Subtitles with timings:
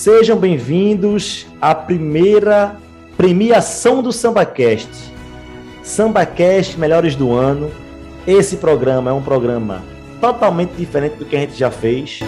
[0.00, 2.74] Sejam bem-vindos à primeira
[3.18, 4.88] premiação do SambaCast.
[5.82, 7.70] SambaCast Melhores do Ano.
[8.26, 9.82] Esse programa é um programa
[10.18, 12.20] totalmente diferente do que a gente já fez.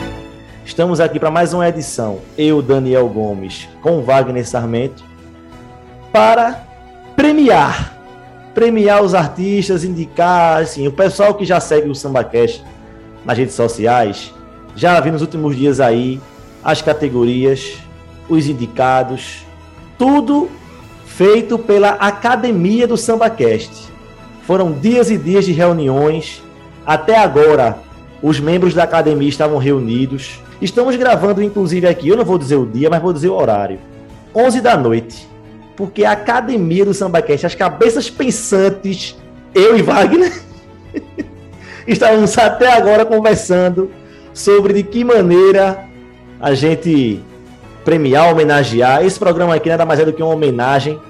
[0.67, 5.03] Estamos aqui para mais uma edição, eu, Daniel Gomes, com Wagner Sarmento,
[6.13, 6.63] para
[7.17, 7.97] premiar.
[8.53, 12.63] Premiar os artistas, indicar, assim, o pessoal que já segue o SambaCast
[13.25, 14.31] nas redes sociais,
[14.77, 16.21] já vi nos últimos dias aí
[16.63, 17.79] as categorias,
[18.29, 19.45] os indicados,
[19.99, 20.51] tudo
[21.07, 23.93] feito pela Academia do SambaCast.
[24.43, 26.43] Foram dias e dias de reuniões.
[26.85, 27.79] Até agora,
[28.23, 30.41] os membros da academia estavam reunidos.
[30.61, 33.79] Estamos gravando, inclusive, aqui, eu não vou dizer o dia, mas vou dizer o horário.
[34.35, 35.29] 11 da noite.
[35.77, 39.17] Porque a academia do SambaCast, as cabeças pensantes,
[39.55, 40.33] eu e Wagner,
[41.87, 43.91] estávamos até agora conversando
[44.33, 45.92] sobre de que maneira
[46.43, 47.23] a gente
[47.85, 49.05] premiar, homenagear.
[49.07, 51.01] Esse programa aqui nada mais é do que uma homenagem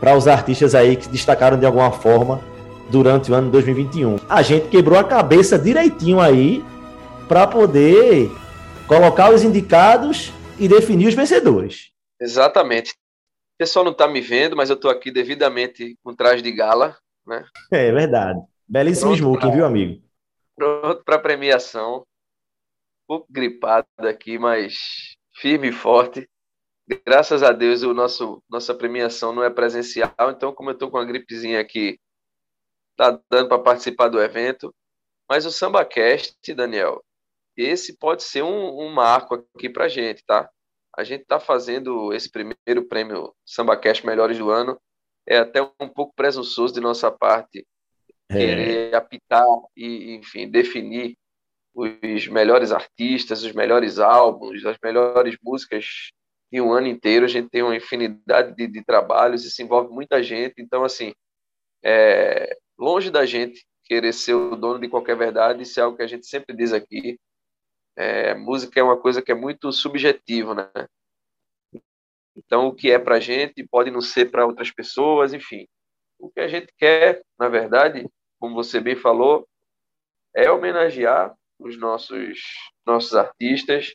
[0.00, 2.40] para os artistas aí que se destacaram de alguma forma
[2.88, 4.16] durante o ano 2021.
[4.28, 6.64] A gente quebrou a cabeça direitinho aí
[7.28, 8.30] para poder
[8.86, 11.90] colocar os indicados e definir os vencedores.
[12.18, 12.92] Exatamente.
[12.92, 16.96] O pessoal não está me vendo, mas eu estou aqui devidamente com traje de gala,
[17.26, 17.44] né?
[17.70, 18.40] É verdade.
[18.66, 19.50] Belíssimo Pronto smoking, pra...
[19.50, 20.02] viu, amigo?
[20.56, 22.04] Pronto para premiação
[23.08, 26.28] pouco gripado aqui, mas firme e forte.
[27.06, 30.98] Graças a Deus, o nosso nossa premiação não é presencial, então como eu estou com
[30.98, 31.98] uma gripezinha aqui,
[32.96, 34.74] tá dando para participar do evento.
[35.28, 37.02] Mas o SambaCast, Daniel,
[37.56, 40.48] esse pode ser um, um marco aqui para gente, tá?
[40.96, 44.80] A gente está fazendo esse primeiro prêmio SambaCast Melhores do Ano.
[45.26, 47.66] É até um pouco presunçoso de nossa parte
[48.30, 48.34] é.
[48.34, 49.44] querer apitar
[49.76, 51.16] e, enfim, definir
[51.78, 56.10] os melhores artistas, os melhores álbuns, as melhores músicas
[56.52, 57.24] de um ano inteiro.
[57.24, 60.54] A gente tem uma infinidade de, de trabalhos, isso envolve muita gente.
[60.58, 61.12] Então, assim,
[61.84, 66.02] é, longe da gente querer ser o dono de qualquer verdade, isso é algo que
[66.02, 67.18] a gente sempre diz aqui.
[67.96, 70.86] É, música é uma coisa que é muito subjetiva, né?
[72.36, 75.66] Então, o que é para a gente pode não ser para outras pessoas, enfim.
[76.18, 78.08] O que a gente quer, na verdade,
[78.40, 79.48] como você bem falou,
[80.34, 82.40] é homenagear os nossos,
[82.86, 83.94] nossos artistas,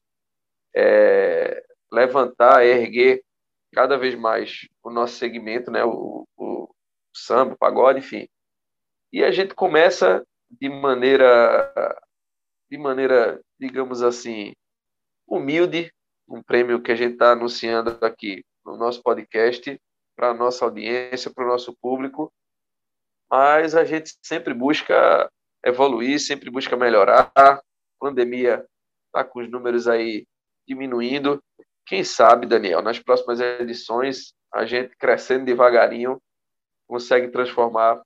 [0.76, 3.24] é, levantar, erguer
[3.74, 6.76] cada vez mais o nosso segmento, né, o, o
[7.16, 8.28] samba, o pagode, enfim.
[9.12, 11.72] E a gente começa de maneira,
[12.70, 14.54] de maneira, digamos assim,
[15.28, 15.92] humilde,
[16.28, 19.80] um prêmio que a gente está anunciando aqui no nosso podcast
[20.16, 22.32] para a nossa audiência, para o nosso público,
[23.30, 25.30] mas a gente sempre busca
[25.64, 27.32] evoluir, sempre busca melhorar.
[27.36, 27.62] A
[28.00, 28.66] pandemia
[29.08, 30.26] está com os números aí
[30.68, 31.42] diminuindo.
[31.86, 36.22] Quem sabe, Daniel, nas próximas edições, a gente crescendo devagarinho
[36.88, 38.02] consegue transformar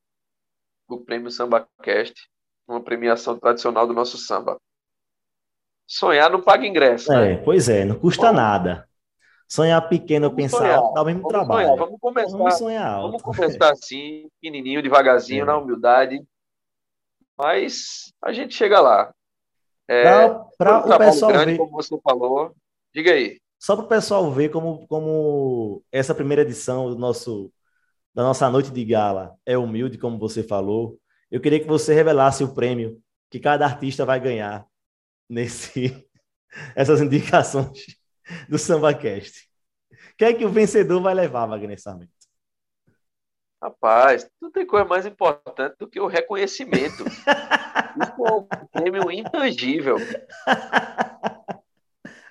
[0.88, 2.14] o prêmio SambaCast
[2.68, 4.58] numa premiação tradicional do nosso samba.
[5.86, 7.12] Sonhar não paga ingresso.
[7.14, 7.42] É, né?
[7.44, 8.88] pois é, não custa Bom, nada.
[9.48, 10.78] Sonhar pequeno, vamos pensar sonhar.
[10.78, 11.68] alto, dá o mesmo vamos trabalho.
[11.68, 11.80] Sonhar.
[11.80, 13.08] Vamos começar, vamos sonhar alto.
[13.08, 15.46] Vamos começar assim, pequenininho, devagarzinho, é.
[15.46, 16.22] na humildade.
[17.38, 19.14] Mas a gente chega lá.
[19.88, 20.04] É,
[20.58, 21.58] para o pessoal grande, ver.
[21.58, 22.56] Como você falou.
[22.94, 23.40] Diga aí.
[23.60, 27.52] Só para o pessoal ver como, como essa primeira edição do nosso,
[28.14, 30.98] da nossa noite de gala é humilde, como você falou.
[31.32, 34.66] Eu queria que você revelasse o prêmio que cada artista vai ganhar
[35.30, 36.06] nesse
[36.76, 37.98] essas indicações
[38.50, 39.48] do SambaCast.
[39.92, 42.17] O que é que o vencedor vai levar, Wagner Sarmento?
[43.62, 47.04] Rapaz, não tem coisa mais importante do que o reconhecimento.
[47.98, 49.98] Isso é um prêmio intangível.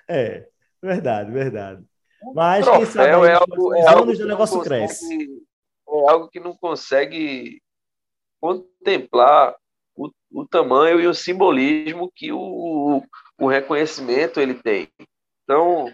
[0.07, 0.47] É,
[0.81, 1.83] verdade, verdade.
[2.33, 5.45] Mas quem sabe é algo, é algo que o negócio consegue, cresce.
[5.89, 7.61] É algo que não consegue
[8.39, 9.55] contemplar
[9.95, 13.03] o, o tamanho e o simbolismo que o,
[13.37, 14.87] o reconhecimento ele tem.
[15.43, 15.93] Então,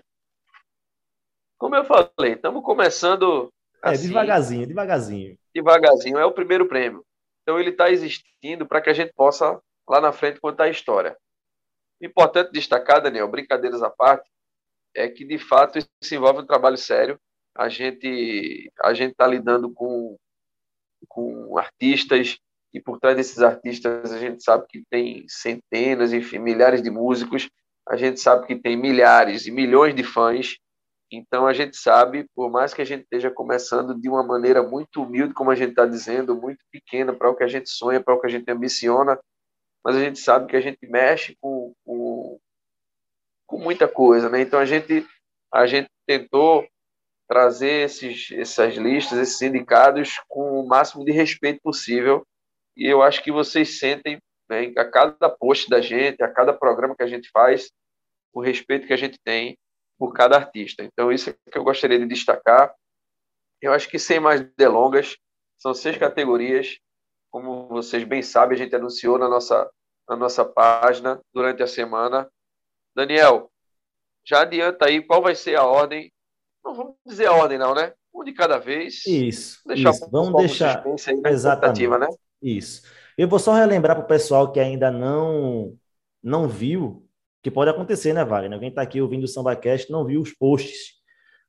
[1.57, 3.51] como eu falei, estamos começando
[3.83, 5.37] é, assim, devagarzinho, devagarzinho.
[5.53, 7.05] Devagarzinho, é o primeiro prêmio.
[7.41, 11.17] Então ele está existindo para que a gente possa, lá na frente, contar a história.
[12.01, 14.29] Importante destacar, Daniel, brincadeiras à parte,
[14.95, 17.19] é que de fato isso envolve um trabalho sério.
[17.55, 20.17] A gente a gente está lidando com,
[21.07, 22.37] com artistas
[22.73, 27.49] e por trás desses artistas a gente sabe que tem centenas, enfim, milhares de músicos.
[27.87, 30.57] A gente sabe que tem milhares e milhões de fãs
[31.11, 35.03] então a gente sabe, por mais que a gente esteja começando de uma maneira muito
[35.03, 38.15] humilde, como a gente está dizendo, muito pequena para o que a gente sonha, para
[38.15, 39.19] o que a gente ambiciona,
[39.83, 42.39] mas a gente sabe que a gente mexe com, com,
[43.45, 44.41] com muita coisa, né?
[44.41, 45.05] Então a gente
[45.53, 46.67] a gente tentou
[47.27, 52.25] trazer esses, essas listas, esses indicados com o máximo de respeito possível.
[52.75, 54.17] E eu acho que vocês sentem
[54.49, 57.71] né, a cada post da gente, a cada programa que a gente faz,
[58.33, 59.55] o respeito que a gente tem
[59.97, 60.83] por cada artista.
[60.83, 62.73] Então, isso é que eu gostaria de destacar.
[63.61, 65.17] Eu acho que, sem mais delongas,
[65.57, 66.77] são seis categorias.
[67.31, 69.69] Como vocês bem sabem, a gente anunciou na nossa,
[70.07, 72.29] na nossa página durante a semana.
[72.95, 73.51] Daniel,
[74.25, 76.11] já adianta aí qual vai ser a ordem.
[76.63, 77.93] Não vamos dizer a ordem, não, né?
[78.13, 79.05] Um de cada vez.
[79.05, 79.59] Isso.
[79.65, 80.09] Deixar isso.
[80.11, 80.83] Vamos deixar.
[81.25, 81.87] Exatamente.
[81.87, 82.07] Né?
[82.41, 82.83] Isso.
[83.17, 85.77] Eu vou só relembrar para o pessoal que ainda não
[86.21, 87.02] não viu,
[87.43, 88.53] que pode acontecer, né, Wagner?
[88.53, 90.93] Alguém está aqui ouvindo o SambaCast não viu os posts.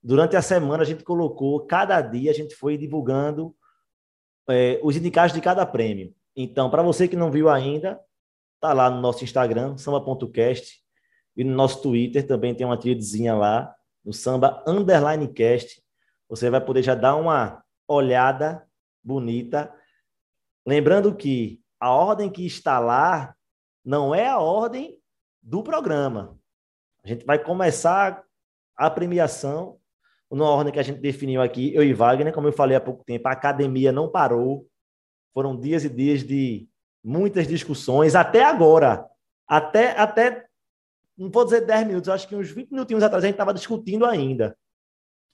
[0.03, 3.55] Durante a semana a gente colocou, cada dia a gente foi divulgando
[4.51, 6.15] é, os indicados de cada prêmio.
[6.37, 7.99] Então, para você que não viu ainda,
[8.61, 10.83] tá lá no nosso Instagram, samba.cast,
[11.37, 13.75] e no nosso Twitter também tem uma trilhazinha lá,
[14.05, 15.83] no samba underline cast.
[16.29, 18.67] Você vai poder já dar uma olhada
[19.03, 19.73] bonita
[20.67, 23.37] Lembrando que a ordem que está lá
[23.85, 24.99] não é a ordem
[25.45, 26.39] do programa.
[27.05, 28.25] A gente vai começar
[28.77, 29.79] a premiação
[30.31, 33.05] na ordem que a gente definiu aqui, eu e Wagner, como eu falei há pouco
[33.05, 34.67] tempo, a academia não parou.
[35.33, 36.69] Foram dias e dias de
[37.05, 39.09] muitas discussões, até agora.
[39.47, 40.47] Até, até
[41.17, 44.05] não vou dizer 10 minutos, acho que uns 20 minutinhos atrás a gente estava discutindo
[44.05, 44.59] ainda.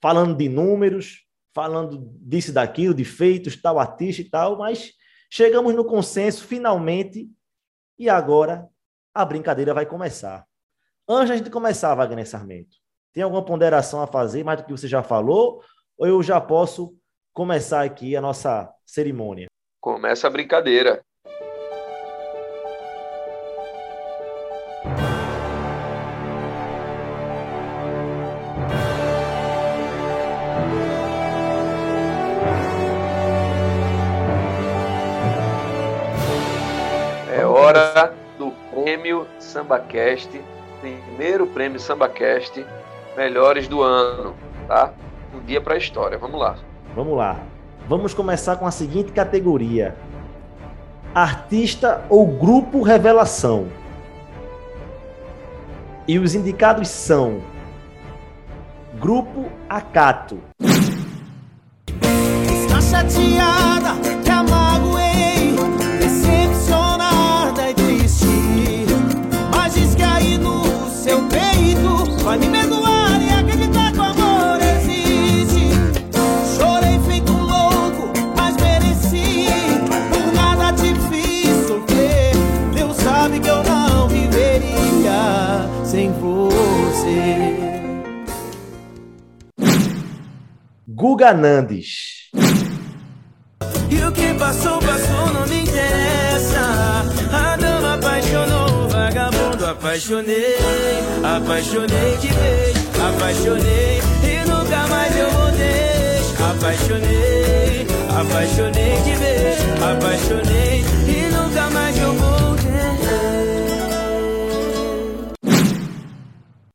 [0.03, 1.25] Falando de números,
[1.55, 4.93] falando disso, daquilo, de feitos, tal artista e tal, mas
[5.33, 7.31] Chegamos no consenso, finalmente,
[7.97, 8.69] e agora
[9.15, 10.45] a brincadeira vai começar.
[11.09, 12.77] Antes da gente começar, Wagner Sarmento,
[13.13, 15.63] tem alguma ponderação a fazer, mais do que você já falou,
[15.99, 16.95] ou eu já posso
[17.33, 19.47] começar aqui a nossa cerimônia?
[19.81, 21.03] Começa a brincadeira.
[37.71, 38.20] hora do
[38.83, 40.41] prêmio SambaCast,
[40.81, 42.65] primeiro prêmio SambaCast,
[43.17, 44.35] melhores do ano,
[44.67, 44.93] tá?
[45.35, 46.19] Um dia para a história.
[46.19, 46.57] Vamos lá.
[46.95, 47.39] Vamos lá.
[47.89, 49.97] Vamos começar com a seguinte categoria:
[51.15, 53.69] Artista ou grupo revelação.
[56.09, 57.41] E os indicados são
[58.99, 60.41] Grupo Acato.
[62.53, 64.10] Está chateada,
[91.01, 92.29] Guga Nandes.
[93.89, 96.61] E o que passou, passou, não me interessa.
[97.33, 100.57] A dama apaixonou, vagabundo apaixonei.
[101.25, 106.21] Apaixonei de vez, apaixonei e nunca mais eu voltei.
[106.51, 107.87] Apaixonei,
[108.21, 112.71] apaixonei de vez, apaixonei e nunca mais eu voltei.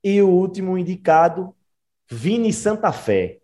[0.03, 1.53] E o último indicado,
[2.10, 3.38] Vini Santa Fé.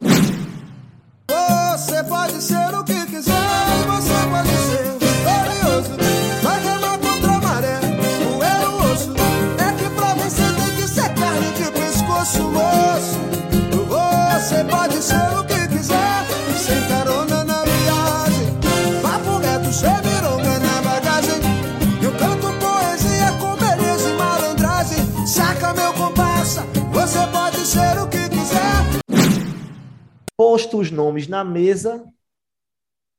[30.51, 32.05] Posto os nomes na mesa,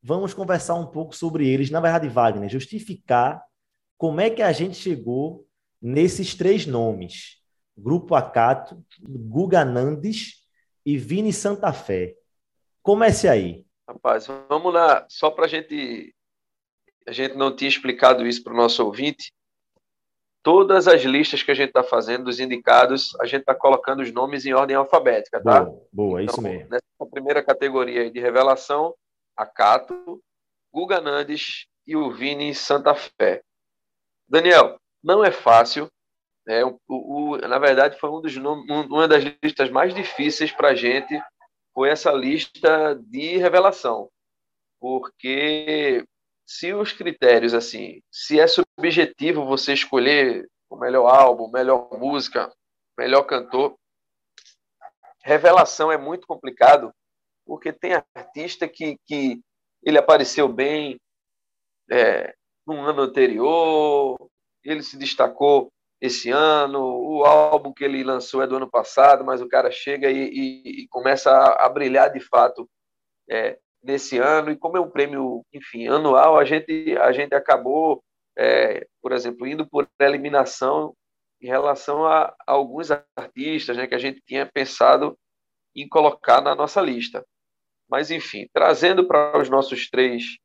[0.03, 1.71] vamos conversar um pouco sobre eles.
[1.71, 3.43] Na verdade, Wagner, justificar
[3.97, 5.49] como é que a gente chegou
[5.81, 7.39] nesses três nomes:
[7.75, 10.47] Grupo Acato, Guga Nandes
[10.85, 12.17] e Vini Santa Fé.
[12.83, 13.65] Comece aí.
[13.89, 16.15] Rapaz, vamos lá, só para a gente.
[17.09, 19.33] A gente não tinha explicado isso para o nosso ouvinte.
[20.43, 24.13] Todas as listas que a gente está fazendo, dos indicados, a gente está colocando os
[24.13, 25.61] nomes em ordem alfabética, tá?
[25.61, 26.69] Boa, boa então, isso mesmo.
[26.69, 28.95] Nessa primeira categoria de revelação,
[29.37, 30.21] a Cato,
[30.73, 33.43] Guga Nandes e o Vini Santa Fé.
[34.29, 35.89] Daniel, não é fácil.
[36.47, 36.65] Né?
[36.65, 40.75] O, o, na verdade, foi um dos, um, uma das listas mais difíceis para a
[40.75, 41.23] gente,
[41.73, 44.11] foi essa lista de revelação.
[44.81, 46.05] Porque
[46.47, 52.53] se os critérios, assim, se é subjetivo você escolher o melhor álbum, melhor música,
[52.99, 53.77] melhor cantor,
[55.23, 56.93] revelação é muito complicado,
[57.47, 59.41] porque tem artista que, que
[59.83, 61.01] ele apareceu bem
[61.91, 62.35] é,
[62.67, 64.17] no ano anterior,
[64.65, 69.41] ele se destacou esse ano, o álbum que ele lançou é do ano passado, mas
[69.41, 72.69] o cara chega e, e, e começa a, a, brilhar de fato
[73.31, 78.03] é, nesse ano, e como é um prêmio, enfim, anual, a gente, a gente acabou,
[78.37, 80.95] é, por exemplo, indo por eliminação
[81.41, 85.19] em relação a, a alguns artistas né, que a gente tinha pensado
[85.75, 87.25] em colocar na nossa lista.
[87.91, 90.39] Mas, enfim, trazendo para os nossos três,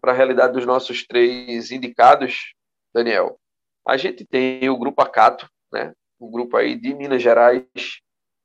[0.00, 2.52] para a realidade dos nossos três indicados,
[2.94, 3.38] Daniel,
[3.86, 7.64] a gente tem o Grupo Acato, né, um grupo aí de Minas Gerais,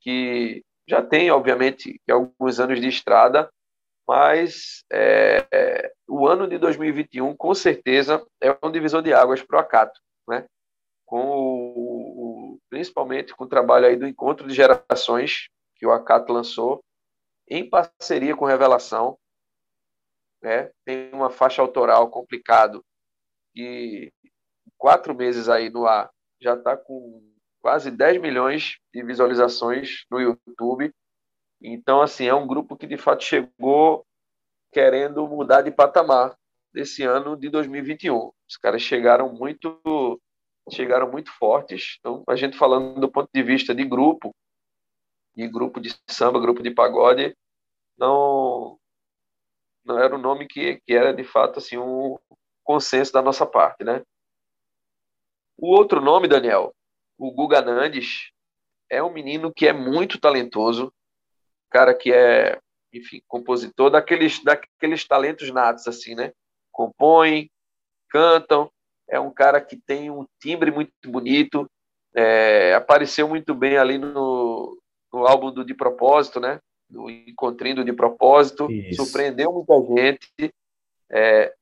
[0.02, 3.50] que já tem, obviamente, alguns anos de estrada,
[4.10, 9.58] mas é, é, o ano de 2021, com certeza, é um divisor de águas para
[9.58, 10.48] o Acato, né?
[11.06, 16.34] com o, o, principalmente com o trabalho aí do Encontro de Gerações, que o Acato
[16.34, 16.84] lançou,
[17.48, 19.16] em parceria com Revelação.
[20.42, 20.72] Né?
[20.84, 22.84] Tem uma faixa autoral complicado
[23.56, 24.12] e
[24.76, 26.10] quatro meses aí no ar
[26.42, 27.22] já está com
[27.62, 30.92] quase 10 milhões de visualizações no YouTube.
[31.62, 34.06] Então, assim, é um grupo que de fato chegou
[34.72, 36.38] querendo mudar de patamar
[36.74, 38.32] desse ano de 2021.
[38.48, 40.22] Os caras chegaram muito
[40.72, 41.98] chegaram muito fortes.
[42.00, 44.36] Então, a gente falando do ponto de vista de grupo,
[45.36, 47.36] de grupo de samba, grupo de pagode,
[47.98, 48.78] não
[49.84, 52.18] não era um nome que, que era de fato assim um
[52.64, 54.04] consenso da nossa parte, né?
[55.58, 56.74] O outro nome, Daniel,
[57.18, 58.32] o Guga Nandes,
[58.90, 60.94] é um menino que é muito talentoso,
[61.70, 62.60] cara que é,
[62.94, 66.32] enfim, compositor daqueles daqueles talentos natos assim, né?
[66.72, 67.50] Compõem,
[68.10, 68.70] cantam,
[69.08, 71.70] é um cara que tem um timbre muito bonito,
[72.16, 74.78] é, apareceu muito bem ali no,
[75.12, 76.60] no álbum do De Propósito, né?
[76.90, 79.04] Do Encontrindo de Propósito, Isso.
[79.04, 80.54] surpreendeu muita gente.
[81.12, 81.54] É,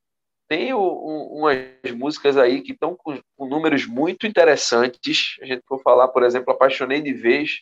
[0.47, 5.35] tem o, um, umas músicas aí que estão com, com, números muito interessantes.
[5.41, 7.61] A gente for falar, por exemplo, Apaixonei de Vez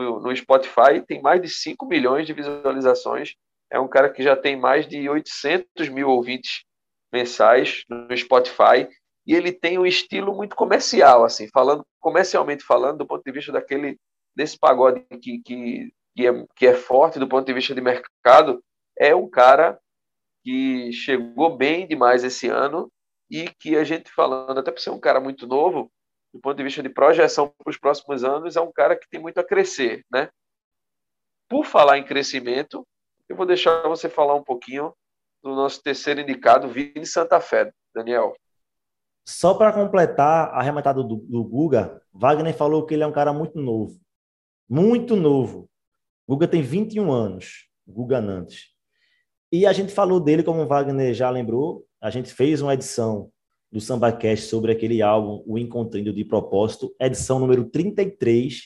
[0.00, 3.34] no, no Spotify, tem mais de 5 milhões de visualizações.
[3.70, 6.64] É um cara que já tem mais de 800 mil ouvintes
[7.12, 8.88] mensais no Spotify
[9.26, 13.50] e ele tem um estilo muito comercial, assim, falando comercialmente falando, do ponto de vista
[13.50, 13.98] daquele
[14.36, 18.62] desse pagode que, que, que, é, que é forte do ponto de vista de mercado,
[18.98, 19.78] é um cara
[20.44, 22.88] que chegou bem demais esse ano
[23.28, 25.90] e que a gente falando, até por ser um cara muito novo,
[26.36, 29.20] do ponto de vista de projeção para os próximos anos, é um cara que tem
[29.20, 30.28] muito a crescer, né?
[31.48, 32.86] Por falar em crescimento,
[33.28, 34.94] eu vou deixar você falar um pouquinho
[35.42, 37.72] do nosso terceiro indicado, Vini Santa Fé.
[37.94, 38.34] Daniel.
[39.26, 43.32] Só para completar a arrematada do, do Guga, Wagner falou que ele é um cara
[43.32, 43.98] muito novo.
[44.68, 45.68] Muito novo.
[46.28, 48.66] Guga tem 21 anos, Guga Nantes.
[49.50, 53.30] E a gente falou dele, como o Wagner já lembrou, a gente fez uma edição
[53.70, 58.62] do SambaCast sobre aquele álbum, O Encontrando de Propósito, edição número 33,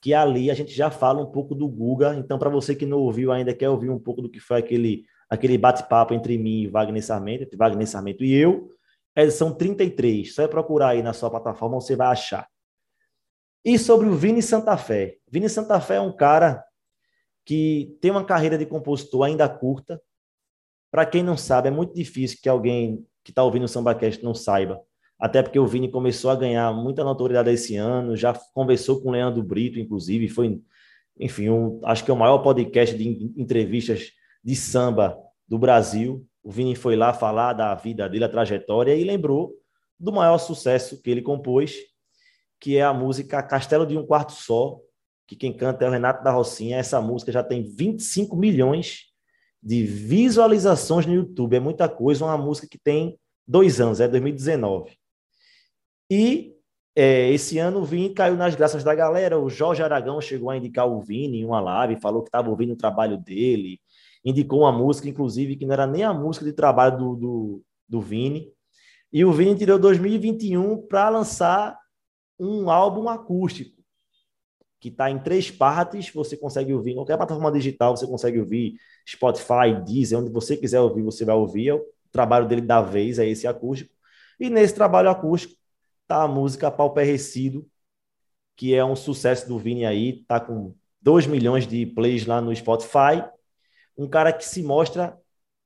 [0.00, 2.14] que ali a gente já fala um pouco do Guga.
[2.14, 5.04] Então, para você que não ouviu ainda, quer ouvir um pouco do que foi aquele
[5.28, 8.70] aquele bate-papo entre mim e Wagner Sarmento, entre Wagner Sarmento e eu,
[9.14, 10.34] edição 33.
[10.34, 12.48] Só é procurar aí na sua plataforma, você vai achar.
[13.64, 15.16] E sobre o Vini Santa Fé.
[15.28, 16.64] Vini Santa Fé é um cara
[17.44, 20.00] que tem uma carreira de compositor ainda curta.
[20.90, 24.32] Para quem não sabe, é muito difícil que alguém que está ouvindo o SambaCast não
[24.32, 24.80] saiba.
[25.18, 29.10] Até porque o Vini começou a ganhar muita notoriedade esse ano, já conversou com o
[29.10, 30.62] Leandro Brito, inclusive, foi,
[31.18, 34.12] enfim, um, acho que é o maior podcast de entrevistas
[34.44, 35.18] de samba
[35.48, 36.24] do Brasil.
[36.40, 39.54] O Vini foi lá falar da vida dele, a trajetória, e lembrou
[39.98, 41.74] do maior sucesso que ele compôs,
[42.60, 44.78] que é a música Castelo de um Quarto Só,
[45.26, 46.76] que quem canta é o Renato da Rocinha.
[46.76, 49.06] Essa música já tem 25 milhões
[49.62, 51.56] de visualizações no YouTube.
[51.56, 54.96] É muita coisa, uma música que tem dois anos, é 2019.
[56.10, 56.54] E
[56.94, 59.38] é, esse ano o Vini caiu nas graças da galera.
[59.38, 62.72] O Jorge Aragão chegou a indicar o Vini em uma live, falou que estava ouvindo
[62.72, 63.80] o trabalho dele
[64.26, 68.00] indicou uma música, inclusive, que não era nem a música de trabalho do, do, do
[68.00, 68.52] Vini.
[69.12, 71.78] E o Vini tirou 2021 para lançar
[72.36, 73.75] um álbum acústico,
[74.86, 76.10] que está em três partes.
[76.12, 78.76] Você consegue ouvir em qualquer plataforma digital, você consegue ouvir
[79.08, 81.68] Spotify, Deezer, onde você quiser ouvir, você vai ouvir.
[81.68, 83.94] É o trabalho dele da vez é esse acústico.
[84.38, 85.54] E nesse trabalho acústico
[86.06, 87.66] tá a música Pau Perrecido,
[88.56, 92.54] que é um sucesso do Vini aí, tá com 2 milhões de plays lá no
[92.54, 93.22] Spotify
[93.96, 95.18] um cara que se mostra,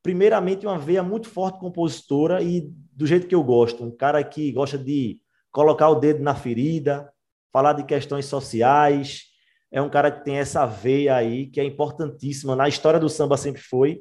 [0.03, 3.85] primeiramente, uma veia muito forte compositora e do jeito que eu gosto.
[3.85, 7.12] Um cara que gosta de colocar o dedo na ferida,
[7.52, 9.25] falar de questões sociais,
[9.71, 12.57] é um cara que tem essa veia aí, que é importantíssima.
[12.57, 14.00] Na história do samba sempre foi.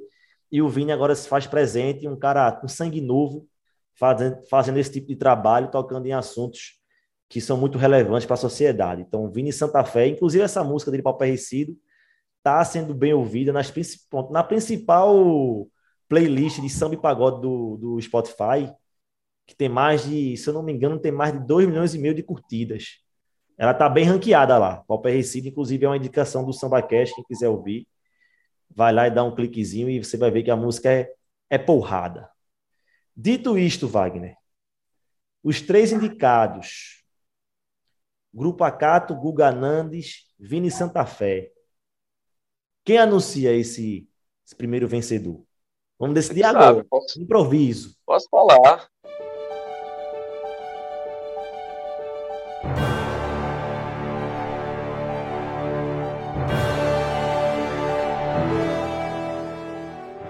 [0.52, 3.48] E o Vini agora se faz presente, um cara com sangue novo,
[3.94, 6.80] fazendo, fazendo esse tipo de trabalho, tocando em assuntos
[7.30, 9.04] que são muito relevantes para a sociedade.
[9.04, 11.78] Então, Vini Santa Fé, inclusive essa música dele, Papo Recido,
[12.40, 13.72] está sendo bem ouvida nas,
[14.32, 15.68] na principal
[16.08, 18.74] playlist de samba e pagode do, do Spotify,
[19.46, 22.00] que tem mais de, se eu não me engano, tem mais de 2 milhões e
[22.00, 23.00] meio de curtidas.
[23.60, 24.78] Ela está bem ranqueada lá.
[24.88, 27.86] Pauper Recife, inclusive, é uma indicação do Samba Cash, quem quiser ouvir.
[28.74, 31.14] Vai lá e dá um cliquezinho e você vai ver que a música é,
[31.50, 32.32] é porrada.
[33.14, 34.38] Dito isto, Wagner,
[35.44, 37.04] os três indicados,
[38.34, 41.52] Grupo Acato, Guga Nandes, Vini Santa Fé.
[42.86, 44.08] Quem anuncia esse,
[44.46, 45.44] esse primeiro vencedor?
[45.98, 46.86] Vamos decidir Sabe, agora.
[46.90, 47.98] Posso, Improviso.
[48.06, 48.88] Posso falar.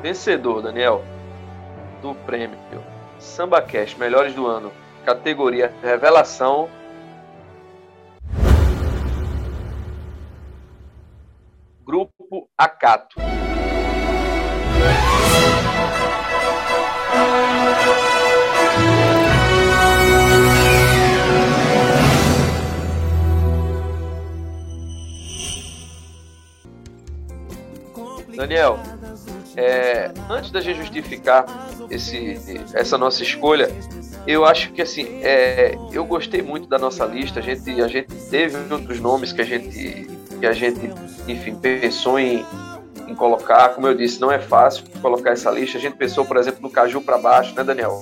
[0.09, 1.03] Vencedor, Daniel,
[2.01, 2.57] do prêmio
[3.19, 4.71] Samba Cash Melhores do Ano,
[5.05, 6.67] categoria Revelação.
[11.85, 13.17] Grupo Acato.
[28.35, 28.79] Daniel,
[29.59, 31.45] é, antes da gente justificar
[31.91, 32.39] esse,
[32.73, 33.69] essa nossa escolha,
[34.25, 37.39] eu acho que assim, é, eu gostei muito da nossa lista.
[37.39, 40.07] A gente, a gente teve outros nomes que a gente,
[40.39, 40.89] que a gente,
[41.27, 42.45] enfim, pensou em,
[43.05, 43.69] em colocar.
[43.69, 45.77] Como eu disse, não é fácil colocar essa lista.
[45.77, 48.01] A gente pensou, por exemplo, no Caju para baixo, né, Daniel?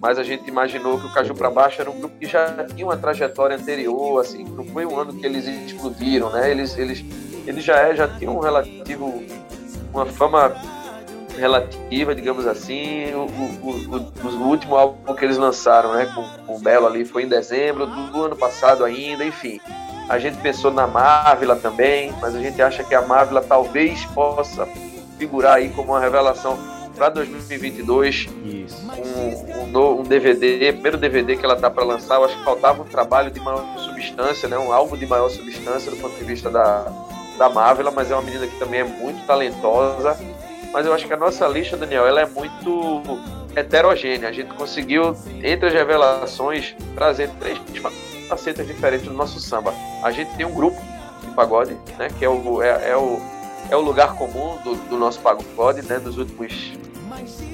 [0.00, 2.86] Mas a gente imaginou que o Caju para baixo era um grupo que já tinha
[2.86, 6.50] uma trajetória anterior, assim, não foi um ano que eles explodiram, né?
[6.50, 7.04] Eles, eles,
[7.46, 9.24] eles já é, já tinham um relativo,
[9.92, 10.54] uma fama
[11.36, 13.12] relativa, digamos assim.
[13.14, 16.06] O, o, o, o, último álbum que eles lançaram, né,
[16.46, 19.60] com, o Belo ali, foi em dezembro do, ano passado ainda, enfim.
[20.08, 24.68] A gente pensou na Marvel também, mas a gente acha que a Marvel talvez possa
[25.18, 26.58] figurar aí como uma revelação
[26.94, 28.28] para 2022.
[28.44, 28.76] Isso.
[28.96, 32.82] Um, um, um, DVD, primeiro DVD que ela tá para lançar, eu acho que faltava
[32.82, 36.50] um trabalho de maior substância, né, um álbum de maior substância do ponto de vista
[36.50, 36.86] da,
[37.38, 40.16] da Marvel, mas é uma menina que também é muito talentosa
[40.74, 43.00] mas eu acho que a nossa lista, Daniel, ela é muito
[43.54, 44.28] heterogênea.
[44.28, 47.60] A gente conseguiu, entre as revelações, trazer três
[48.28, 49.72] facetas diferentes do nosso samba.
[50.02, 50.76] A gente tem um grupo
[51.20, 53.20] de pagode, né, que é o, é, é o,
[53.70, 56.72] é o lugar comum do, do nosso pagode, né, dos últimos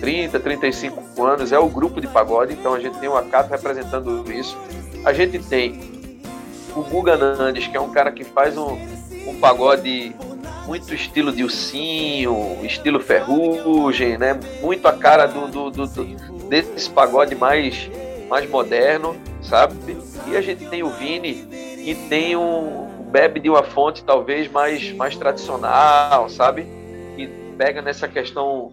[0.00, 4.32] 30, 35 anos, é o grupo de pagode, então a gente tem o Acato representando
[4.32, 4.56] isso.
[5.04, 5.78] A gente tem
[6.74, 8.78] o Guga Nandes, que é um cara que faz um,
[9.30, 10.14] um pagode
[10.66, 14.38] muito estilo de ursinho, estilo ferrugem, né?
[14.60, 17.90] Muito a cara do, do, do, do, desse pagode mais,
[18.28, 19.74] mais moderno, sabe?
[20.28, 21.46] E a gente tem o Vini,
[21.82, 26.66] que tem um bebe de uma fonte talvez mais, mais tradicional, sabe?
[27.16, 28.72] Que pega nessa questão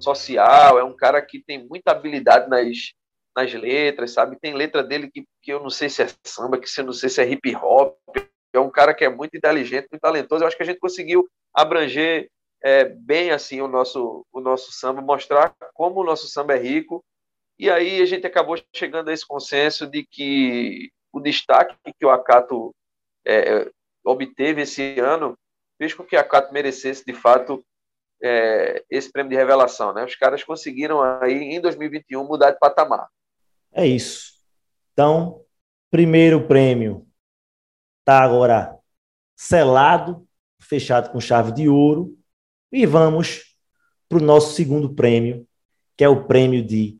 [0.00, 2.92] social, é um cara que tem muita habilidade nas,
[3.36, 4.36] nas letras, sabe?
[4.40, 7.08] Tem letra dele que, que eu não sei se é samba, que eu não sei
[7.08, 7.96] se é hip hop,
[8.52, 10.42] é um cara que é muito inteligente, muito talentoso.
[10.42, 12.30] Eu acho que a gente conseguiu abranger
[12.62, 17.04] é, bem assim o nosso, o nosso samba, mostrar como o nosso samba é rico.
[17.58, 22.10] E aí a gente acabou chegando a esse consenso de que o destaque que o
[22.10, 22.74] Acato
[23.26, 23.70] é,
[24.04, 25.36] obteve esse ano
[25.76, 27.64] fez com que o Acato merecesse, de fato,
[28.22, 29.92] é, esse prêmio de revelação.
[29.92, 30.04] Né?
[30.04, 33.08] Os caras conseguiram aí, em 2021, mudar de patamar.
[33.72, 34.32] É isso.
[34.92, 35.44] Então,
[35.90, 37.07] primeiro prêmio
[38.08, 38.74] está agora
[39.36, 40.26] selado,
[40.58, 42.16] fechado com chave de ouro.
[42.72, 43.54] E vamos
[44.08, 45.46] para o nosso segundo prêmio,
[45.94, 46.96] que é o prêmio de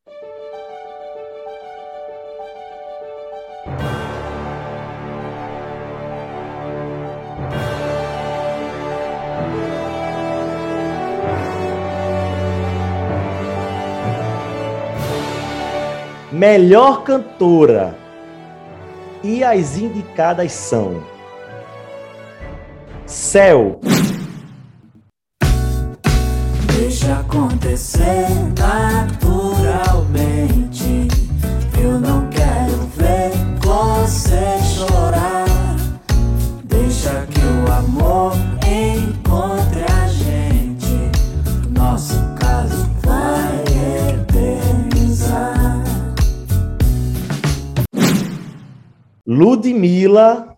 [16.30, 18.07] Melhor cantora
[19.22, 21.02] e as indicadas são
[23.08, 23.80] Céu.
[26.78, 28.26] Deixa acontecer
[28.58, 30.57] naturalmente.
[49.38, 50.57] Ludmilla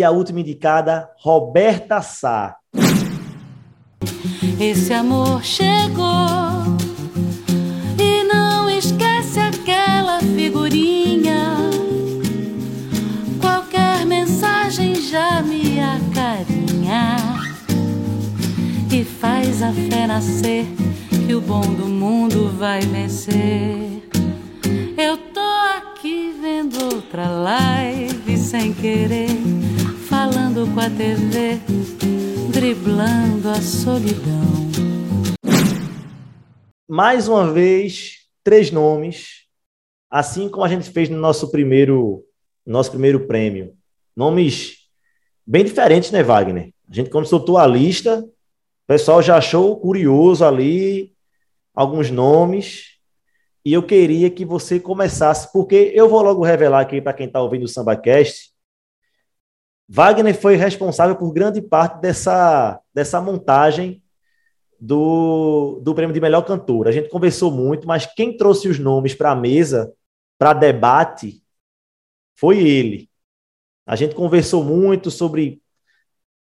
[0.00, 2.56] E a última indicada, Roberta Sá.
[4.58, 6.06] Esse amor chegou
[7.98, 11.54] e não esquece aquela figurinha.
[13.42, 17.16] Qualquer mensagem já me acarinha
[18.90, 20.64] e faz a fé nascer
[21.26, 24.08] que o bom do mundo vai vencer.
[24.96, 25.40] Eu tô
[25.76, 29.28] aqui vendo outra live sem querer,
[30.30, 31.58] falando com a TV
[32.52, 34.70] driblando a solidão.
[36.88, 39.46] Mais uma vez, três nomes,
[40.08, 42.24] assim como a gente fez no nosso primeiro,
[42.64, 43.74] nosso primeiro prêmio.
[44.16, 44.76] Nomes
[45.44, 46.72] bem diferentes, né, Wagner?
[46.88, 51.12] A gente, quando soltou a lista, o pessoal já achou curioso ali
[51.74, 52.98] alguns nomes.
[53.64, 57.42] E eu queria que você começasse, porque eu vou logo revelar aqui para quem está
[57.42, 58.50] ouvindo o SambaCast.
[59.92, 64.00] Wagner foi responsável por grande parte dessa, dessa montagem
[64.80, 66.86] do, do prêmio de melhor cantor.
[66.86, 69.92] A gente conversou muito, mas quem trouxe os nomes para a mesa,
[70.38, 71.42] para debate,
[72.36, 73.10] foi ele.
[73.84, 75.60] A gente conversou muito sobre.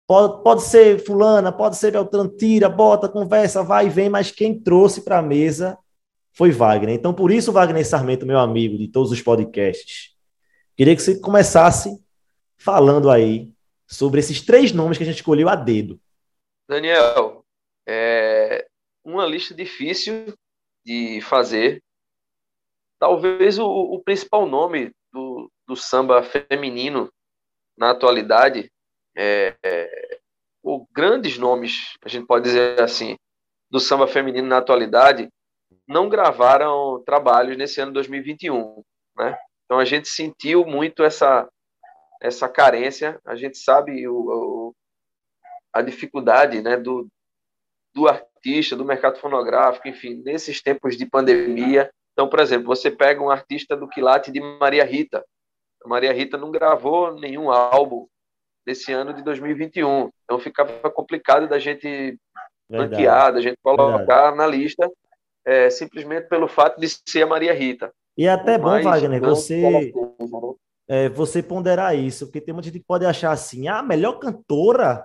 [0.08, 4.58] Pode, pode ser Fulana, pode ser Beltrano, tira, bota, conversa, vai e vem, mas quem
[4.58, 5.78] trouxe para a mesa
[6.32, 6.96] foi Wagner.
[6.96, 10.16] Então, por isso, Wagner Sarmento, meu amigo de todos os podcasts,
[10.76, 12.04] queria que você começasse
[12.66, 13.48] falando aí
[13.86, 16.00] sobre esses três nomes que a gente escolheu a dedo.
[16.68, 17.44] Daniel,
[17.88, 18.66] é
[19.04, 20.34] uma lista difícil
[20.84, 21.80] de fazer.
[22.98, 27.08] Talvez o, o principal nome do, do, samba feminino
[27.78, 28.68] na atualidade,
[29.16, 30.18] é, é,
[30.60, 33.16] ou grandes nomes, a gente pode dizer assim,
[33.70, 35.28] do samba feminino na atualidade,
[35.86, 38.82] não gravaram trabalhos nesse ano 2021,
[39.16, 39.38] né?
[39.64, 41.48] Então a gente sentiu muito essa
[42.20, 44.74] essa carência, a gente sabe o, o
[45.72, 47.06] a dificuldade, né, do,
[47.94, 51.90] do artista, do mercado fonográfico, enfim, nesses tempos de pandemia.
[52.12, 55.22] Então, por exemplo, você pega um artista do quilate de Maria Rita.
[55.84, 58.06] A Maria Rita não gravou nenhum álbum
[58.64, 60.10] desse ano de 2021.
[60.24, 62.18] Então ficava complicado da gente
[62.70, 64.36] ranquear, da gente colocar Verdade.
[64.36, 64.90] na lista
[65.46, 67.92] é, simplesmente pelo fato de ser a Maria Rita.
[68.16, 69.92] E é até bom, Wagner, você,
[70.88, 75.04] é, você ponderar isso, porque tem muita gente que pode achar assim, ah, melhor cantora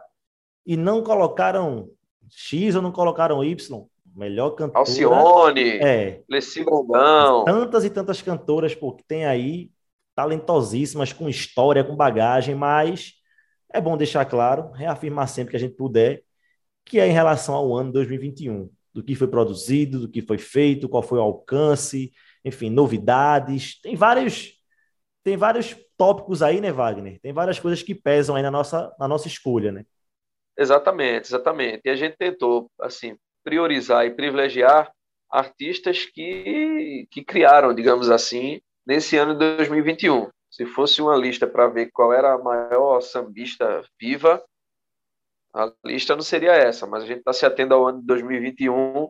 [0.65, 1.89] e não colocaram
[2.29, 3.85] X ou não colocaram Y.
[4.13, 4.79] Melhor cantora.
[4.79, 7.45] Alcione, é, Leci Brandão.
[7.45, 9.71] Tantas e tantas cantoras pô, que tem aí,
[10.13, 13.13] talentosíssimas, com história, com bagagem, mas
[13.73, 16.23] é bom deixar claro, reafirmar sempre que a gente puder,
[16.85, 20.89] que é em relação ao ano 2021, do que foi produzido, do que foi feito,
[20.89, 22.11] qual foi o alcance,
[22.43, 23.79] enfim, novidades.
[23.81, 24.53] Tem vários,
[25.23, 27.19] tem vários tópicos aí, né, Wagner?
[27.21, 29.85] Tem várias coisas que pesam aí na nossa, na nossa escolha, né?
[30.57, 31.81] Exatamente, exatamente.
[31.85, 34.91] E a gente tentou, assim, priorizar e privilegiar
[35.29, 40.29] artistas que, que criaram, digamos assim, nesse ano de 2021.
[40.49, 44.43] Se fosse uma lista para ver qual era a maior sambista viva,
[45.53, 49.07] a lista não seria essa, mas a gente está se atendo ao ano de 2021,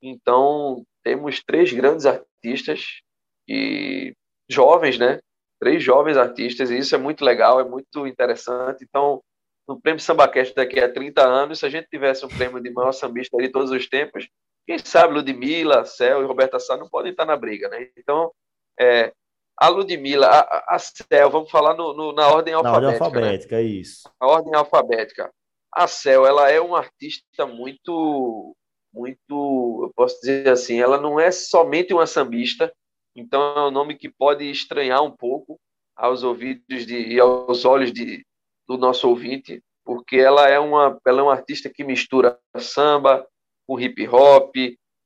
[0.00, 3.00] então temos três grandes artistas
[3.48, 4.14] e
[4.48, 5.20] jovens, né?
[5.62, 8.82] Três jovens artistas, e isso é muito legal, é muito interessante.
[8.82, 9.22] Então,
[9.68, 12.90] no Prêmio Sambaquest daqui a 30 anos, se a gente tivesse um prêmio de maior
[12.90, 14.28] sambista de todos os tempos,
[14.66, 17.88] quem sabe Ludmilla, Cel e Roberta Sá não podem estar na briga, né?
[17.96, 18.32] Então,
[18.76, 19.12] é,
[19.56, 22.80] a Ludmilla, a, a Cel, vamos falar no, no, na ordem alfabética.
[22.80, 23.62] Na ordem alfabética, né?
[23.62, 24.10] isso.
[24.18, 25.32] A ordem alfabética.
[25.72, 28.56] A Cel, ela é uma artista muito,
[28.92, 32.72] muito, eu posso dizer assim, ela não é somente uma sambista,
[33.14, 35.58] então é um nome que pode estranhar um pouco
[35.96, 38.24] aos ouvidos de, e aos olhos de,
[38.66, 43.26] do nosso ouvinte, porque ela é uma, ela é uma artista que mistura samba
[43.66, 44.54] com hip hop,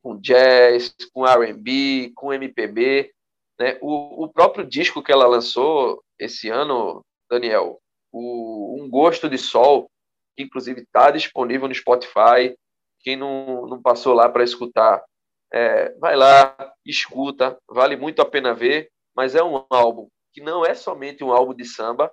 [0.02, 3.10] com jazz, com R&B, com MPB,
[3.58, 3.78] né?
[3.80, 7.80] O, o próprio disco que ela lançou esse ano, Daniel,
[8.12, 9.90] o Um Gosto de Sol,
[10.36, 12.56] que inclusive está disponível no Spotify.
[13.00, 15.02] Quem não, não passou lá para escutar,
[15.52, 20.64] é, vai lá, escuta, vale muito a pena ver, mas é um álbum que não
[20.66, 22.12] é somente um álbum de samba,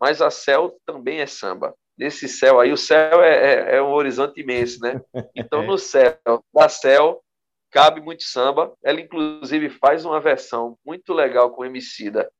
[0.00, 1.74] mas a céu também é samba.
[1.98, 4.98] Nesse céu aí, o céu é, é, é um horizonte imenso, né?
[5.36, 6.18] Então, no céu,
[6.52, 7.22] da céu,
[7.70, 8.74] cabe muito samba.
[8.82, 12.32] Ela, inclusive, faz uma versão muito legal com Emicida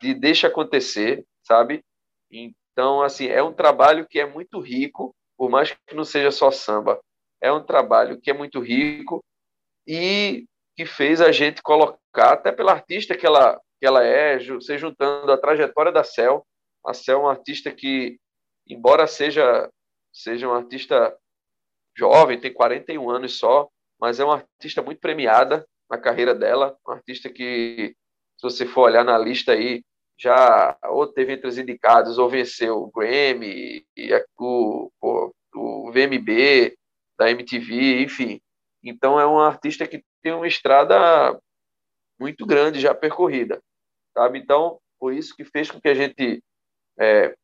[0.00, 1.82] de Deixa Acontecer, sabe?
[2.30, 6.50] Então, assim, é um trabalho que é muito rico, por mais que não seja só
[6.50, 7.00] samba.
[7.40, 9.24] É um trabalho que é muito rico
[9.88, 10.44] e
[10.76, 15.32] que fez a gente colocar, até pela artista que ela, que ela é, se juntando
[15.32, 16.46] a trajetória da Cel.
[16.86, 18.20] A Cel é uma artista que,
[18.68, 19.70] embora seja,
[20.12, 21.16] seja uma artista
[21.96, 26.96] jovem, tem 41 anos só, mas é uma artista muito premiada na carreira dela, uma
[26.96, 27.96] artista que,
[28.36, 29.82] se você for olhar na lista aí,
[30.20, 33.86] já ou teve entre os indicados ou venceu o Grammy,
[34.38, 36.76] o, o, o VMB
[37.18, 38.40] da MTV, enfim.
[38.82, 41.38] Então é uma artista que tem uma estrada
[42.18, 43.60] muito grande já percorrida,
[44.16, 44.38] sabe?
[44.38, 46.42] Então, por isso que fez com que a gente
[46.98, 47.34] é,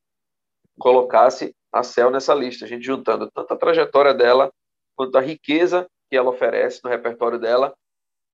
[0.79, 4.53] colocasse a Cel nessa lista, a gente juntando tanto a trajetória dela
[4.97, 7.75] quanto a riqueza que ela oferece no repertório dela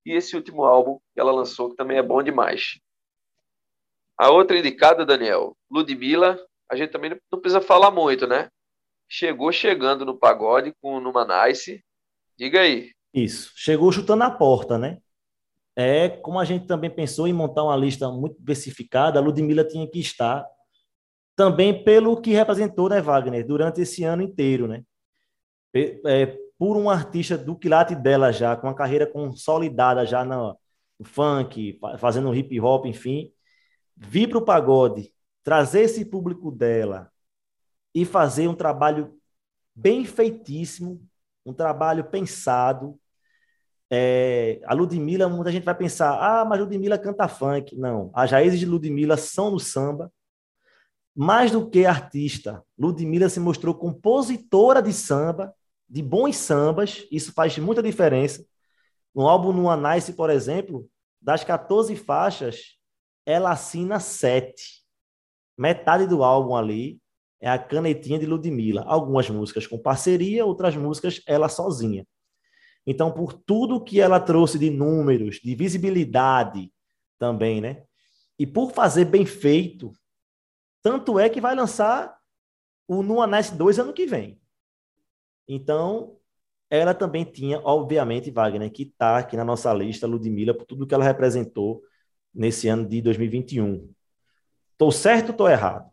[0.05, 2.79] e esse último álbum que ela lançou que também é bom demais.
[4.17, 8.49] A outra indicada, Daniel, Ludmilla, a gente também não precisa falar muito, né?
[9.09, 11.83] Chegou chegando no pagode com Numa Nice.
[12.41, 12.89] Diga aí.
[13.13, 14.97] Isso, chegou chutando a porta, né?
[15.75, 19.87] É como a gente também pensou em montar uma lista muito diversificada, a Ludmilla tinha
[19.87, 20.43] que estar
[21.35, 24.83] também pelo que representou, né, Wagner, durante esse ano inteiro, né?
[25.71, 30.57] É, por um artista do quilate dela já, com uma carreira consolidada já no,
[31.03, 33.31] funk, fazendo hip hop, enfim,
[33.95, 37.11] vir para o pagode, trazer esse público dela
[37.93, 39.15] e fazer um trabalho
[39.75, 41.07] bem feitíssimo,
[41.45, 42.99] um trabalho pensado.
[43.89, 47.75] É, a Ludmilla, muita gente vai pensar, ah, mas Ludmilla canta funk.
[47.75, 50.11] Não, as raízes de Ludmilla são no samba,
[51.15, 55.53] mais do que artista, Ludmilla se mostrou compositora de samba,
[55.89, 58.45] de bons sambas, isso faz muita diferença.
[59.13, 60.89] No álbum No Nice, por exemplo,
[61.21, 62.77] das 14 faixas,
[63.25, 64.85] ela assina sete.
[65.57, 67.00] Metade do álbum ali
[67.41, 68.83] é a canetinha de Ludmilla.
[68.83, 72.07] Algumas músicas com parceria, outras músicas ela sozinha.
[72.85, 76.71] Então, por tudo que ela trouxe de números, de visibilidade
[77.17, 77.83] também, né?
[78.37, 79.91] E por fazer bem feito,
[80.81, 82.15] tanto é que vai lançar
[82.87, 84.39] o Nuaness 2 ano que vem.
[85.47, 86.17] Então,
[86.69, 90.93] ela também tinha, obviamente, Wagner, que está aqui na nossa lista, Ludmilla, por tudo que
[90.93, 91.81] ela representou
[92.33, 93.93] nesse ano de 2021.
[94.71, 95.90] Estou certo ou estou errado?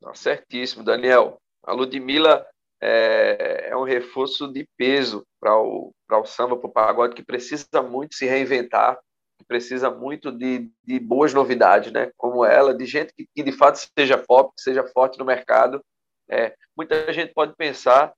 [0.00, 1.40] Tá certíssimo, Daniel.
[1.62, 2.46] A Ludmilla
[2.80, 7.82] é, é um reforço de peso para o, o samba, para o pagode, que precisa
[7.82, 8.98] muito se reinventar,
[9.46, 12.10] precisa muito de, de boas novidades, né?
[12.16, 15.82] Como ela, de gente que, que de fato seja pop, que seja forte no mercado.
[16.28, 18.12] É, muita gente pode pensar,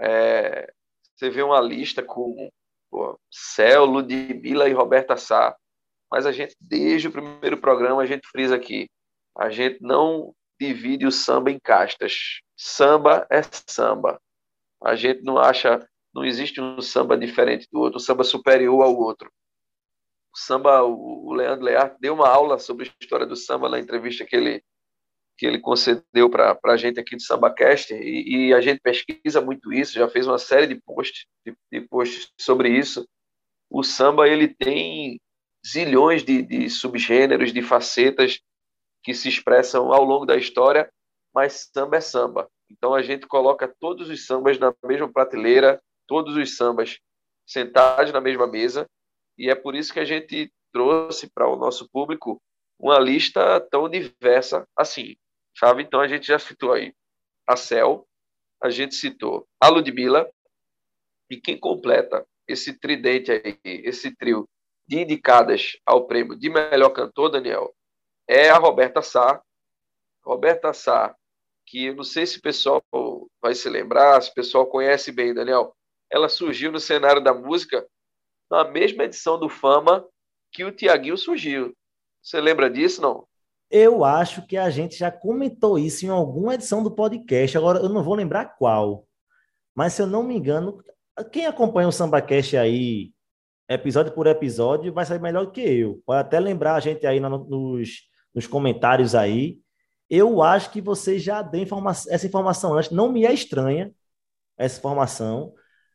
[0.00, 0.70] é,
[1.16, 2.50] você vê uma lista com
[2.90, 5.56] pô, Céu, Ludmilla e Roberta Sá,
[6.10, 8.88] mas a gente, desde o primeiro programa, a gente frisa aqui,
[9.36, 12.40] a gente não divide o samba em castas.
[12.56, 14.20] Samba é samba.
[14.82, 18.96] A gente não acha, não existe um samba diferente do outro, um samba superior ao
[18.96, 19.30] outro
[20.34, 24.24] o samba, o Leandro Learte deu uma aula sobre a história do samba na entrevista
[24.24, 24.62] que ele
[25.36, 29.72] que ele concedeu para a gente aqui do SambaCast, e, e, a gente pesquisa muito
[29.72, 33.04] isso, já fez uma série de posts, de, de posts sobre isso.
[33.68, 35.20] O samba ele tem
[35.66, 38.38] zilhões de, de subgêneros, de facetas
[39.04, 40.90] que se expressam ao longo da história,
[41.32, 42.50] mas samba é samba.
[42.70, 46.98] Então a gente coloca todos os sambas na mesma prateleira, todos os sambas
[47.46, 48.88] sentados na mesma mesa,
[49.36, 52.40] e é por isso que a gente trouxe para o nosso público
[52.78, 55.16] uma lista tão diversa assim,
[55.56, 55.82] sabe?
[55.82, 56.94] Então a gente já citou aí
[57.46, 58.08] a Cel,
[58.62, 60.28] a gente citou a Ludmilla,
[61.30, 64.48] e quem completa esse tridente aí, esse trio
[64.86, 67.74] de indicadas ao prêmio de melhor cantor, Daniel,
[68.28, 69.42] é a Roberta Sá.
[70.24, 71.14] Roberta Sá,
[71.66, 72.82] que eu não sei se o pessoal
[73.40, 75.74] vai se lembrar, se o pessoal conhece bem, Daniel,
[76.10, 77.86] ela surgiu no cenário da música
[78.50, 80.06] na mesma edição do Fama
[80.52, 81.74] que o Tiaguinho surgiu.
[82.22, 83.26] Você lembra disso, não?
[83.70, 87.88] Eu acho que a gente já comentou isso em alguma edição do podcast, agora eu
[87.88, 89.06] não vou lembrar qual.
[89.74, 90.82] Mas se eu não me engano,
[91.32, 93.12] quem acompanha o SambaCast aí,
[93.68, 96.00] episódio por episódio, vai saber melhor do que eu.
[96.06, 99.58] Pode até lembrar a gente aí nos, nos comentários aí.
[100.10, 102.90] Eu acho que você já deu informa essa informação antes.
[102.90, 103.92] Não me é estranha
[104.56, 105.54] essa informação,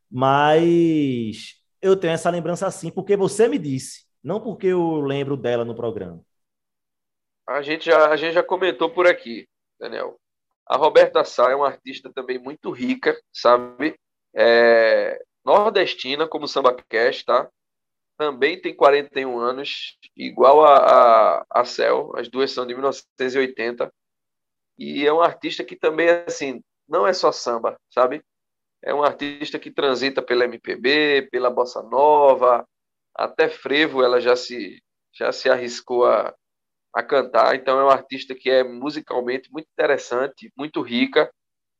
[0.10, 5.63] mas eu tenho essa lembrança assim, porque você me disse, não porque eu lembro dela
[5.63, 6.21] no programa.
[7.47, 9.47] A gente já, a gente já comentou por aqui,
[9.80, 10.19] Daniel.
[10.67, 13.95] A Roberta Sá é uma artista também muito rica, sabe?
[14.36, 17.49] É, nordestina, como o Samba Cash, tá?
[18.19, 23.89] Também tem 41 anos, igual a, a, a Cel, as duas são de 1980.
[24.77, 28.21] E é um artista que também, assim, não é só samba, sabe?
[28.84, 32.67] É um artista que transita pela MPB, pela bossa nova,
[33.15, 34.82] até frevo ela já se
[35.13, 36.36] já se arriscou a,
[36.93, 37.55] a cantar.
[37.55, 41.32] Então é um artista que é musicalmente muito interessante, muito rica,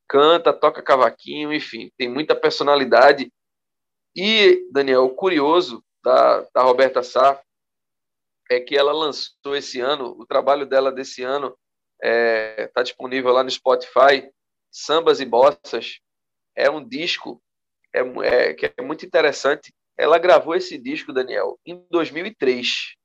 [0.08, 3.30] canta, toca cavaquinho, enfim, tem muita personalidade.
[4.15, 7.42] E Daniel, curioso da, da Roberta Sá
[8.50, 11.58] é que ela lançou esse ano, o trabalho dela desse ano
[12.02, 14.32] está é, tá disponível lá no Spotify,
[14.72, 16.00] Sambas e Bossas,
[16.56, 17.42] é um disco
[17.94, 19.74] é, é, que é muito interessante.
[19.98, 22.96] Ela gravou esse disco, Daniel, em 2003,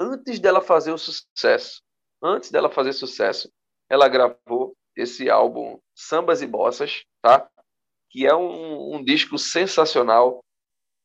[0.00, 1.82] antes dela fazer o sucesso.
[2.22, 3.50] Antes dela fazer sucesso,
[3.88, 7.48] ela gravou esse álbum Sambas e Bossas, tá?
[8.10, 10.44] Que é um, um disco sensacional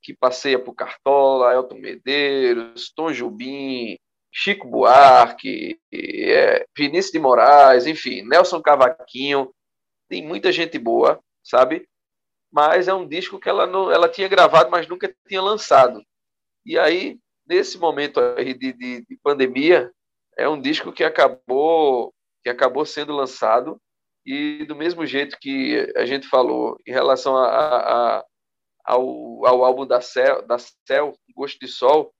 [0.05, 3.97] que passeia por Cartola, Elton Medeiros, Tom Jubim,
[4.31, 9.51] Chico Buarque, é, Vinícius de Moraes, enfim, Nelson Cavaquinho,
[10.07, 11.87] tem muita gente boa sabe?
[12.51, 16.03] Mas é um disco que ela não, ela tinha gravado, mas nunca tinha lançado.
[16.65, 19.91] E aí, nesse momento aí de, de, de pandemia,
[20.37, 22.13] é um disco que acabou
[22.43, 23.79] que acabou sendo lançado
[24.23, 28.25] e do mesmo jeito que a gente falou em relação a, a, a,
[28.85, 32.13] ao, ao álbum da Cel, da Cel, Gosto de Sol,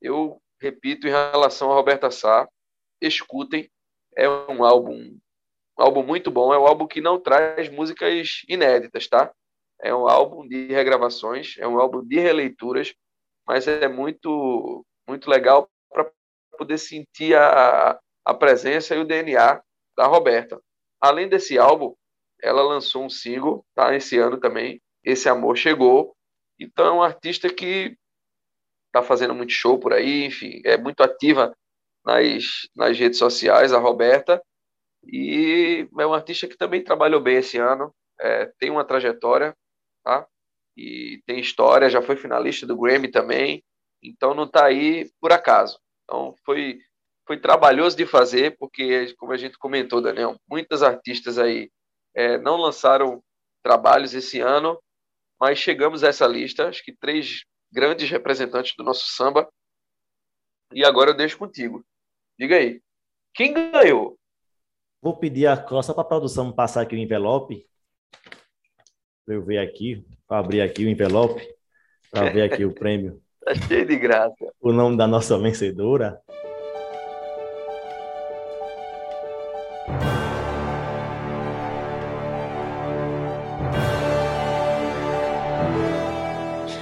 [0.00, 2.48] eu repito em relação a Roberta Sá,
[3.00, 3.70] escutem,
[4.16, 5.18] é um álbum
[5.78, 6.52] um álbum muito bom.
[6.52, 9.32] É um álbum que não traz músicas inéditas, tá?
[9.80, 12.94] É um álbum de regravações, é um álbum de releituras,
[13.46, 16.10] mas é muito, muito legal para
[16.56, 19.60] poder sentir a, a presença e o DNA
[19.96, 20.60] da Roberta.
[21.00, 21.94] Além desse álbum,
[22.40, 23.94] ela lançou um single, tá?
[23.94, 26.14] Esse ano também, Esse Amor Chegou.
[26.58, 27.96] Então, é um artista que
[28.86, 31.54] está fazendo muito show por aí, enfim, é muito ativa
[32.04, 34.42] nas, nas redes sociais, a Roberta.
[35.04, 39.56] E é um artista que também trabalhou bem esse ano, é, tem uma trajetória,
[40.04, 40.26] tá?
[40.76, 43.62] E tem história, já foi finalista do Grammy também,
[44.02, 45.78] então não está aí por acaso.
[46.04, 46.78] Então foi,
[47.26, 51.70] foi trabalhoso de fazer, porque, como a gente comentou, Daniel, muitas artistas aí
[52.14, 53.22] é, não lançaram
[53.62, 54.78] trabalhos esse ano,
[55.42, 59.48] mas chegamos a essa lista, acho que três grandes representantes do nosso samba.
[60.72, 61.84] E agora eu deixo contigo.
[62.38, 62.80] Diga aí,
[63.34, 64.16] quem ganhou?
[65.02, 67.66] Vou pedir a só para a produção passar aqui o envelope.
[69.26, 71.44] Para eu ver aqui, para abrir aqui o envelope,
[72.08, 73.20] para ver aqui o prêmio.
[73.44, 74.54] Está cheio de graça.
[74.60, 76.22] O nome da nossa vencedora.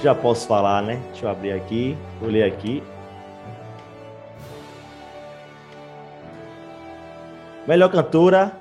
[0.01, 0.99] Já posso falar, né?
[1.11, 2.81] Deixa eu abrir aqui, vou ler aqui.
[7.67, 8.59] Melhor cantora.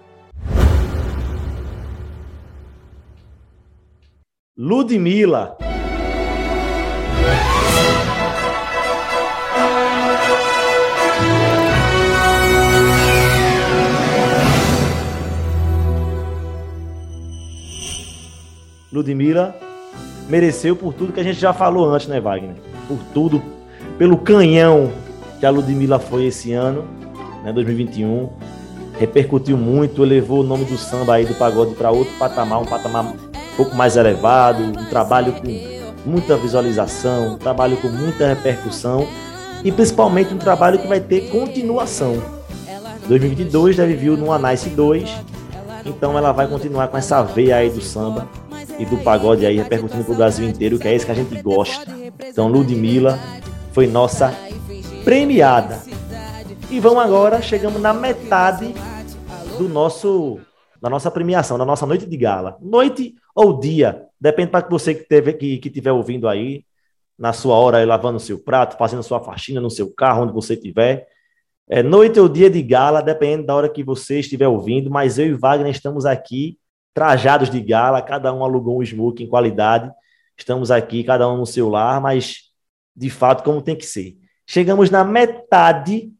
[4.55, 5.57] Ludmilla.
[18.92, 19.70] Ludmilla
[20.31, 22.55] mereceu por tudo que a gente já falou antes, né, Wagner?
[22.87, 23.43] Por tudo,
[23.99, 24.93] pelo canhão
[25.40, 26.85] que a Ludmilla foi esse ano,
[27.45, 28.29] né, 2021
[28.99, 33.07] repercutiu muito, elevou o nome do samba aí do pagode para outro patamar, um patamar
[33.07, 33.16] um
[33.57, 39.09] pouco mais elevado, um trabalho com muita visualização, um trabalho com muita repercussão
[39.64, 42.23] e principalmente um trabalho que vai ter continuação.
[43.09, 45.11] 2022 deve vir no Anice 2,
[45.87, 48.28] então ela vai continuar com essa veia aí do samba
[48.81, 51.43] e do pagode aí repercutindo para o Brasil inteiro, que é isso que a gente
[51.43, 51.87] gosta.
[52.26, 53.18] Então Ludmilla
[53.72, 54.35] foi nossa
[55.05, 55.83] premiada.
[56.70, 58.74] E vamos agora, chegamos na metade
[59.59, 60.41] do nosso
[60.81, 62.57] da nossa premiação, da nossa noite de gala.
[62.59, 66.64] Noite ou dia, depende para você que teve que, que tiver ouvindo aí
[67.18, 70.55] na sua hora aí, lavando seu prato, fazendo sua faxina no seu carro, onde você
[70.55, 71.07] estiver.
[71.68, 75.26] É noite ou dia de gala, dependendo da hora que você estiver ouvindo, mas eu
[75.26, 76.59] e Wagner estamos aqui
[76.95, 79.91] trajados de gala, cada um alugou um smoke em qualidade.
[80.36, 82.51] Estamos aqui, cada um no seu lar, mas
[82.97, 84.16] de fato como tem que ser.
[84.47, 86.12] Chegamos na metade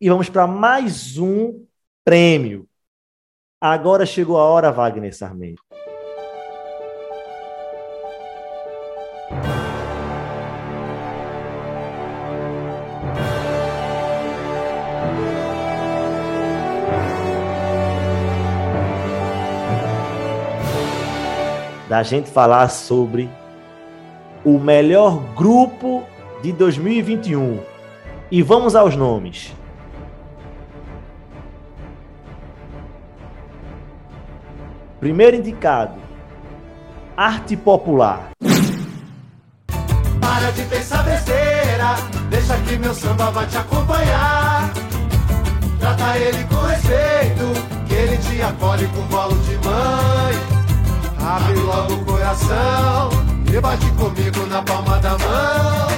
[0.00, 1.64] e vamos para mais um
[2.04, 2.68] prêmio.
[3.60, 5.62] Agora chegou a hora, Wagner Sarmento.
[21.88, 23.30] Da gente falar sobre
[24.44, 26.04] o melhor grupo
[26.42, 27.60] de 2021.
[28.30, 29.54] E vamos aos nomes.
[34.98, 35.94] Primeiro indicado,
[37.16, 38.30] Arte Popular.
[40.20, 41.94] Para de pensar besteira,
[42.30, 44.72] deixa que meu samba vai te acompanhar.
[45.78, 50.55] Trata ele com respeito, que ele te acolhe com bolo de mãe.
[51.26, 53.10] Abre logo o coração
[53.52, 55.88] e bate comigo na palma da mão.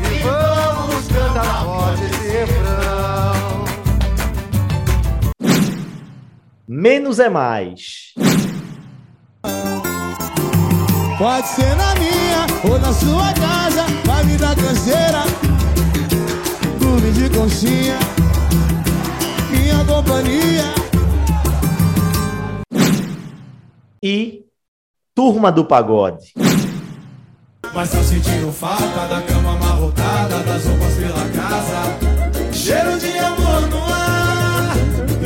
[0.00, 3.64] E vamos cantar forte esse refrão.
[6.66, 8.14] Menos é mais.
[11.18, 15.24] Pode ser na minha ou na sua casa, vai me dar canseira.
[16.78, 17.98] Clube de conchinha,
[19.50, 20.72] minha companhia.
[24.02, 24.41] E
[25.14, 26.32] Turma do Pagode.
[27.74, 31.98] Mas tá sentindo falta da cama amarrotada, das roupas pela casa.
[32.50, 34.74] Cheiro de amor no ar,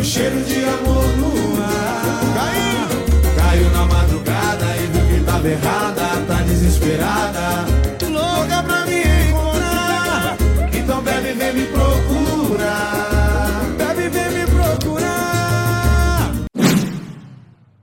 [0.02, 2.20] cheiro de amor no ar.
[2.34, 2.88] Caiu,
[3.36, 7.66] caiu na madrugada e viu que tava errada, tá desesperada.
[8.10, 10.36] Louca pra me encontrar,
[10.72, 13.60] então bebe, vem me procurar.
[13.78, 16.32] Bebe, vem me procurar.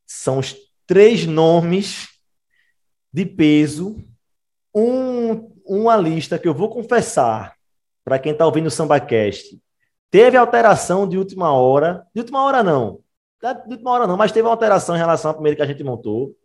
[0.06, 0.54] São os
[0.86, 2.10] três nomes
[3.12, 3.98] de peso.
[4.76, 7.56] Um, uma lista que eu vou confessar
[8.04, 9.60] para quem está ouvindo o SambaCast.
[10.10, 12.06] Teve alteração de última hora.
[12.14, 13.00] De última hora, não.
[13.42, 15.84] De última hora, não, mas teve uma alteração em relação à primeira que a gente
[15.84, 16.36] montou.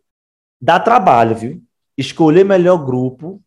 [0.61, 1.63] Dá trabalho, viu?
[1.97, 3.41] Escolher melhor grupo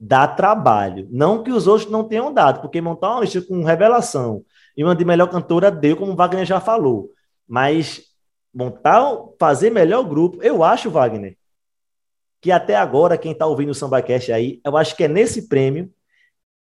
[0.00, 1.06] dá trabalho.
[1.10, 4.42] Não que os outros não tenham dado, porque montar uma lista com revelação
[4.74, 7.10] e uma de melhor cantora deu, como o Wagner já falou.
[7.46, 8.02] Mas
[8.52, 9.04] montar,
[9.38, 11.36] fazer melhor grupo, eu acho, Wagner,
[12.40, 15.92] que até agora, quem está ouvindo o SambaCast aí, eu acho que é nesse prêmio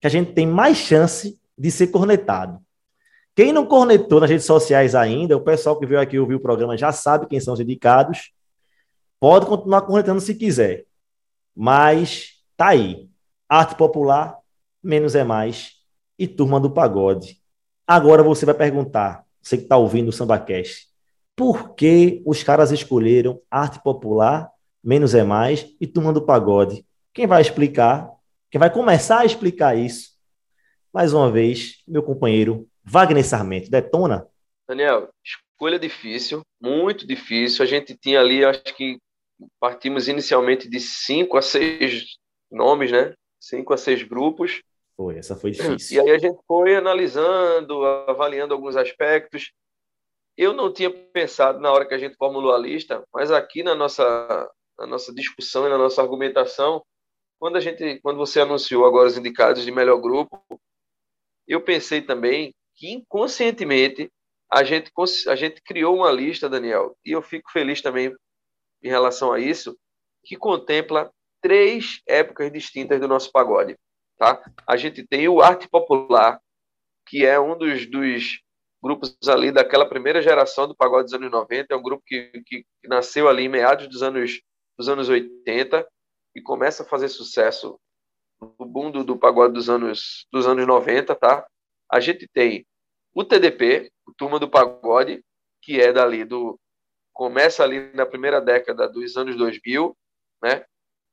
[0.02, 2.60] que a gente tem mais chance de ser cornetado.
[3.36, 6.76] Quem não cornetou nas redes sociais ainda, o pessoal que veio aqui ouvir o programa
[6.76, 8.32] já sabe quem são os indicados.
[9.20, 10.86] Pode continuar cornetando se quiser.
[11.56, 13.08] Mas tá aí.
[13.48, 14.38] Arte popular,
[14.82, 15.74] menos é mais.
[16.18, 17.40] E turma do pagode.
[17.86, 20.87] Agora você vai perguntar, você que está ouvindo o SambaCast,
[21.38, 24.52] por que os caras escolheram arte popular,
[24.84, 26.84] menos é mais e turma do pagode?
[27.14, 28.12] Quem vai explicar,
[28.50, 30.18] quem vai começar a explicar isso,
[30.92, 33.70] mais uma vez, meu companheiro Wagner Sarmento.
[33.70, 34.28] Detona?
[34.68, 37.64] Daniel, escolha difícil, muito difícil.
[37.64, 38.98] A gente tinha ali, acho que
[39.60, 42.18] partimos inicialmente de cinco a seis
[42.52, 43.14] nomes, né?
[43.40, 44.64] Cinco a seis grupos.
[44.96, 45.98] Foi, essa foi difícil.
[45.98, 49.52] E aí a gente foi analisando, avaliando alguns aspectos.
[50.38, 53.74] Eu não tinha pensado na hora que a gente formulou a lista, mas aqui na
[53.74, 54.04] nossa,
[54.78, 56.84] na nossa discussão e na nossa argumentação,
[57.40, 60.44] quando a gente, quando você anunciou agora os indicados de melhor grupo,
[61.48, 64.12] eu pensei também que inconscientemente
[64.52, 64.92] a gente
[65.28, 68.16] a gente criou uma lista, Daniel, e eu fico feliz também
[68.84, 69.76] em relação a isso,
[70.24, 71.12] que contempla
[71.42, 73.76] três épocas distintas do nosso pagode,
[74.18, 74.42] tá?
[74.68, 76.40] A gente tem o arte popular,
[77.08, 78.40] que é um dos, dos
[78.82, 82.66] grupos ali daquela primeira geração do pagode dos anos 90, é um grupo que, que,
[82.86, 84.42] nasceu ali em meados dos anos
[84.78, 85.88] dos anos 80
[86.36, 87.80] e começa a fazer sucesso
[88.40, 91.48] no boom do, do pagode dos anos dos anos 90, tá?
[91.92, 92.66] A gente tem
[93.14, 95.24] o TDP, o Turma do Pagode,
[95.62, 96.60] que é dali do
[97.12, 99.98] começa ali na primeira década dos anos 2000,
[100.44, 100.64] né?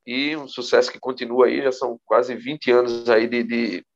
[0.07, 3.87] E um sucesso que continua aí, já são quase 20 anos aí de, de,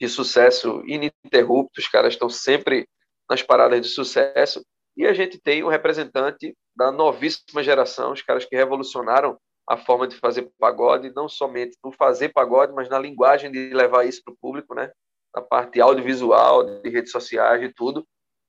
[0.00, 2.88] de sucesso ininterrupto, os caras estão sempre
[3.28, 4.64] nas paradas de sucesso.
[4.96, 9.38] E a gente tem um representante da novíssima geração, os caras que revolucionaram
[9.68, 14.04] a forma de fazer pagode, não somente no fazer pagode, mas na linguagem de levar
[14.04, 14.90] isso para o público, né?
[15.34, 18.04] Na parte audiovisual, de redes sociais e tudo,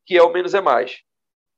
[0.06, 1.00] que é o menos é mais.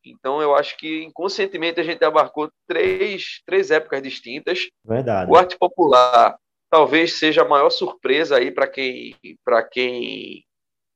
[0.05, 4.67] Então, eu acho que inconscientemente a gente abarcou três, três épocas distintas.
[4.83, 5.31] Verdade.
[5.31, 6.37] O arte popular
[6.73, 9.15] talvez seja a maior surpresa aí para quem
[9.45, 10.43] para quem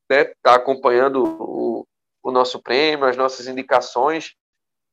[0.10, 1.86] está né, acompanhando o,
[2.24, 4.34] o nosso prêmio, as nossas indicações.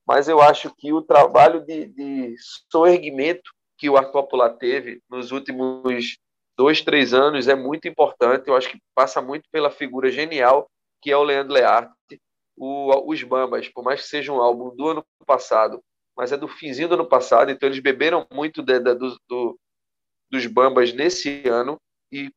[0.07, 2.35] Mas eu acho que o trabalho de, de
[2.71, 6.19] soerguimento que o arte popular teve nos últimos
[6.55, 8.49] dois, três anos é muito importante.
[8.49, 10.69] Eu acho que passa muito pela figura genial
[11.01, 12.21] que é o Leandro Learte,
[12.59, 15.83] o, os Bambas, por mais que seja um álbum do ano passado,
[16.15, 19.59] mas é do finzinho do ano passado, então eles beberam muito de, de, do, do,
[20.35, 21.81] dos Bambas nesse ano,
[22.11, 22.29] e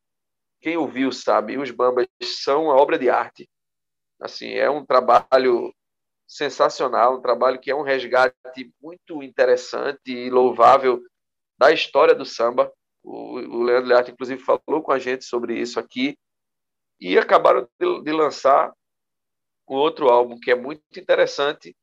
[0.60, 3.48] quem ouviu sabe, os Bambas são uma obra de arte.
[4.20, 5.74] Assim, é um trabalho
[6.24, 11.02] sensacional, um trabalho que é um resgate muito interessante e louvável
[11.58, 12.72] da história do samba.
[13.02, 16.16] O, o Leandro Learte, inclusive, falou com a gente sobre isso aqui.
[17.00, 18.72] E acabaram de, de lançar
[19.68, 21.76] um outro álbum que é muito interessante,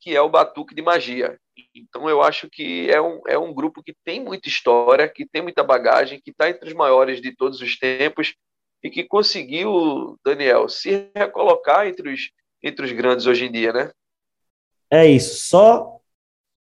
[0.00, 1.38] que é o Batuque de Magia.
[1.74, 5.42] Então eu acho que é um, é um grupo que tem muita história, que tem
[5.42, 8.34] muita bagagem, que está entre os maiores de todos os tempos
[8.82, 12.20] e que conseguiu, Daniel, se recolocar entre os,
[12.62, 13.92] entre os grandes hoje em dia, né?
[14.90, 15.48] É isso.
[15.48, 16.00] Só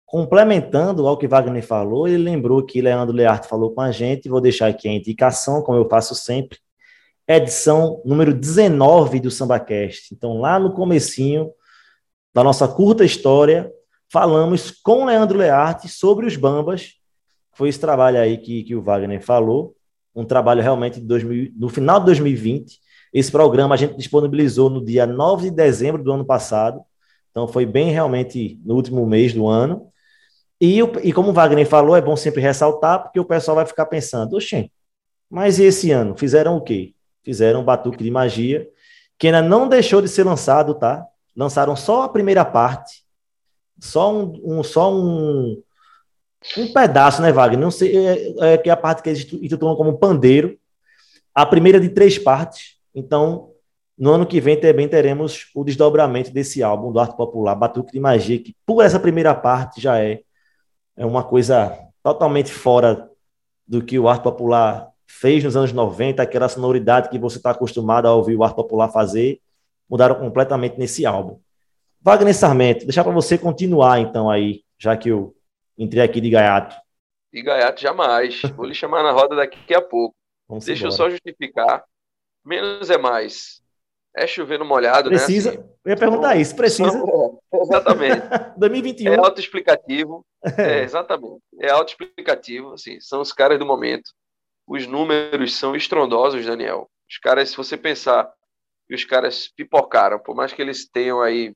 [0.05, 4.41] complementando ao que Wagner falou, ele lembrou que Leandro Learte falou com a gente, vou
[4.41, 6.57] deixar aqui a indicação, como eu faço sempre,
[7.27, 10.13] edição número 19 do SambaCast.
[10.13, 11.51] Então, lá no comecinho
[12.33, 13.71] da nossa curta história,
[14.11, 16.93] falamos com Leandro Learte sobre os Bambas,
[17.53, 19.75] foi esse trabalho aí que, que o Wagner falou,
[20.15, 22.79] um trabalho realmente de 2000, no final de 2020.
[23.13, 26.81] Esse programa a gente disponibilizou no dia 9 de dezembro do ano passado,
[27.31, 29.87] então foi bem realmente no último mês do ano.
[30.61, 33.85] E, e como o Wagner falou, é bom sempre ressaltar, porque o pessoal vai ficar
[33.85, 34.69] pensando, oxê,
[35.29, 36.17] mas esse ano?
[36.17, 36.93] Fizeram o quê?
[37.23, 38.67] Fizeram um batuque de magia,
[39.17, 41.05] que ainda não deixou de ser lançado, tá?
[41.39, 43.01] Lançaram só a primeira parte,
[43.79, 45.63] só um, um só um,
[46.57, 47.57] um pedaço, né, Wagner?
[47.57, 50.59] Não sei, é, é que é a parte que eles intitulam como pandeiro.
[51.33, 52.75] A primeira de três partes.
[52.93, 53.51] Então,
[53.97, 58.01] no ano que vem também teremos o desdobramento desse álbum do Arte Popular, Batuque de
[58.01, 60.19] Magia, que por essa primeira parte já é,
[60.97, 63.09] é uma coisa totalmente fora
[63.65, 68.09] do que o Arte Popular fez nos anos 90, aquela sonoridade que você está acostumado
[68.09, 69.39] a ouvir o Arte Popular fazer,
[69.89, 71.39] mudaram completamente nesse álbum.
[72.01, 75.35] Wagner Sarmento, deixar para você continuar então aí, já que eu
[75.77, 76.75] entrei aqui de gaiato.
[77.31, 78.41] De gaiato jamais.
[78.55, 80.15] Vou lhe chamar na roda daqui a pouco.
[80.47, 80.93] Vamos Deixa embora.
[80.93, 81.83] eu só justificar.
[82.45, 83.61] Menos é mais.
[84.15, 85.57] É chover no molhado, precisa, né?
[85.57, 86.91] Assim, eu ia perguntar isso, precisa.
[86.91, 88.21] Não, exatamente.
[88.57, 89.13] 2021.
[89.13, 90.25] É autoexplicativo.
[90.57, 91.41] É, exatamente.
[91.59, 94.11] É autoexplicativo, assim, são os caras do momento.
[94.67, 96.89] Os números são estrondosos, Daniel.
[97.09, 98.31] Os caras, se você pensar
[98.89, 101.53] que os caras pipocaram, por mais que eles tenham aí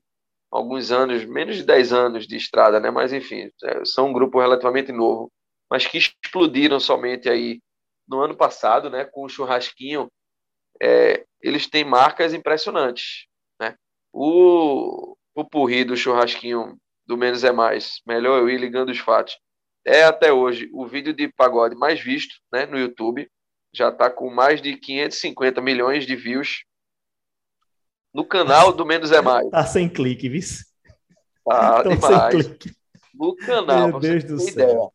[0.52, 2.92] alguns anos, menos de 10 anos de estrada, né?
[2.92, 5.32] Mas enfim, é, são um grupo relativamente novo,
[5.68, 7.60] mas que explodiram somente aí
[8.06, 9.04] no ano passado, né?
[9.04, 10.08] Com o churrasquinho,
[10.80, 13.26] é, eles têm marcas impressionantes,
[13.60, 13.74] né?
[14.12, 19.36] O, o Purri do churrasquinho do Menos é Mais, melhor eu ir ligando os fatos,
[19.84, 22.64] é até hoje o vídeo de pagode mais visto, né?
[22.64, 23.28] No YouTube,
[23.74, 26.64] já está com mais de 550 milhões de views
[28.14, 29.50] no canal do Menos é Mais.
[29.50, 30.40] Tá sem clique, viu?
[31.44, 32.56] Tá demais.
[33.12, 34.52] No canal, Meu Deus do céu.
[34.52, 34.88] Ideia.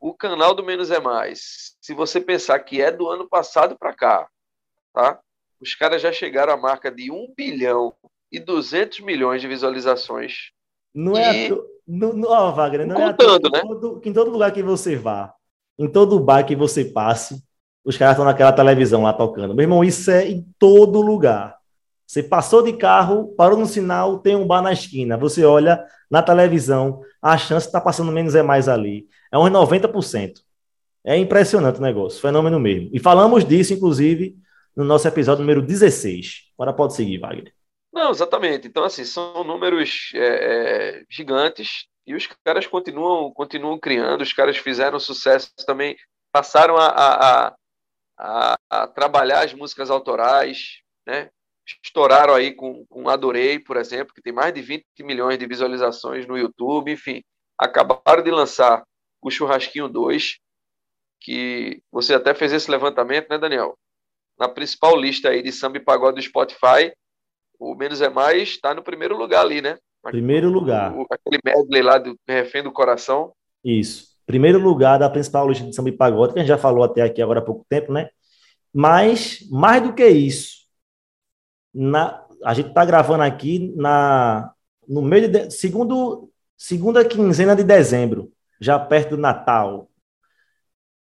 [0.00, 3.92] O canal do Menos é Mais, se você pensar que é do ano passado para
[3.92, 4.28] cá,
[4.92, 5.18] tá?
[5.60, 7.92] Os caras já chegaram à marca de 1 bilhão
[8.30, 10.50] e 200 milhões de visualizações.
[10.94, 11.52] Não é e...
[11.52, 13.60] é não, não, ó, Wagner, não Contando, é né?
[13.62, 15.34] Todo, em todo lugar que você vá,
[15.78, 17.42] em todo bar que você passe,
[17.84, 19.54] os caras estão naquela televisão lá tocando.
[19.54, 21.58] Meu irmão, isso é em todo lugar.
[22.06, 25.16] Você passou de carro, parou no sinal, tem um bar na esquina.
[25.16, 29.08] Você olha na televisão, a chance de estar tá passando menos é mais ali.
[29.32, 30.40] É uns 90%.
[31.04, 32.90] É impressionante o negócio, fenômeno mesmo.
[32.92, 34.36] E falamos disso, inclusive,
[34.76, 36.50] no nosso episódio número 16.
[36.56, 37.52] Agora pode seguir, Wagner.
[37.92, 38.66] Não, exatamente.
[38.66, 40.18] Então, assim, são números é,
[40.98, 45.96] é, gigantes e os caras continuam, continuam criando, os caras fizeram sucesso também,
[46.32, 47.54] passaram a, a,
[48.18, 51.30] a, a trabalhar as músicas autorais, né?
[51.82, 56.26] Estouraram aí com, com Adorei, por exemplo, que tem mais de 20 milhões de visualizações
[56.26, 57.22] no YouTube, enfim,
[57.58, 58.84] acabaram de lançar
[59.22, 60.38] o Churrasquinho 2,
[61.20, 63.74] que você até fez esse levantamento, né, Daniel?
[64.38, 66.92] Na principal lista aí de samba e pagode do Spotify,
[67.58, 69.78] o Menos é Mais está no primeiro lugar ali, né?
[70.02, 70.94] Primeiro lugar.
[70.94, 73.32] O, aquele medley lá do Refém do Coração.
[73.64, 74.08] Isso.
[74.26, 77.02] Primeiro lugar da principal lista de samba e pagode, que a gente já falou até
[77.02, 78.10] aqui agora há pouco tempo, né?
[78.72, 80.63] Mas, mais do que isso,
[81.74, 84.54] na, a gente está gravando aqui na,
[84.86, 89.90] no meio de, segundo, segunda quinzena de dezembro, já perto do Natal.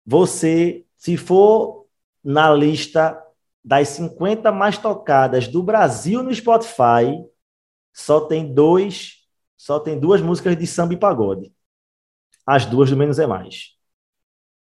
[0.04, 1.86] Você, se for
[2.24, 3.22] na lista
[3.64, 7.22] das 50 mais tocadas do Brasil no Spotify,
[7.92, 9.18] só tem dois,
[9.56, 11.52] só tem duas músicas de samba e pagode.
[12.46, 13.76] As duas do Menos é Mais.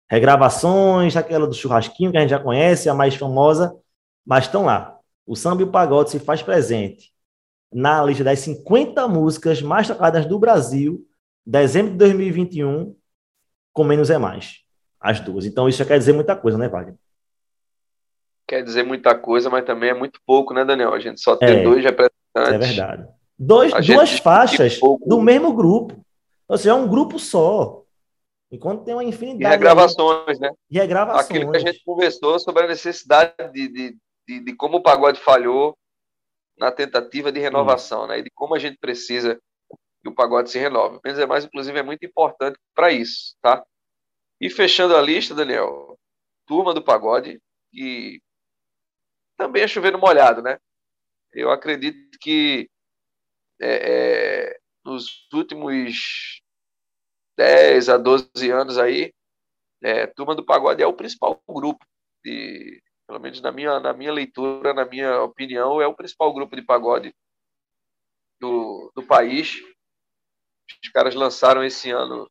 [0.09, 3.75] Regravações, aquela do churrasquinho que a gente já conhece, a mais famosa,
[4.25, 4.94] mas estão lá
[5.25, 7.13] o samba e o pagode se faz presente
[7.73, 11.05] na lista das 50 músicas mais tocadas do Brasil,
[11.45, 12.95] dezembro de 2021,
[13.73, 14.61] com menos é mais.
[14.99, 15.45] As duas.
[15.45, 16.95] Então isso já quer dizer muita coisa, né, Wagner?
[18.47, 20.93] Quer dizer muita coisa, mas também é muito pouco, né, Daniel?
[20.93, 22.53] A gente só tem é, dois representantes.
[22.53, 23.07] É verdade.
[23.37, 25.99] Dois, duas faixas do mesmo grupo.
[26.47, 27.83] Ou seja, é um grupo só.
[28.51, 29.53] Enquanto tem uma E infinidade.
[29.53, 30.51] regravações, né?
[30.69, 31.25] de regravações.
[31.25, 33.97] Aquilo que a gente conversou sobre a necessidade de, de,
[34.27, 35.77] de, de como o pagode falhou
[36.57, 38.19] na tentativa de renovação, né?
[38.19, 39.39] E de como a gente precisa
[40.01, 40.97] que o pagode se renove.
[40.97, 43.65] O Menos é Mais, inclusive, é muito importante para isso, tá?
[44.39, 45.97] E fechando a lista, Daniel,
[46.45, 48.21] Turma do Pagode, que
[49.37, 50.57] também é chovendo molhado, né?
[51.33, 52.69] Eu acredito que
[53.59, 56.41] é, é, nos últimos
[57.37, 59.13] 10 a 12 anos aí,
[59.81, 61.85] é, Turma do Pagode é o principal grupo,
[62.23, 66.55] de, pelo menos na minha, na minha leitura, na minha opinião, é o principal grupo
[66.55, 67.13] de pagode
[68.39, 69.61] do, do país.
[70.83, 72.29] Os caras lançaram esse ano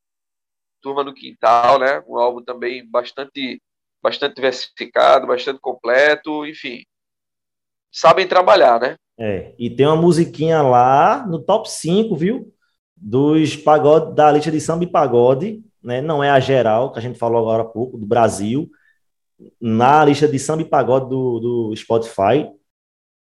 [0.83, 2.03] Turma no Quintal, né?
[2.07, 3.61] Um álbum também bastante,
[4.03, 6.85] bastante diversificado, bastante completo, enfim.
[7.91, 8.97] Sabem trabalhar, né?
[9.18, 12.53] É, e tem uma musiquinha lá no top 5, viu?
[12.97, 16.03] Dos pagode, da lista de samba e pagode, né?
[16.03, 18.68] Não é a geral, que a gente falou agora há pouco, do Brasil.
[19.61, 22.49] Na lista de samba e pagode do, do Spotify,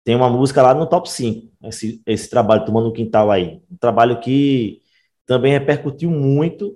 [0.04, 3.62] tem uma música lá no top 5, esse, esse trabalho, Tomando no Quintal aí.
[3.72, 4.82] Um trabalho que
[5.26, 6.76] também repercutiu muito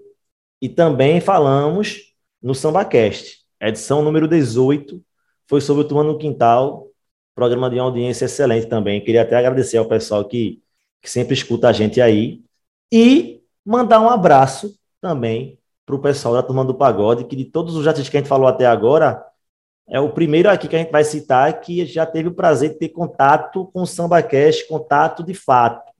[0.61, 3.39] e também falamos no SambaCast.
[3.59, 5.03] Edição número 18
[5.47, 6.91] foi sobre o Tomando no Quintal,
[7.33, 9.03] programa de audiência excelente também.
[9.03, 10.61] Queria até agradecer ao pessoal que,
[11.01, 12.43] que sempre escuta a gente aí.
[12.91, 17.75] E mandar um abraço também para o pessoal da Turma do Pagode, que de todos
[17.75, 19.23] os artistas que a gente falou até agora,
[19.87, 22.79] é o primeiro aqui que a gente vai citar que já teve o prazer de
[22.79, 25.91] ter contato com o SambaCast, contato de fato.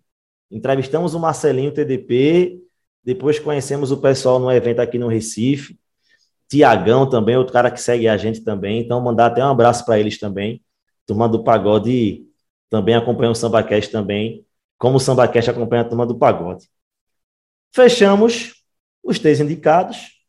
[0.50, 2.62] Entrevistamos o Marcelinho TDP,
[3.04, 5.78] depois conhecemos o pessoal no evento aqui no Recife,
[6.48, 10.00] Tiagão também, outro cara que segue a gente também, então mandar até um abraço para
[10.00, 10.64] eles também.
[11.06, 12.26] Turma do Pagode
[12.70, 14.46] também acompanha o SambaCast também,
[14.78, 16.70] como o SambaCast acompanha a Turma do Pagode.
[17.74, 18.63] Fechamos
[19.04, 20.24] os três indicados,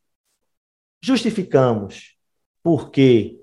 [1.01, 2.15] justificamos
[2.61, 3.39] porque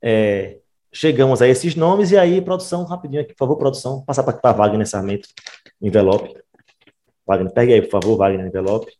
[0.00, 0.58] é,
[0.92, 4.86] chegamos a esses nomes, e aí, produção, rapidinho aqui, por favor, produção, passar para Wagner
[4.86, 5.28] Sarmento,
[5.82, 6.34] envelope.
[7.26, 8.92] Wagner, pegue aí, por favor, Wagner, envelope.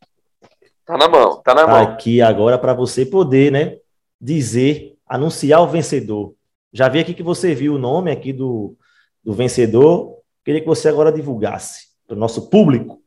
[0.85, 1.77] Tá na mão, tá na mão.
[1.77, 3.77] Aqui agora para você poder, né,
[4.19, 6.35] dizer, anunciar o vencedor.
[6.73, 8.75] Já vi aqui que você viu o nome aqui do,
[9.23, 13.01] do vencedor, queria que você agora divulgasse para o nosso público.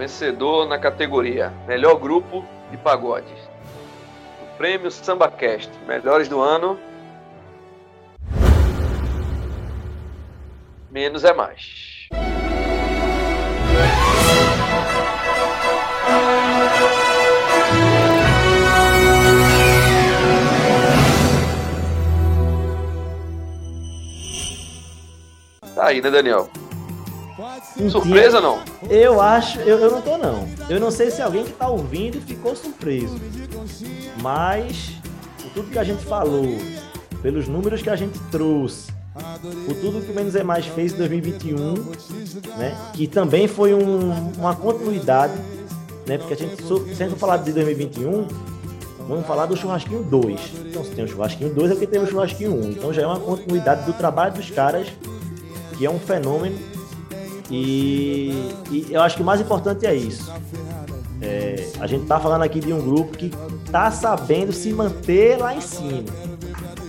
[0.00, 3.34] Vencedor na categoria Melhor Grupo de Pagode.
[4.42, 6.80] O prêmio SambaCast Melhores do Ano.
[10.90, 12.08] Menos é mais.
[25.74, 26.48] Tá aí, né, Daniel?
[27.90, 28.60] Surpresa não?
[28.88, 30.48] Eu acho, eu, eu não tô não.
[30.68, 33.16] Eu não sei se alguém que tá ouvindo ficou surpreso.
[34.22, 34.92] Mas,
[35.42, 36.46] por tudo que a gente falou,
[37.22, 38.90] pelos números que a gente trouxe,
[39.66, 41.74] por tudo que o Menos é Mais fez em 2021,
[42.56, 42.76] né?
[42.92, 45.34] Que também foi um, uma continuidade,
[46.06, 46.18] né?
[46.18, 48.26] Porque a gente, so- se a gente for falar de 2021,
[49.08, 50.40] vamos falar do Churrasquinho 2.
[50.66, 52.70] Então, se tem o Churrasquinho 2, é porque tem o Churrasquinho 1.
[52.72, 54.86] Então já é uma continuidade do trabalho dos caras,
[55.76, 56.56] que é um fenômeno.
[57.50, 58.30] E,
[58.70, 60.32] e eu acho que o mais importante é isso.
[61.20, 63.30] É, a gente tá falando aqui de um grupo que
[63.70, 66.08] tá sabendo se manter lá em cima.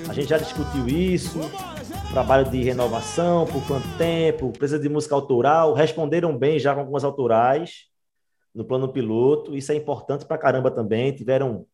[0.08, 1.40] A gente já discutiu isso,
[2.12, 7.04] trabalho de renovação, por quanto tempo, precisa de música autoral, responderam bem já com algumas
[7.04, 7.92] autorais
[8.54, 11.66] no plano piloto, isso é importante pra caramba também, tiveram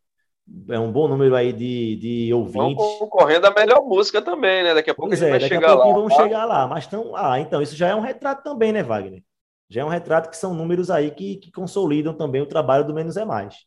[0.70, 2.86] é, um bom número aí de, de Vão ouvintes.
[3.00, 4.74] concorrendo a melhor música também, né?
[4.74, 6.00] Daqui a pouco Pois é, vai daqui a chegar pouquinho lá.
[6.00, 6.24] vamos tá?
[6.24, 9.24] chegar lá, mas tão, ah, então isso já é um retrato também, né, Wagner?
[9.70, 12.94] Já é um retrato que são números aí que, que consolidam também o trabalho do
[12.94, 13.56] Menos é Mais.
[13.56, 13.60] Ô,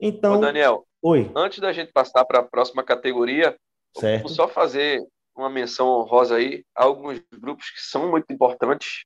[0.00, 3.56] Então, Daniel, oi, antes da gente passar para a próxima categoria,
[3.96, 4.22] certo?
[4.22, 5.02] vou só fazer
[5.36, 9.04] uma menção honrosa aí a alguns grupos que são muito importantes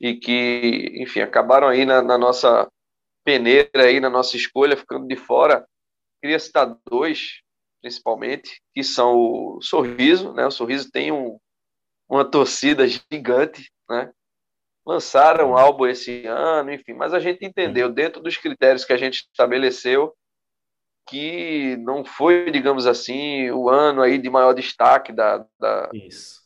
[0.00, 2.68] e que, enfim, acabaram aí na, na nossa
[3.24, 5.66] peneira aí, na nossa escolha, ficando de fora.
[6.20, 7.40] Queria citar dois,
[7.80, 10.46] principalmente, que são o Sorriso, né?
[10.46, 11.38] O Sorriso tem um,
[12.08, 14.12] uma torcida gigante, né?
[14.86, 18.96] Lançaram um álbum esse ano, enfim, mas a gente entendeu, dentro dos critérios que a
[18.98, 20.14] gente estabeleceu,
[21.08, 26.42] que não foi, digamos assim, o ano aí de maior destaque da, da, Isso.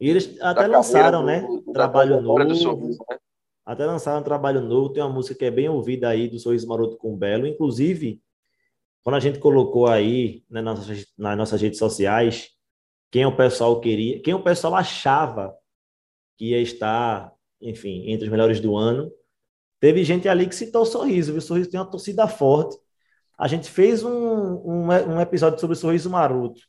[0.00, 1.40] E eles até lançaram, do- né?
[1.40, 2.54] do- Trabalho novo.
[2.54, 3.18] Sorriso, né?
[3.66, 6.66] Até lançaram um trabalho novo, tem uma música que é bem ouvida aí do Sorriso
[6.66, 7.46] Maroto com Belo.
[7.46, 8.20] Inclusive,
[9.02, 12.50] quando a gente colocou aí né, nas, nossas, nas nossas redes sociais
[13.10, 15.54] quem o pessoal queria, quem o pessoal achava
[16.36, 19.10] que ia estar, enfim, entre os melhores do ano,
[19.80, 21.38] teve gente ali que citou o Sorriso, viu?
[21.38, 22.76] O Sorriso tem uma torcida forte.
[23.38, 26.60] A gente fez um, um, um episódio sobre o Sorriso Maroto,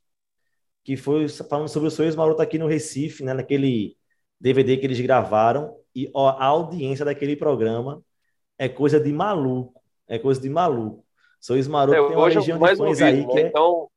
[0.83, 3.97] que foi falando sobre o Sorriso Maroto aqui no Recife, né, naquele
[4.39, 8.01] DVD que eles gravaram, e ó, a audiência daquele programa
[8.57, 11.05] é coisa de maluco, é coisa de maluco.
[11.39, 13.41] Sorriso Maroto é, tem uma região de fãs aí que né?
[13.41, 13.47] é...
[13.47, 13.89] Então,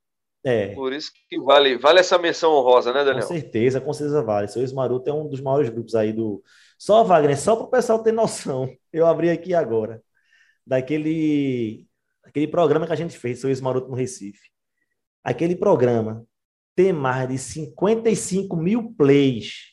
[0.45, 0.75] é.
[0.75, 3.27] Por isso que vale, vale essa menção honrosa, né, Daniel?
[3.27, 4.49] Com certeza, com certeza vale.
[4.49, 6.43] Sorriso Maroto é um dos maiores grupos aí do.
[6.77, 8.69] Só, Wagner, só para o pessoal ter noção.
[8.93, 10.03] Eu abri aqui agora.
[10.67, 11.87] Daquele,
[12.25, 14.51] aquele programa que a gente fez, Sorriso Maroto no Recife.
[15.23, 16.27] Aquele programa
[16.75, 19.73] tem mais de 55 mil plays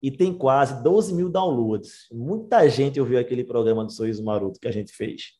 [0.00, 2.06] e tem quase 12 mil downloads.
[2.12, 5.32] Muita gente ouviu aquele programa do Sorriso Maroto que a gente fez.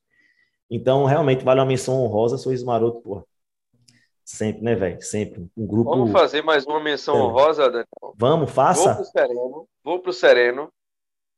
[0.75, 3.25] Então, realmente vale uma menção honrosa, Sorriso Maroto, porra.
[4.25, 5.01] Sempre, né, velho?
[5.01, 5.47] Sempre.
[5.57, 5.89] Um grupo.
[5.91, 7.23] Vamos fazer mais uma menção é.
[7.23, 8.15] honrosa, Daniel?
[8.17, 8.95] Vamos, faça.
[8.95, 9.69] Vou pro Sereno.
[9.85, 10.73] Vou pro Sereno.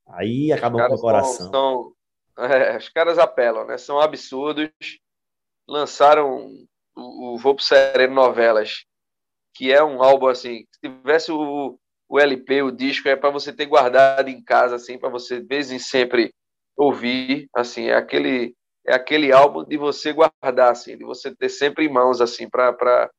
[0.09, 1.51] Aí acabou com o coração.
[1.51, 1.93] São,
[2.35, 3.77] são é, os caras apelam, né?
[3.77, 4.71] São absurdos.
[5.69, 6.49] Lançaram
[6.97, 8.87] o, o Vou pro Sereno Novelas,
[9.55, 10.65] que é um álbum assim.
[10.73, 11.79] Se tivesse o,
[12.09, 15.47] o LP, o disco, é para você ter guardado em casa, assim, para você, de
[15.47, 16.33] vez em sempre,
[16.75, 17.51] ouvir.
[17.55, 18.57] Assim, é aquele
[18.87, 23.11] é aquele álbum de você guardar, assim, de você ter sempre em mãos, assim, para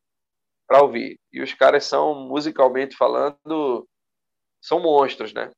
[0.82, 1.20] ouvir.
[1.32, 3.88] E os caras são, musicalmente falando,
[4.62, 5.52] são monstros, né?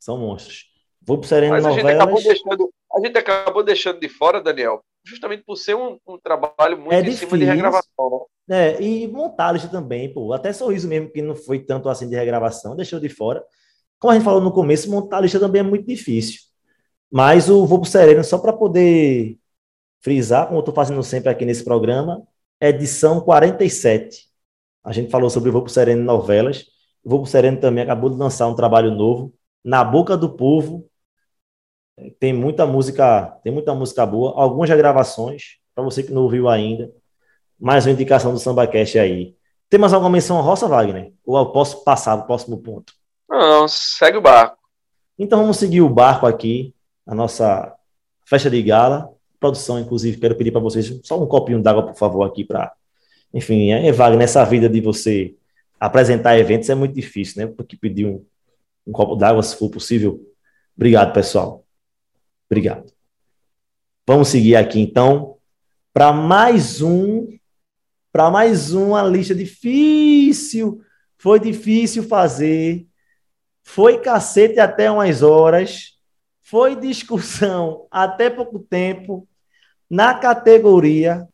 [0.00, 0.72] São monstros.
[1.06, 4.82] Vou pro Sereno Mas a gente, acabou deixando, a gente acabou deixando de fora, Daniel,
[5.04, 7.28] justamente por ser um, um trabalho muito é em difícil.
[7.28, 8.72] cima de regravação, né?
[8.72, 10.32] É, e montagem também, pô.
[10.32, 13.44] Até Sorriso mesmo, que não foi tanto assim de regravação, deixou de fora.
[13.98, 16.40] Como a gente falou no começo, montar a lista também é muito difícil.
[17.16, 19.38] Mas o Vou pro Sereno, só para poder
[20.00, 22.26] frisar, como eu estou fazendo sempre aqui nesse programa,
[22.60, 24.26] edição 47.
[24.82, 26.64] A gente falou sobre o Vou pro Sereno novelas.
[27.04, 29.32] O Vou pro Sereno também acabou de lançar um trabalho novo,
[29.64, 30.90] Na Boca do Povo.
[32.18, 36.90] Tem muita música, tem muita música boa, algumas gravações, para você que não ouviu ainda.
[37.56, 39.36] Mais uma indicação do SambaCast aí.
[39.70, 41.12] Tem mais alguma menção roça, Wagner?
[41.24, 42.92] Ou eu posso passar para o próximo ponto?
[43.30, 44.58] Não, segue o barco.
[45.16, 46.74] Então vamos seguir o barco aqui
[47.06, 47.74] a nossa
[48.24, 49.10] festa de gala.
[49.38, 52.72] Produção, inclusive, quero pedir para vocês só um copinho d'água, por favor, aqui para.
[53.32, 55.34] Enfim, é, Wagner, nessa vida de você
[55.78, 57.52] apresentar eventos é muito difícil, né?
[57.54, 58.24] Porque pedir um,
[58.86, 60.20] um copo d'água, se for possível.
[60.76, 61.64] Obrigado, pessoal.
[62.48, 62.92] Obrigado.
[64.06, 65.36] Vamos seguir aqui, então,
[65.92, 67.28] para mais um.
[68.12, 70.80] Para mais uma lista difícil.
[71.18, 72.86] Foi difícil fazer.
[73.62, 75.93] Foi cacete até umas horas
[76.44, 79.26] foi discussão até pouco tempo
[79.90, 81.26] na categoria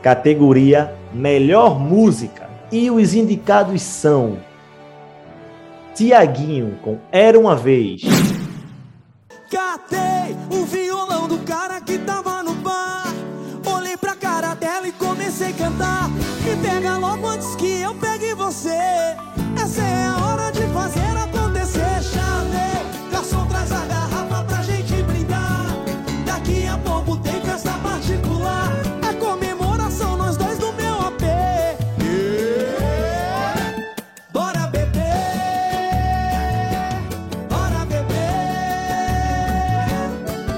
[0.00, 2.48] categoria Melhor Música.
[2.72, 4.38] E os indicados são
[5.94, 8.02] Tiaguinho com Era uma Vez.
[9.50, 10.64] Catei o
[18.50, 19.16] você.
[19.62, 22.02] Essa é a hora de fazer acontecer.
[22.02, 22.82] Chamei,
[23.12, 25.66] garçom, traz a garrafa pra gente brindar.
[26.26, 28.72] Daqui a pouco tem festa particular.
[29.08, 31.22] É comemoração, nós dois do meu AP.
[32.02, 32.74] Yeah.
[34.32, 35.04] Bora beber,
[37.48, 38.26] bora beber,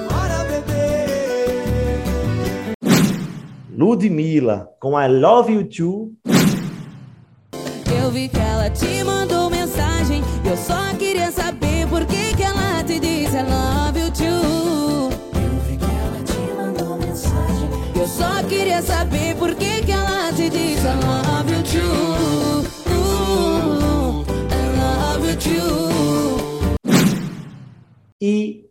[0.09, 1.15] bora beber.
[3.77, 6.13] Ludmilla com I Love You Too.
[18.83, 21.83] Só queria saber por que, que ela te disse I love you
[24.51, 26.77] I love you too.
[28.21, 28.67] E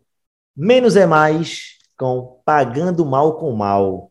[0.55, 4.09] Menos é Mais com Pagando Mal com Mal.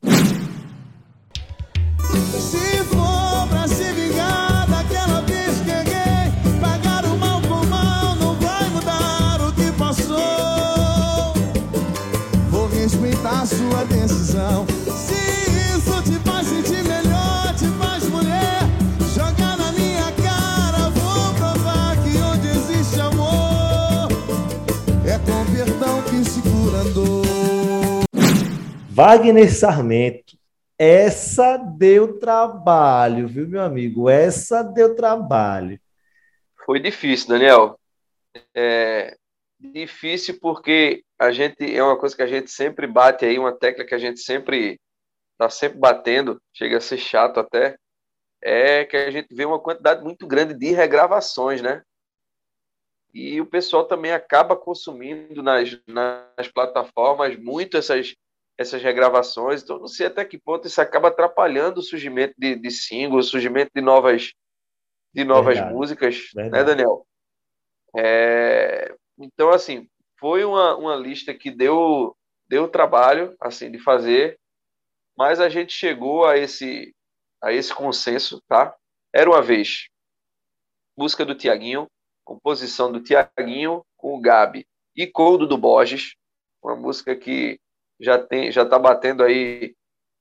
[25.40, 28.04] Com perdão que se cura a dor.
[28.90, 30.38] Wagner Sarmento
[30.78, 34.08] essa deu trabalho, viu, meu amigo?
[34.08, 35.78] Essa deu trabalho.
[36.64, 37.78] Foi difícil, Daniel.
[38.54, 39.14] É
[39.58, 43.84] difícil porque a gente é uma coisa que a gente sempre bate aí, uma tecla
[43.84, 44.80] que a gente sempre
[45.36, 47.76] tá sempre batendo, chega a ser chato até,
[48.42, 51.82] é que a gente vê uma quantidade muito grande de regravações, né?
[53.12, 58.14] E o pessoal também acaba consumindo nas, nas plataformas muito essas
[58.60, 59.62] essas regravações.
[59.62, 63.30] Então, não sei até que ponto isso acaba atrapalhando o surgimento de, de singles, o
[63.30, 64.34] surgimento de novas,
[65.14, 65.74] de novas Verdade.
[65.74, 66.52] músicas, Verdade.
[66.52, 67.06] né, Daniel?
[67.96, 69.88] É, então, assim,
[70.18, 72.14] foi uma, uma lista que deu,
[72.46, 74.38] deu trabalho, assim, de fazer,
[75.16, 76.94] mas a gente chegou a esse,
[77.42, 78.76] a esse consenso, tá?
[79.10, 79.88] Era uma vez
[80.94, 81.88] música do Tiaguinho,
[82.30, 84.64] composição do Tiaguinho com o Gabi
[84.94, 86.14] e Coldo do Borges,
[86.62, 87.58] uma música que
[87.98, 89.74] já tem já está batendo aí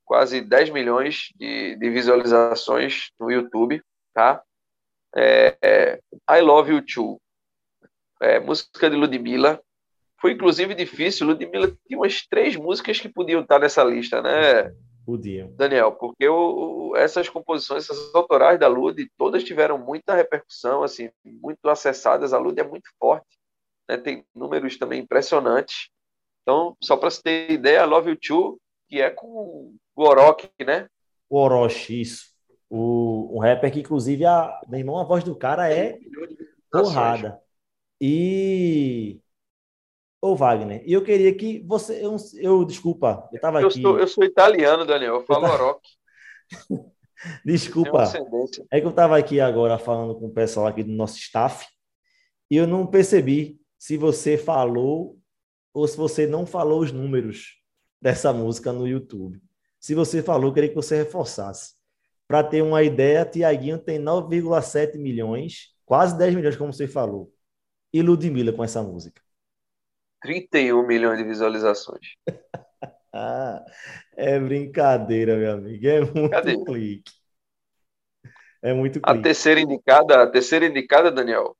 [0.03, 3.79] quase 10 milhões de, de visualizações no YouTube,
[4.11, 4.41] tá?
[5.15, 5.99] É, é,
[6.31, 7.21] I Love You Too,
[8.19, 9.61] é, música de Ludmilla.
[10.19, 14.73] Foi inclusive difícil, Ludmilla tinha umas três músicas que podiam estar nessa lista, né,
[15.09, 15.51] Podiam.
[15.55, 15.91] Daniel?
[15.93, 22.31] Porque o, essas composições, essas autorais da Lud, todas tiveram muita repercussão, assim, muito acessadas.
[22.31, 23.25] A Lud é muito forte,
[23.89, 23.97] né?
[23.97, 25.89] Tem números também impressionantes.
[26.43, 30.87] Então, só para você ter ideia, Love You Too, que é com o Orochi, né?
[31.27, 32.27] O Orochi, isso.
[32.69, 35.97] O, um rapper que, inclusive, a, meu irmão, a voz do cara é
[36.71, 37.41] porrada.
[37.99, 39.19] E.
[40.21, 42.05] Ô, Wagner, e eu queria que você.
[42.05, 43.81] Eu, eu desculpa, eu tava Eu aqui.
[43.81, 45.15] sou, eu sou italiano, Daniel.
[45.15, 45.79] Eu falo Eu.
[46.59, 46.91] Tenho
[47.45, 48.03] Desculpa.
[48.71, 51.67] É que eu estava aqui agora falando com o pessoal aqui do nosso staff
[52.49, 55.17] e eu não percebi se você falou
[55.73, 57.57] ou se você não falou os números
[58.01, 59.41] dessa música no YouTube.
[59.79, 61.73] Se você falou, eu queria que você reforçasse.
[62.27, 67.31] Para ter uma ideia, Tiaguinho tem 9,7 milhões, quase 10 milhões, como você falou.
[67.93, 69.21] E Ludmilla com essa música.
[70.21, 72.15] 31 milhões de visualizações.
[73.13, 73.65] Ah,
[74.17, 75.87] é brincadeira, meu amigo.
[75.87, 76.57] É muito Cadê?
[76.63, 77.11] clique.
[78.61, 79.25] É muito A clique.
[79.25, 81.55] terceira indicada, a terceira indicada, Daniel,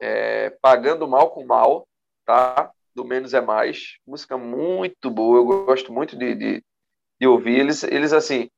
[0.00, 1.86] é Pagando Mal com Mal,
[2.24, 2.70] tá?
[2.94, 3.96] Do Menos é Mais.
[4.06, 6.64] Música muito boa, eu gosto muito de, de,
[7.20, 7.60] de ouvir.
[7.60, 8.50] Eles, eles assim,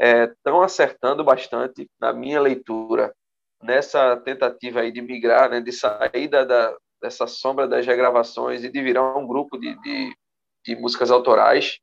[0.00, 3.14] estão acertando bastante na minha leitura
[3.62, 8.70] nessa tentativa aí de migrar, né, de sair da, da- dessa sombra das regravações e
[8.70, 10.16] de virar um grupo de, de,
[10.64, 11.80] de músicas autorais.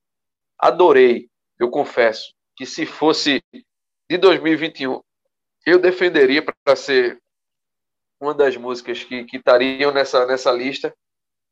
[0.57, 3.43] Adorei, eu confesso, que se fosse
[4.09, 5.01] de 2021
[5.65, 7.21] eu defenderia para ser
[8.19, 10.93] uma das músicas que, estariam nessa, nessa lista,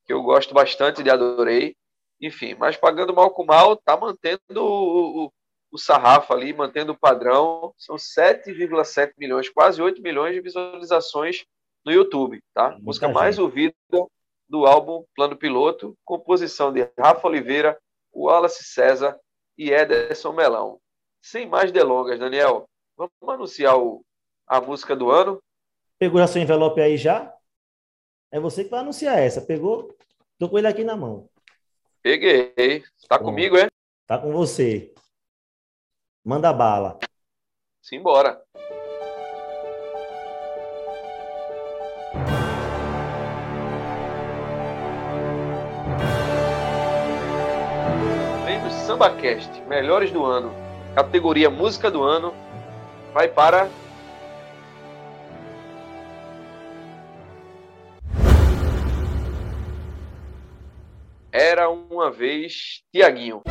[0.05, 1.75] que eu gosto bastante de Adorei.
[2.19, 5.33] Enfim, mas Pagando Mal com Mal tá mantendo o, o,
[5.71, 7.73] o sarrafo ali, mantendo o padrão.
[7.77, 11.45] São 7,7 milhões, quase 8 milhões de visualizações
[11.85, 12.69] no YouTube, tá?
[12.71, 13.43] Muita Música mais gente.
[13.43, 13.75] ouvida
[14.47, 17.77] do álbum Plano Piloto, composição de Rafa Oliveira,
[18.13, 19.19] Wallace César
[19.57, 20.79] e Ederson Melão.
[21.21, 24.03] Sem mais delongas, Daniel, vamos anunciar o,
[24.47, 25.41] a música do ano?
[25.99, 27.33] Pegou já seu envelope aí já?
[28.31, 29.41] É você que vai anunciar essa.
[29.41, 29.95] Pegou?
[30.37, 31.29] Tô com ele aqui na mão.
[32.01, 32.83] Peguei.
[33.09, 33.25] Tá Bom.
[33.25, 33.67] comigo, é?
[34.05, 34.93] Tá com você.
[36.23, 36.99] Manda bala.
[37.81, 38.43] Simbora.
[38.53, 38.66] Prêmio
[48.87, 50.55] SambaCast, melhores do ano.
[50.95, 52.33] Categoria Música do Ano.
[53.13, 53.67] Vai para.
[61.33, 63.41] Era uma vez Tiaguinho.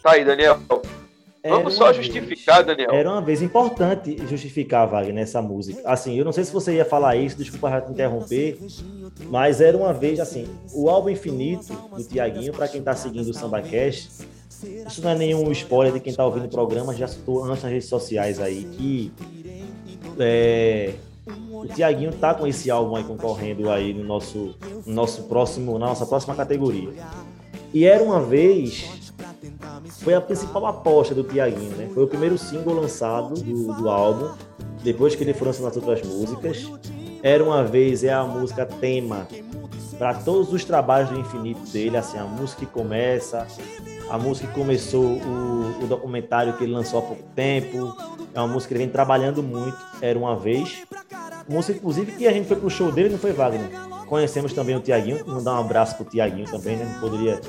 [0.00, 0.60] Tá aí, Daniel.
[1.46, 2.90] Vamos só justificar, vez- Daniel.
[2.92, 5.80] Era uma vez importante justificar, Wagner, essa música.
[5.84, 8.58] Assim, eu não sei se você ia falar isso, desculpa já te interromper,
[9.30, 13.34] mas era uma vez, assim, o álbum Infinito do Tiaguinho, para quem tá seguindo o
[13.34, 14.26] SambaCast,
[14.86, 17.72] isso não é nenhum spoiler de quem tá ouvindo o programa, já citou antes nas
[17.72, 19.12] redes sociais aí, que
[20.18, 20.94] é,
[21.52, 25.86] o Tiaguinho tá com esse álbum aí concorrendo aí no nosso, no nosso próximo, na
[25.86, 26.90] nossa próxima categoria.
[27.72, 29.07] E era uma vez
[30.00, 31.88] foi a principal aposta do Tiaguinho, né?
[31.94, 34.30] Foi o primeiro single lançado do, do álbum,
[34.82, 36.70] depois que ele foi lançando as outras músicas.
[37.22, 39.26] Era uma vez é a música tema
[39.98, 43.46] para todos os trabalhos do infinito dele, assim, a música que começa,
[44.08, 47.94] A música que começou o, o documentário que ele lançou há pouco tempo.
[48.32, 49.76] É uma música que ele vem trabalhando muito.
[50.00, 50.84] Era uma vez.
[51.48, 53.68] Música, inclusive, que a gente foi pro show dele, não foi, Wagner?
[54.06, 55.26] Conhecemos também o Tiaguinho.
[55.26, 56.90] Mandar um abraço pro Tiaguinho também, né?
[56.90, 57.40] Não poderia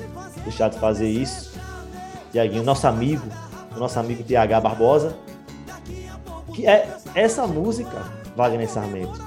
[0.44, 1.52] deixar de fazer isso.
[2.30, 3.26] Tiaguinho, nosso amigo,
[3.74, 5.16] o nosso amigo TH Barbosa.
[6.54, 8.02] Que é essa música,
[8.36, 9.20] Wagner Sarmento,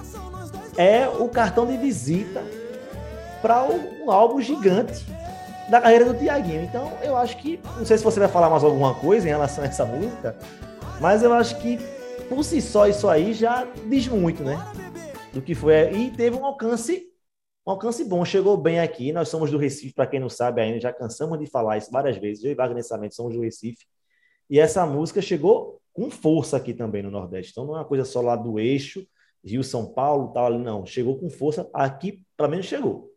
[0.77, 2.43] é o cartão de visita
[3.41, 5.05] para um álbum gigante
[5.69, 6.63] da carreira do Tiaguinho.
[6.63, 9.63] Então, eu acho que, não sei se você vai falar mais alguma coisa em relação
[9.63, 10.35] a essa música,
[10.99, 11.79] mas eu acho que
[12.29, 14.59] por si só isso aí já diz muito, né?
[15.33, 17.12] Do que foi e teve um alcance
[17.65, 19.11] um alcance bom, chegou bem aqui.
[19.11, 22.17] Nós somos do Recife, para quem não sabe ainda, já cansamos de falar isso várias
[22.17, 22.43] vezes.
[22.43, 23.85] Eu e Wagner Samento somos do Recife.
[24.49, 27.51] E essa música chegou com força aqui também no Nordeste.
[27.51, 29.07] Então não é uma coisa só lá do eixo,
[29.43, 30.85] Rio, São Paulo, tal ali, não.
[30.85, 33.13] Chegou com força, aqui pelo menos chegou.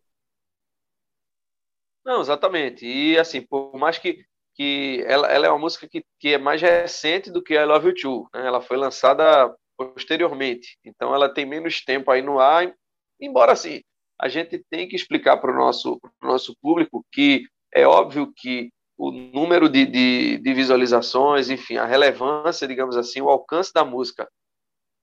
[2.05, 2.85] Não, exatamente.
[2.85, 6.61] E assim, por mais que, que ela, ela é uma música que, que é mais
[6.61, 8.47] recente do que I Love You Too, né?
[8.47, 10.77] Ela foi lançada posteriormente.
[10.85, 12.73] Então ela tem menos tempo aí no ar,
[13.19, 13.81] embora assim,
[14.19, 19.11] a gente tem que explicar para o nosso, nosso público que é óbvio que o
[19.11, 24.27] número de, de, de, visualizações, enfim, a relevância, digamos assim, o alcance da música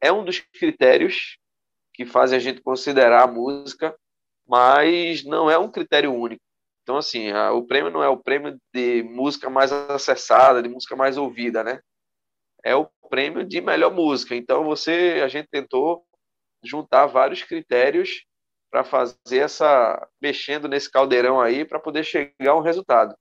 [0.01, 1.39] é um dos critérios
[1.93, 3.97] que fazem a gente considerar a música,
[4.47, 6.43] mas não é um critério único.
[6.83, 10.97] Então, assim, a, o prêmio não é o prêmio de música mais acessada, de música
[10.97, 11.81] mais ouvida, né?
[12.65, 14.35] É o prêmio de melhor música.
[14.35, 16.05] Então, você, a gente tentou
[16.65, 18.25] juntar vários critérios
[18.75, 23.15] para fazer essa mexendo nesse caldeirão aí para poder chegar a um resultado.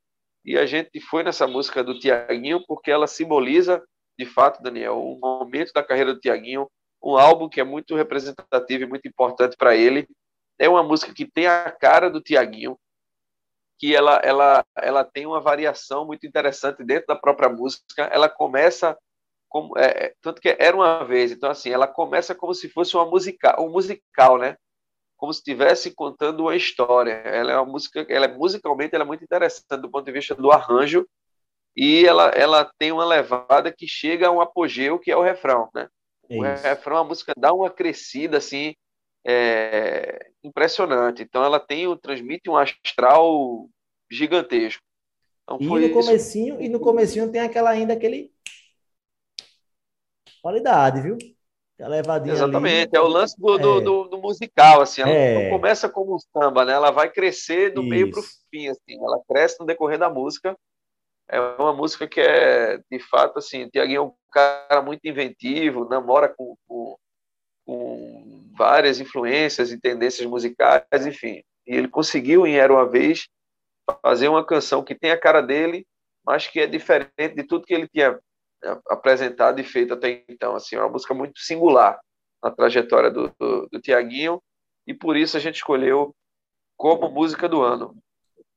[0.43, 3.83] E a gente foi nessa música do Tiaguinho porque ela simboliza,
[4.17, 6.67] de fato, Daniel, um momento da carreira do Tiaguinho,
[7.03, 10.07] um álbum que é muito representativo e muito importante para ele.
[10.57, 12.75] É uma música que tem a cara do Tiaguinho,
[13.77, 18.05] que ela, ela, ela tem uma variação muito interessante dentro da própria música.
[18.11, 18.97] Ela começa
[19.47, 22.97] como é, é tanto que era uma vez, então assim, ela começa como se fosse
[22.97, 24.57] uma musical, um musical, né?
[25.17, 27.13] Como se estivesse contando uma história.
[27.13, 30.35] Ela é uma música, ela é musicalmente ela é muito interessante do ponto de vista
[30.35, 31.07] do arranjo
[31.75, 35.69] e ela, ela tem uma levada que chega a um apogeu que é o refrão,
[35.73, 35.87] né?
[36.29, 38.75] É o refrão, a música dá uma crescida assim
[39.25, 41.23] é, impressionante.
[41.23, 43.69] Então ela tem, transmite um astral
[44.09, 44.83] gigantesco.
[45.43, 46.63] Então, e no comecinho isso.
[46.63, 48.31] e no comecinho tem aquela ainda aquele
[50.41, 51.17] qualidade, viu?
[51.79, 52.97] Levadinha Exatamente, ali.
[52.97, 53.81] é o lance do, do, é.
[53.81, 55.43] do, do musical, assim, ela é.
[55.43, 56.73] não começa como um samba, né?
[56.73, 57.89] Ela vai crescer do Isso.
[57.89, 60.55] meio para o fim, assim, ela cresce no decorrer da música.
[61.27, 66.29] É uma música que é, de fato, assim, Tiaguinho é um cara muito inventivo, namora
[66.29, 66.95] com, com,
[67.65, 71.43] com várias influências e tendências musicais, enfim.
[71.65, 73.27] E ele conseguiu, em Era Uma Vez,
[74.01, 75.85] fazer uma canção que tem a cara dele,
[76.25, 78.19] mas que é diferente de tudo que ele tinha
[78.87, 80.55] apresentado e feito até então.
[80.55, 81.99] Assim, é uma música muito singular
[82.43, 84.41] na trajetória do, do, do Tiaguinho
[84.85, 86.13] e por isso a gente escolheu
[86.75, 87.95] como música do ano.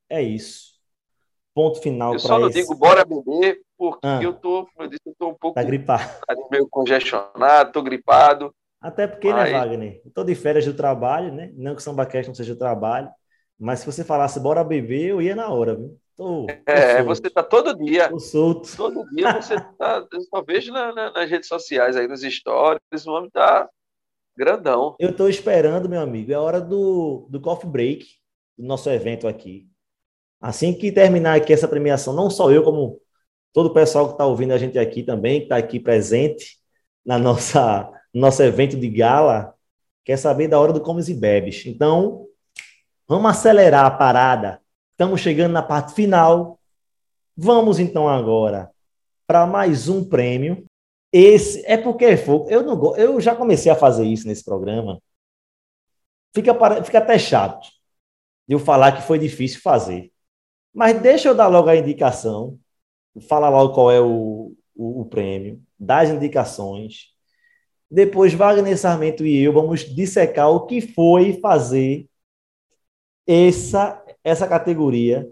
[0.09, 0.77] É isso.
[1.55, 2.13] Ponto final.
[2.13, 2.61] Eu só não esse...
[2.61, 6.03] digo bora beber porque ah, eu tô, eu disse, eu tô um pouco tá gripado.
[6.51, 8.55] meio congestionado, tô gripado.
[8.81, 9.53] Até porque, né, mas...
[9.53, 10.03] né, Wagner?
[10.05, 11.51] Eu tô de férias do trabalho, né?
[11.55, 13.09] Não que o Samba Cast não seja trabalho,
[13.59, 15.99] mas se você falasse bora beber, eu ia na hora, viu?
[16.17, 17.07] Tô, tô é, solto.
[17.07, 18.09] você tá todo dia.
[18.09, 18.77] Tô solto.
[18.77, 20.07] Todo dia você tá.
[20.11, 23.69] Eu só vejo na, na, nas redes sociais aí, nos stories, o homem tá
[24.37, 24.97] grandão.
[24.99, 26.33] Eu tô esperando, meu amigo.
[26.33, 28.07] É hora do, do coffee break,
[28.57, 29.69] do nosso evento aqui.
[30.41, 33.01] Assim que terminar aqui essa premiação, não só eu, como
[33.53, 36.57] todo o pessoal que está ouvindo a gente aqui também, que está aqui presente
[37.05, 39.55] na nossa nosso evento de gala,
[40.03, 41.67] quer saber da hora do comes e bebes.
[41.67, 42.27] Então,
[43.07, 44.63] vamos acelerar a parada
[44.97, 46.59] Estamos chegando na parte final.
[47.37, 48.71] Vamos então agora
[49.27, 50.65] para mais um prêmio.
[51.13, 52.07] Esse é porque
[52.49, 54.99] eu não eu já comecei a fazer isso nesse programa.
[56.35, 57.69] Fica para, fica até chato
[58.49, 60.11] eu falar que foi difícil fazer.
[60.73, 62.59] Mas deixa eu dar logo a indicação,
[63.29, 67.15] falar logo qual é o, o, o prêmio, dar as indicações.
[67.91, 72.09] Depois Wagner Sarmento e eu vamos dissecar o que foi fazer
[73.27, 75.25] essa essa categoria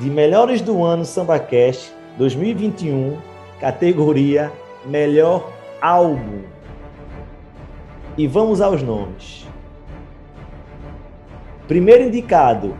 [0.00, 3.16] de melhores do ano SambaCast 2021,
[3.60, 4.50] categoria
[4.84, 6.42] Melhor Álbum.
[8.18, 9.45] E vamos aos nomes.
[11.66, 12.76] Primeiro indicado.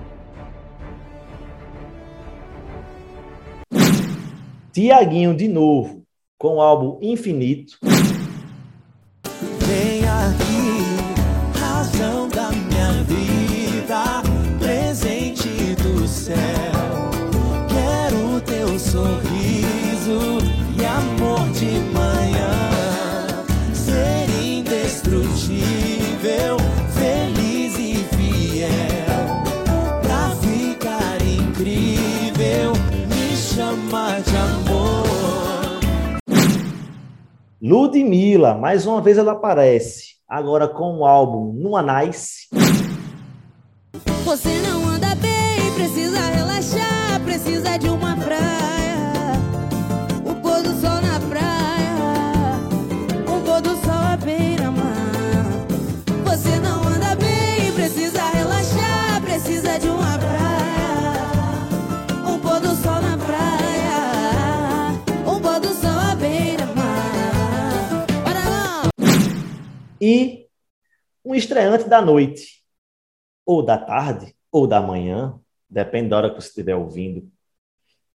[4.70, 6.04] Tiaguinho de novo,
[6.38, 7.78] com o álbum Infinito.
[37.68, 42.46] Ludmilla, mais uma vez ela aparece, agora com o álbum Numa Nice.
[44.24, 49.05] Você não anda bem, precisa relaxar, precisa de uma praia.
[70.00, 70.46] E
[71.24, 72.62] um estreante da noite,
[73.44, 75.38] ou da tarde, ou da manhã,
[75.68, 77.28] depende da hora que você estiver ouvindo.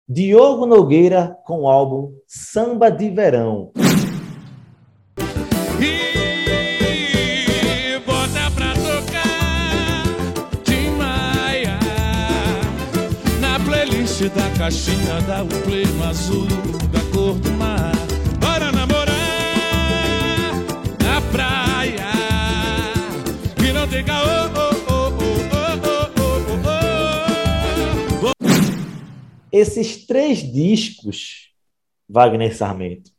[0.06, 3.72] Diogo Nogueira com o álbum Samba de Verão.
[14.34, 16.46] Da caixinha da pleno azul
[16.92, 17.97] da cor do mar
[23.90, 23.96] Oh, oh,
[24.90, 25.78] oh, oh,
[28.22, 28.32] oh.
[29.50, 31.54] Esses três discos,
[32.06, 33.10] Wagner Sarmento,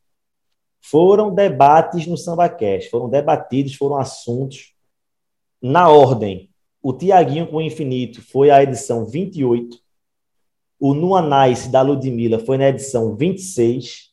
[0.80, 4.72] foram debates no SambaCast, foram debatidos, foram assuntos
[5.60, 6.48] na ordem.
[6.80, 9.76] O Tiaguinho com o Infinito foi a edição 28,
[10.78, 14.12] o Nua Nice da Ludmilla foi na edição 26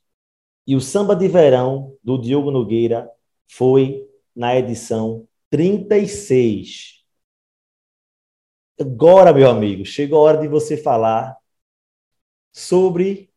[0.65, 3.07] e o Samba de Verão do Diogo Nogueira
[3.47, 4.03] foi
[4.35, 7.03] na edição 36.
[8.79, 11.37] Agora, meu amigo, chegou a hora de você falar
[12.51, 13.31] sobre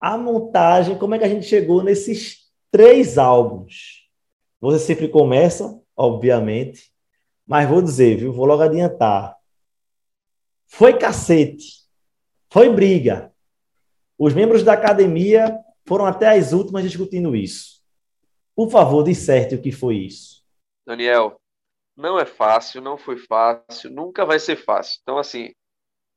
[0.00, 4.08] a montagem, como é que a gente chegou nesses três álbuns.
[4.60, 6.92] Você sempre começa, obviamente,
[7.46, 8.32] mas vou dizer, viu?
[8.32, 9.36] Vou logo adiantar.
[10.66, 11.84] Foi cacete,
[12.50, 13.32] foi briga.
[14.18, 17.82] Os membros da academia foram até as últimas discutindo isso.
[18.54, 20.43] Por favor, disserte o que foi isso.
[20.86, 21.40] Daniel,
[21.96, 24.98] não é fácil, não foi fácil, nunca vai ser fácil.
[25.02, 25.52] Então, assim,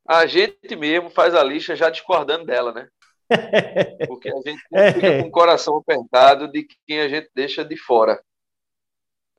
[0.07, 2.87] a gente mesmo faz a lista já discordando dela, né?
[4.07, 4.61] Porque a gente
[4.93, 8.21] fica com o coração apertado de quem a gente deixa de fora.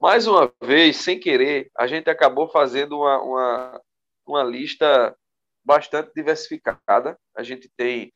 [0.01, 3.83] Mais uma vez, sem querer, a gente acabou fazendo uma, uma,
[4.27, 5.17] uma lista
[5.65, 7.19] bastante diversificada.
[7.37, 8.13] A gente tem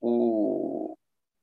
[0.00, 0.96] o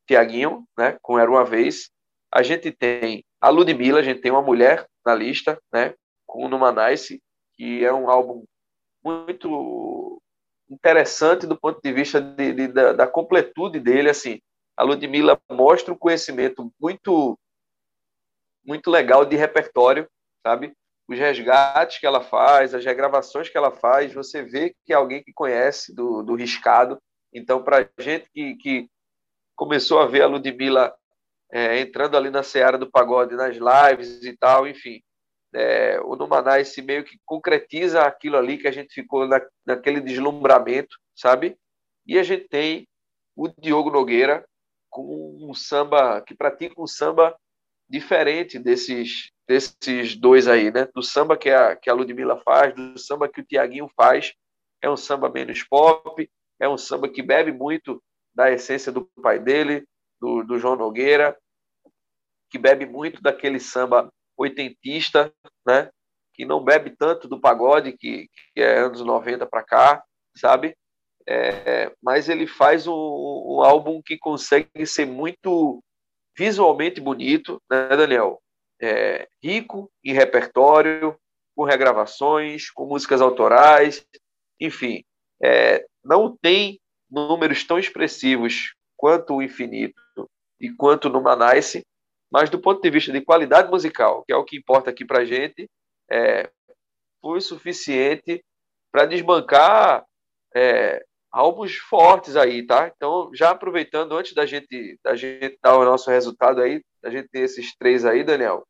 [0.07, 1.89] Tiaguinho, né, com Era Uma Vez.
[2.31, 5.93] A gente tem a Ludmilla, a gente tem uma mulher na lista, né,
[6.25, 7.21] com o Numanice,
[7.53, 8.43] que é um álbum
[9.03, 10.21] muito
[10.69, 14.09] interessante do ponto de vista de, de, da, da, completude dele.
[14.09, 14.39] Assim,
[14.77, 17.37] a Ludmilla mostra um conhecimento muito,
[18.63, 20.07] muito legal de repertório,
[20.45, 20.73] sabe?
[21.07, 25.21] Os resgates que ela faz, as regravações que ela faz, você vê que é alguém
[25.21, 26.97] que conhece do, do riscado.
[27.33, 28.89] Então, para gente que, que
[29.55, 30.95] começou a ver a Ludmilla
[31.51, 35.01] é, entrando ali na seara do pagode, nas lives e tal, enfim,
[35.53, 40.95] é, o Numanice meio que concretiza aquilo ali que a gente ficou na, naquele deslumbramento,
[41.15, 41.57] sabe?
[42.05, 42.87] E a gente tem
[43.35, 44.45] o Diogo Nogueira
[44.89, 47.35] com um samba que pratica um samba
[47.89, 50.87] diferente desses desses dois aí, né?
[50.95, 54.33] Do samba que a que a Ludmilla faz, do samba que o Tiaguinho faz,
[54.81, 56.29] é um samba menos pop,
[56.59, 58.01] é um samba que bebe muito
[58.33, 59.85] da essência do pai dele,
[60.21, 61.35] do, do João Nogueira,
[62.49, 65.33] que bebe muito daquele samba oitentista,
[65.65, 65.89] né?
[66.33, 70.03] Que não bebe tanto do pagode, que, que é anos 90 para cá,
[70.37, 70.77] sabe?
[71.27, 75.83] É, mas ele faz um, um, álbum que consegue ser muito
[76.37, 78.41] visualmente bonito, né, Daniel?
[78.81, 81.15] É, rico em repertório,
[81.55, 84.03] com regravações, com músicas autorais,
[84.59, 85.03] enfim,
[85.43, 86.79] é, não tem
[87.09, 90.29] números tão expressivos quanto o Infinito
[90.59, 91.83] e quanto no Manice,
[92.31, 95.25] mas do ponto de vista de qualidade musical, que é o que importa aqui para
[95.25, 95.67] gente,
[96.09, 96.51] é,
[97.19, 98.45] foi suficiente
[98.91, 100.05] para desbancar
[100.55, 102.91] é, álbuns fortes aí, tá?
[102.95, 107.27] Então, já aproveitando, antes da gente, da gente dar o nosso resultado aí, a gente
[107.29, 108.63] ter esses três aí, Daniel,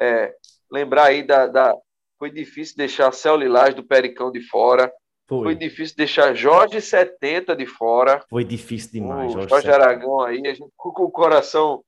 [0.00, 0.34] é,
[0.72, 1.74] lembrar aí da, da,
[2.18, 4.90] Foi difícil deixar Céu Lilás do Pericão de fora,
[5.28, 5.54] Foi Foi.
[5.56, 8.24] difícil deixar Jorge 70 de fora.
[8.30, 9.48] Foi difícil demais, o Jorge.
[9.48, 9.70] Jorge.
[9.70, 11.84] Aragão aí, a gente ficou com o coração,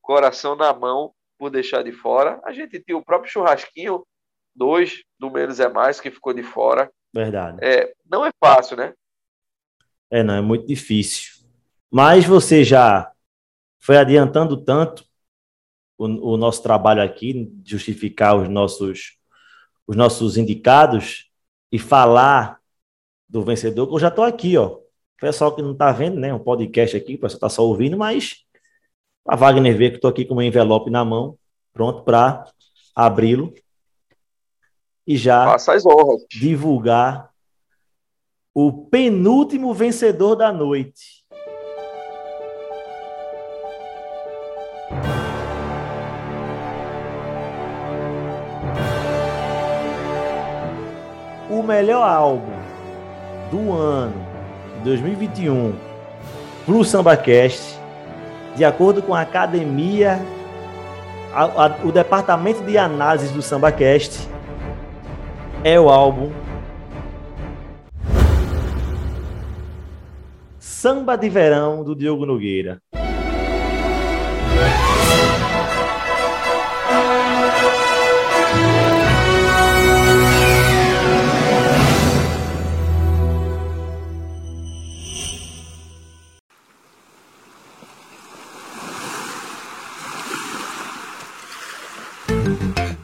[0.00, 2.40] coração na mão por deixar de fora.
[2.44, 4.04] A gente tinha o próprio churrasquinho,
[4.54, 6.90] dois, do menos é mais, que ficou de fora.
[7.14, 7.58] Verdade.
[7.62, 8.94] É, não é fácil, né?
[10.10, 11.30] É, não, é muito difícil.
[11.90, 13.12] Mas você já
[13.78, 15.04] foi adiantando tanto
[15.96, 19.18] o, o nosso trabalho aqui, justificar os nossos,
[19.86, 21.30] os nossos indicados
[21.70, 22.61] e falar
[23.32, 24.66] do vencedor, que eu já estou aqui, ó.
[24.66, 24.80] O
[25.18, 26.34] pessoal que não está vendo, né?
[26.34, 28.44] Um podcast aqui, o pessoal está só ouvindo, mas
[29.26, 31.38] a Wagner ver que estou aqui com meu envelope na mão,
[31.72, 32.44] pronto para
[32.94, 33.54] abri-lo
[35.06, 35.56] e já
[36.28, 37.30] divulgar
[38.54, 41.22] o penúltimo vencedor da noite.
[51.48, 52.61] O melhor álbum
[53.52, 54.14] do ano
[54.82, 55.74] 2021
[56.64, 57.78] para o SambaCast,
[58.56, 60.18] de acordo com a academia,
[61.34, 64.26] a- a- o departamento de análise do SambaCast,
[65.62, 66.32] é o álbum
[70.58, 72.80] Samba de Verão do Diogo Nogueira.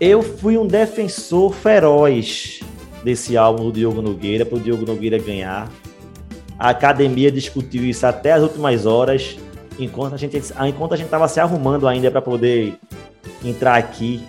[0.00, 2.60] Eu fui um defensor feroz
[3.02, 5.68] desse álbum do Diogo Nogueira, para o Diogo Nogueira ganhar.
[6.56, 9.36] A academia discutiu isso até as últimas horas,
[9.78, 12.78] enquanto a gente estava se arrumando ainda para poder
[13.44, 14.22] entrar aqui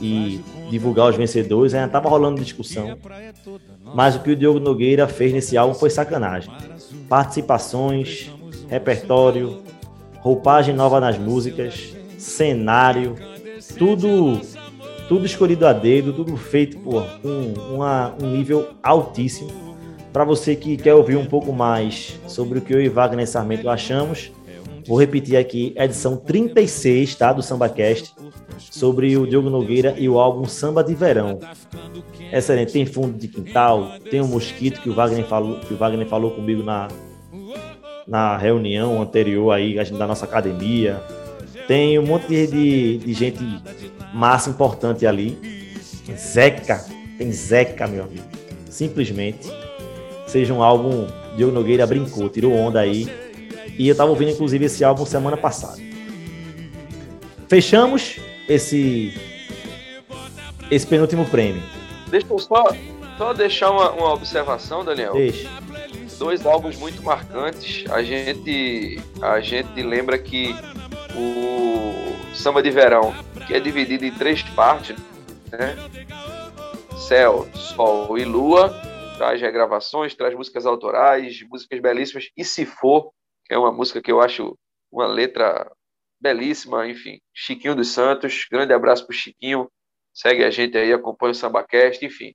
[0.00, 0.40] e
[0.70, 2.98] divulgar os vencedores, ainda estava rolando discussão.
[3.94, 6.52] Mas o que o Diogo Nogueira fez nesse álbum foi sacanagem.
[7.08, 8.30] Participações,
[8.68, 9.62] repertório,
[10.18, 13.14] roupagem nova nas músicas, cenário,
[13.78, 14.40] tudo
[15.08, 19.50] tudo escolhido a dedo, tudo feito por um, uma- um nível altíssimo.
[20.12, 23.68] Para você que quer ouvir um pouco mais sobre o que eu e Wagner Sarmento
[23.68, 24.30] achamos,
[24.86, 28.14] vou repetir aqui, edição 36 tá, do SambaCast,
[28.58, 31.40] sobre o Diogo Nogueira e o álbum Samba de Verão.
[32.32, 36.06] Excelente, tem fundo de quintal, tem o mosquito que o Wagner falou, que o Wagner
[36.06, 36.88] falou comigo na,
[38.06, 41.00] na reunião anterior aí, da nossa academia.
[41.66, 43.38] Tem um monte de, de gente
[44.14, 45.38] massa importante ali.
[46.16, 46.84] Zeca,
[47.18, 48.24] tem Zeca, meu amigo.
[48.70, 49.50] Simplesmente.
[50.26, 53.08] Seja um álbum, Diogo Nogueira brincou, tirou onda aí.
[53.78, 55.82] E eu tava ouvindo, inclusive, esse álbum semana passada.
[57.48, 58.18] Fechamos
[58.48, 59.12] esse,
[60.70, 61.62] esse penúltimo prêmio.
[62.08, 62.64] Deixa eu só,
[63.18, 65.12] só deixar uma, uma observação, Daniel.
[65.14, 65.48] Deixa.
[66.18, 67.84] dois álbuns muito marcantes.
[67.90, 70.54] A gente, a gente lembra que
[71.16, 73.14] o Samba de Verão,
[73.46, 74.96] que é dividido em três partes,
[75.50, 75.76] né?
[76.96, 78.70] Céu, Sol e Lua,
[79.16, 82.30] traz regravações, traz músicas autorais, músicas belíssimas.
[82.36, 83.12] E Se For,
[83.44, 84.56] que é uma música que eu acho
[84.90, 85.70] uma letra
[86.20, 87.20] belíssima, enfim.
[87.32, 89.68] Chiquinho dos Santos, grande abraço pro Chiquinho.
[90.12, 92.34] Segue a gente aí, acompanha o SambaCast, enfim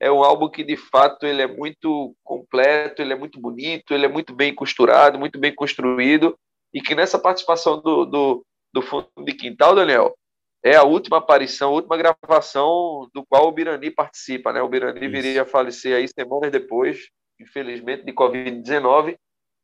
[0.00, 4.06] é um álbum que de fato ele é muito completo, ele é muito bonito, ele
[4.06, 6.34] é muito bem costurado, muito bem construído
[6.72, 10.14] e que nessa participação do, do, do fundo de quintal, Daniel,
[10.62, 14.60] é a última aparição, a última gravação do qual o Birani participa, né?
[14.60, 15.10] O Birani Isso.
[15.10, 17.08] viria a falecer aí semanas depois,
[17.40, 19.16] infelizmente, de Covid-19.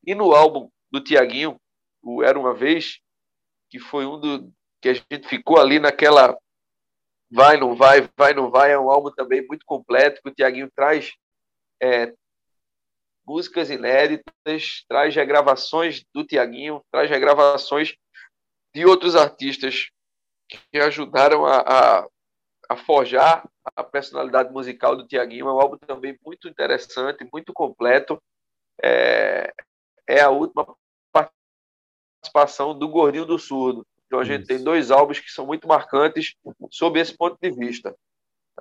[0.07, 1.57] E no álbum do Tiaguinho,
[2.03, 2.99] o Era Uma Vez,
[3.69, 4.51] que foi um do
[4.81, 6.37] que a gente ficou ali naquela
[7.31, 10.71] vai, não vai, vai, não vai, é um álbum também muito completo, que o Tiaguinho
[10.75, 11.13] traz
[11.83, 12.15] é,
[13.27, 17.95] músicas inéditas, traz regravações do Tiaguinho, traz regravações
[18.75, 19.91] de outros artistas
[20.49, 22.09] que ajudaram a, a,
[22.69, 25.49] a forjar a personalidade musical do Tiaguinho.
[25.49, 28.23] É um álbum também muito interessante, muito completo.
[28.83, 29.53] É,
[30.07, 30.77] é a última
[31.13, 33.85] participação do Gordinho do Surdo.
[34.07, 34.49] Então a gente Isso.
[34.49, 36.35] tem dois álbuns que são muito marcantes
[36.71, 37.95] sob esse ponto de vista.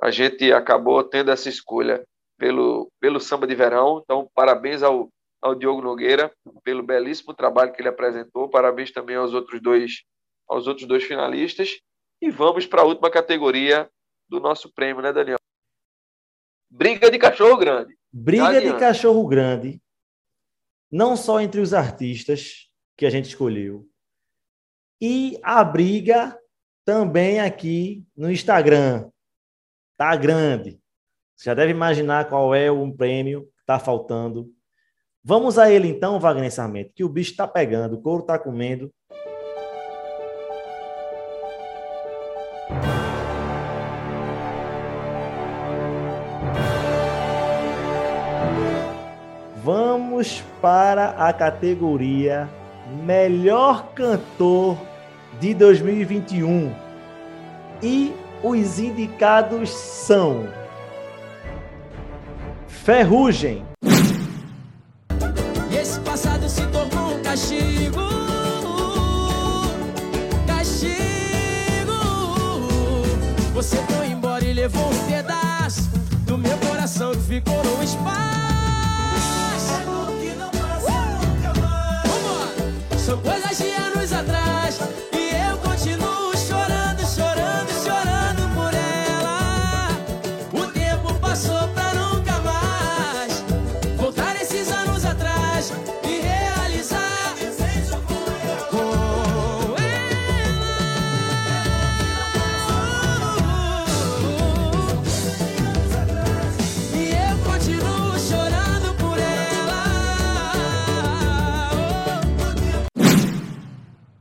[0.01, 2.03] A gente acabou tendo essa escolha
[2.37, 4.01] pelo, pelo samba de verão.
[4.03, 5.09] Então, parabéns ao,
[5.41, 6.31] ao Diogo Nogueira
[6.63, 8.49] pelo belíssimo trabalho que ele apresentou.
[8.49, 10.03] Parabéns também aos outros dois,
[10.47, 11.79] aos outros dois finalistas.
[12.21, 13.89] E vamos para a última categoria
[14.27, 15.37] do nosso prêmio, né, Daniel?
[16.69, 17.95] Briga de cachorro grande.
[18.11, 19.81] Briga de cachorro grande,
[20.89, 23.85] não só entre os artistas que a gente escolheu,
[25.01, 26.39] e a briga
[26.85, 29.09] também aqui no Instagram.
[29.97, 30.79] Tá grande.
[31.35, 34.47] Você já deve imaginar qual é o prêmio tá faltando.
[35.21, 38.89] Vamos a ele então, Wagner Sarmento, que o bicho tá pegando, o couro tá comendo.
[49.57, 52.47] Vamos para a categoria
[53.03, 54.77] Melhor Cantor
[55.39, 56.73] de 2021.
[57.81, 58.13] E
[58.43, 60.47] os indicados são
[62.85, 63.65] Ferrugem,
[65.71, 67.99] E esse passado se tornou um castigo.
[70.45, 71.93] Castigo.
[73.55, 75.89] Você foi embora e levou um pedaço
[76.27, 78.44] do meu coração que ficou no espaço.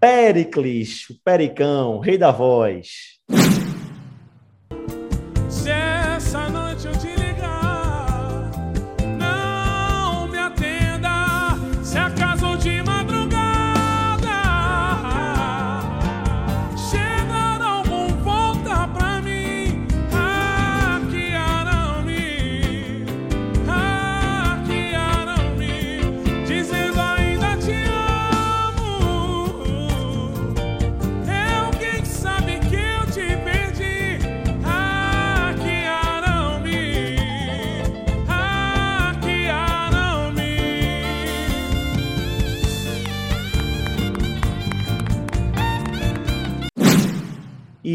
[0.05, 3.04] Pericles, o Pericão, rei da voz.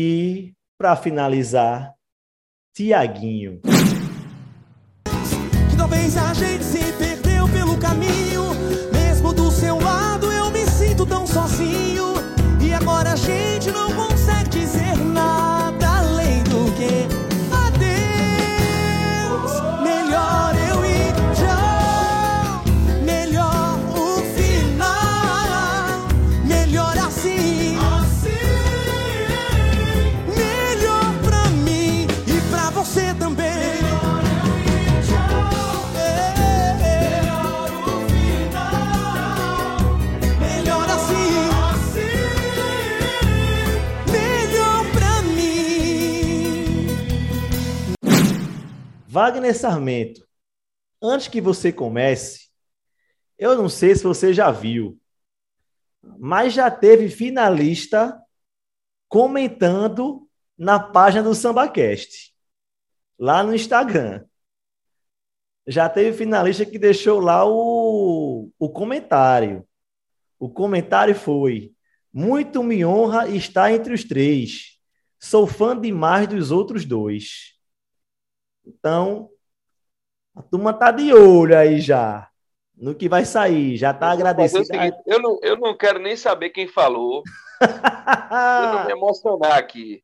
[0.02, 1.94] E, para finalizar,
[2.74, 3.60] Tiaguinho.
[5.70, 6.99] Que talvez a gente se
[49.12, 50.24] Wagner Sarmento,
[51.02, 52.48] antes que você comece,
[53.40, 55.02] eu não sei se você já viu,
[56.20, 58.22] mas já teve finalista
[59.08, 62.36] comentando na página do SambaCast,
[63.18, 64.24] lá no Instagram.
[65.66, 69.68] Já teve finalista que deixou lá o, o comentário.
[70.38, 71.74] O comentário foi:
[72.14, 74.78] Muito me honra estar entre os três.
[75.20, 77.59] Sou fã demais dos outros dois.
[78.70, 79.30] Então,
[80.36, 82.30] a turma tá de olho aí já
[82.76, 83.76] no que vai sair.
[83.76, 84.66] Já tá agradecendo.
[84.66, 87.24] seguinte, eu, não, eu não quero nem saber quem falou.
[87.62, 90.04] Eu não me emocionar aqui.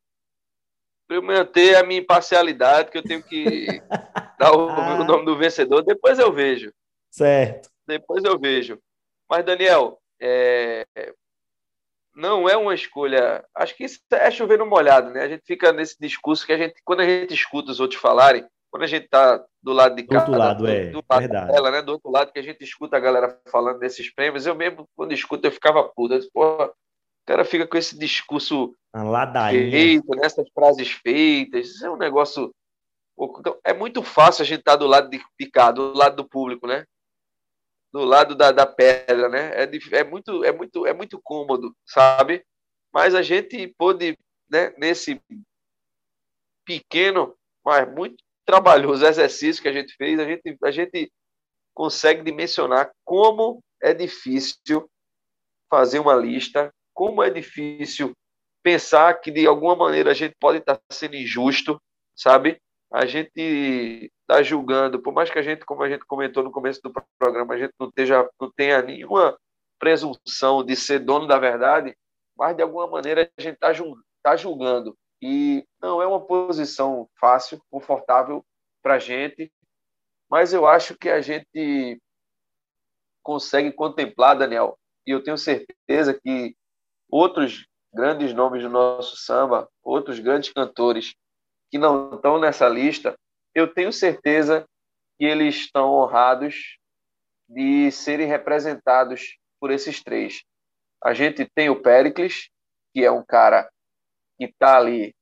[1.08, 3.66] Para eu manter a minha imparcialidade, que eu tenho que
[4.40, 6.74] dar o, o nome do vencedor, depois eu vejo.
[7.12, 7.70] certo.
[7.88, 8.80] Depois eu vejo.
[9.30, 10.86] Mas, Daniel, é,
[12.16, 13.46] não é uma escolha.
[13.54, 15.22] Acho que isso é chover no molhado, né?
[15.22, 18.46] A gente fica nesse discurso que a gente, quando a gente escuta os outros falarem,
[18.76, 21.50] quando a gente está do lado de Do cá, outro lado, é, do lado verdade.
[21.50, 21.82] dela, né?
[21.82, 25.14] Do outro lado, que a gente escuta a galera falando desses prêmios, eu mesmo, quando
[25.14, 26.20] escuto, eu ficava puto.
[26.34, 26.74] Porra, o
[27.26, 29.72] cara fica com esse discurso ladainha.
[29.72, 31.70] feito, nessas frases feitas.
[31.70, 32.54] Isso é um negócio.
[33.18, 36.28] Então, é muito fácil a gente estar do lado de, de cá, do lado do
[36.28, 36.84] público, né?
[37.94, 39.54] Do lado da, da pedra, né?
[39.54, 42.46] É, é, muito, é, muito, é muito cômodo, sabe?
[42.94, 44.18] Mas a gente pôde,
[44.52, 45.22] né, nesse
[46.66, 47.34] pequeno,
[47.64, 51.12] mas muito trabalhoso exercício que a gente fez, a gente, a gente
[51.74, 54.90] consegue dimensionar como é difícil
[55.70, 58.14] fazer uma lista, como é difícil
[58.64, 61.80] pensar que de alguma maneira a gente pode estar sendo injusto,
[62.16, 62.60] sabe?
[62.92, 66.82] A gente está julgando, por mais que a gente, como a gente comentou no começo
[66.82, 69.38] do programa, a gente não, esteja, não tenha nenhuma
[69.78, 71.96] presunção de ser dono da verdade,
[72.38, 73.72] mas de alguma maneira a gente está
[74.24, 74.98] tá julgando.
[75.22, 78.46] E não é uma posição fácil, confortável
[78.82, 79.52] para a gente,
[80.30, 82.02] mas eu acho que a gente
[83.24, 86.56] consegue contemplar, Daniel, e eu tenho certeza que
[87.10, 91.16] outros grandes nomes do nosso samba, outros grandes cantores
[91.72, 93.18] que não estão nessa lista,
[93.54, 94.68] eu tenho certeza
[95.18, 96.78] que eles estão honrados
[97.48, 100.44] de serem representados por esses três.
[101.04, 102.50] A gente tem o Pericles,
[102.94, 103.70] que é um cara
[104.38, 105.16] que está ali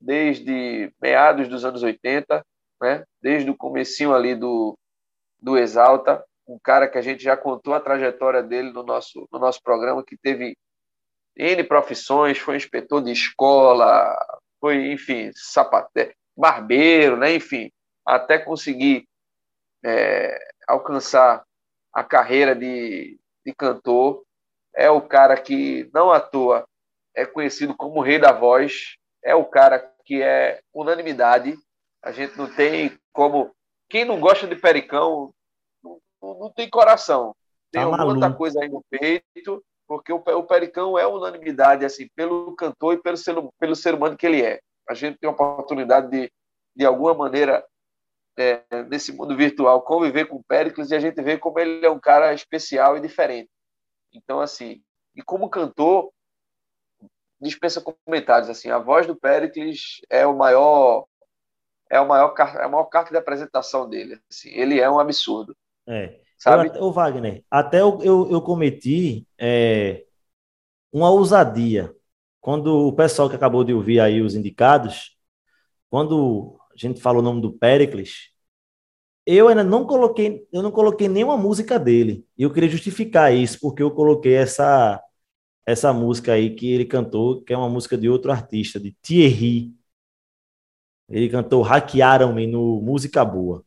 [0.00, 2.44] desde meados dos anos 80,
[2.80, 3.04] né?
[3.20, 4.78] desde o comecinho ali do,
[5.40, 9.38] do Exalta, um cara que a gente já contou a trajetória dele no nosso, no
[9.38, 10.56] nosso programa, que teve
[11.36, 14.16] N profissões, foi inspetor de escola,
[14.60, 17.34] foi, enfim, sapateiro, barbeiro, né?
[17.34, 17.70] enfim,
[18.04, 19.06] até conseguir
[19.84, 21.44] é, alcançar
[21.92, 24.24] a carreira de, de cantor.
[24.74, 26.66] É o cara que, não à toa,
[27.16, 31.56] é conhecido como o rei da voz, é o cara que é unanimidade.
[32.04, 33.50] A gente não tem como.
[33.88, 35.32] Quem não gosta de Pericão
[35.82, 37.34] não, não tem coração.
[37.72, 38.38] Tem Tá alguma maluco.
[38.38, 43.16] coisa aí no peito, porque o, o Pericão é unanimidade, assim, pelo cantor e pelo
[43.16, 44.60] ser, pelo ser humano que ele é.
[44.88, 46.30] A gente tem a oportunidade de,
[46.76, 47.64] de alguma maneira,
[48.38, 51.90] é, nesse mundo virtual, conviver com o Pericles e a gente vê como ele é
[51.90, 53.48] um cara especial e diferente.
[54.12, 54.80] Então, assim,
[55.14, 56.10] e como cantor,
[57.40, 61.06] dispensa comentários, assim, a voz do Pericles é o maior
[61.90, 65.56] é o maior é a maior carta de apresentação dele, assim, ele é um absurdo,
[65.88, 66.18] É.
[66.38, 66.68] sabe?
[66.76, 70.04] Eu ô Wagner, até eu, eu, eu cometi é,
[70.92, 71.94] uma ousadia.
[72.40, 75.16] Quando o pessoal que acabou de ouvir aí os indicados,
[75.90, 78.30] quando a gente falou o nome do Pericles,
[79.24, 82.24] eu ainda não coloquei, eu não coloquei nenhuma música dele.
[82.38, 85.02] E eu queria justificar isso, porque eu coloquei essa,
[85.66, 89.74] essa música aí que ele cantou, que é uma música de outro artista, de Thierry.
[91.08, 93.64] Ele cantou Hackearam-me no Música Boa.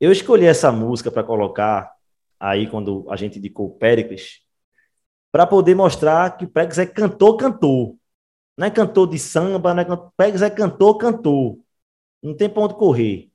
[0.00, 1.94] Eu escolhi essa música para colocar
[2.38, 4.40] aí quando a gente indicou o Pericles,
[5.30, 7.96] para poder mostrar que o Pericles é cantor, cantor.
[8.56, 11.58] Não é cantor de samba, não é cantor, é cantor, cantor.
[12.22, 13.30] Não tem onde correr.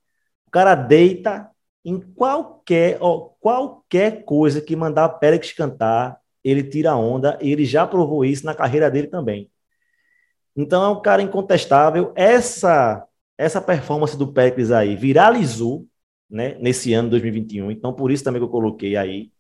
[0.47, 1.51] O cara deita
[1.83, 6.19] em qualquer, ó, qualquer coisa que mandar Pericles cantar,
[6.49, 9.49] ele tira onda, e ele já provou isso na carreira dele também.
[10.55, 12.13] Então é um cara incontestável.
[12.15, 13.05] Essa
[13.37, 15.85] essa performance do Pericles aí viralizou
[16.29, 17.71] né, nesse ano 2021.
[17.71, 19.31] Então, por isso também que eu coloquei aí.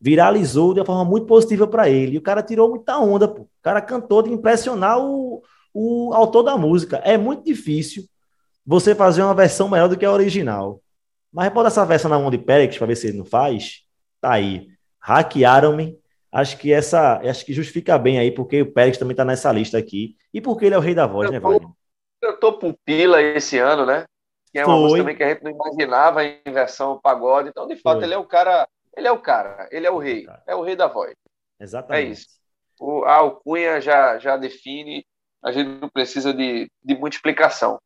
[0.00, 2.14] Viralizou de uma forma muito positiva para ele.
[2.14, 3.42] E o cara tirou muita onda, pô.
[3.42, 5.42] O cara cantou de impressionar o,
[5.72, 6.98] o autor da música.
[6.98, 8.04] É muito difícil
[8.66, 10.82] você fazer uma versão melhor do que a original.
[11.32, 13.82] Mas bota essa versão na mão de Pericles para ver se ele não faz.
[14.20, 14.68] Tá aí.
[15.00, 15.98] Hackearam-me.
[16.34, 19.78] Acho que essa, acho que justifica bem aí porque o Pericles também tá nessa lista
[19.78, 21.70] aqui e porque ele é o rei da voz, né, Wagner?
[22.20, 24.04] Eu tô pupila esse ano, né?
[24.50, 24.82] Que é uma Foi.
[24.82, 27.50] música também que a gente não imaginava em versão pagode.
[27.50, 28.04] Então, de fato, Foi.
[28.04, 30.74] ele é o cara, ele é o cara, ele é o rei, é o rei
[30.74, 31.14] da voz.
[31.60, 32.04] Exatamente.
[32.04, 32.26] É isso.
[32.80, 35.06] O, a alcunha já, já define,
[35.40, 37.78] a gente não precisa de, de muita explicação.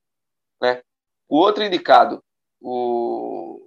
[0.59, 0.81] Né?
[1.29, 2.25] O outro indicado,
[2.63, 3.67] o...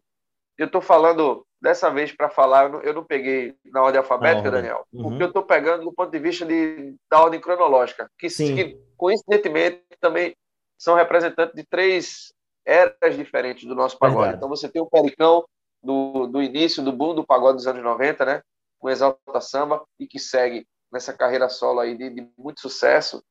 [0.58, 4.50] eu estou falando dessa vez para falar, eu não, eu não peguei na ordem alfabética.
[4.50, 5.04] Daniel, Uhum.
[5.04, 9.84] porque eu estou pegando do ponto de vista de, da ordem cronológica, que, que coincidentemente
[10.00, 10.36] também
[10.78, 12.34] são representantes de três
[12.66, 14.22] eras diferentes do nosso pagode.
[14.22, 14.38] Verdade.
[14.38, 15.46] Então você tem o Pericão
[15.84, 18.42] do, do início do boom do pagode dos anos 90, né?
[18.80, 23.24] com Exalta Samba e que segue nessa carreira solo aí de, de muito sucesso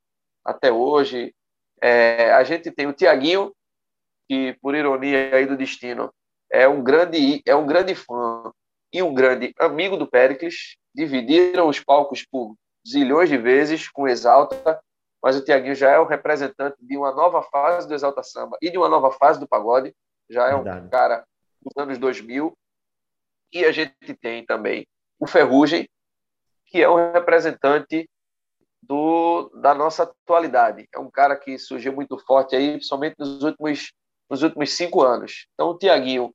[0.44, 1.34] até hoje.
[1.82, 3.52] É, a gente tem o Tiaguinho,
[4.28, 6.12] que por ironia aí do destino
[6.50, 8.52] é um grande é um grande fã
[8.92, 10.76] e um grande amigo do Pericles.
[10.94, 12.56] Dividiram os palcos por
[12.86, 14.80] zilhões de vezes com Exalta,
[15.22, 18.70] mas o Tiaguinho já é o representante de uma nova fase do Exalta Samba e
[18.70, 19.94] de uma nova fase do pagode.
[20.28, 20.90] Já é um Verdade.
[20.90, 21.24] cara
[21.62, 22.56] dos anos 2000.
[23.52, 24.86] E a gente tem também
[25.18, 25.88] o Ferrugem,
[26.66, 28.08] que é um representante
[28.82, 30.88] do, da nossa atualidade.
[30.94, 33.92] É um cara que surgiu muito forte aí, principalmente nos últimos,
[34.28, 35.46] nos últimos cinco anos.
[35.54, 36.34] Então, o Tiaguinho,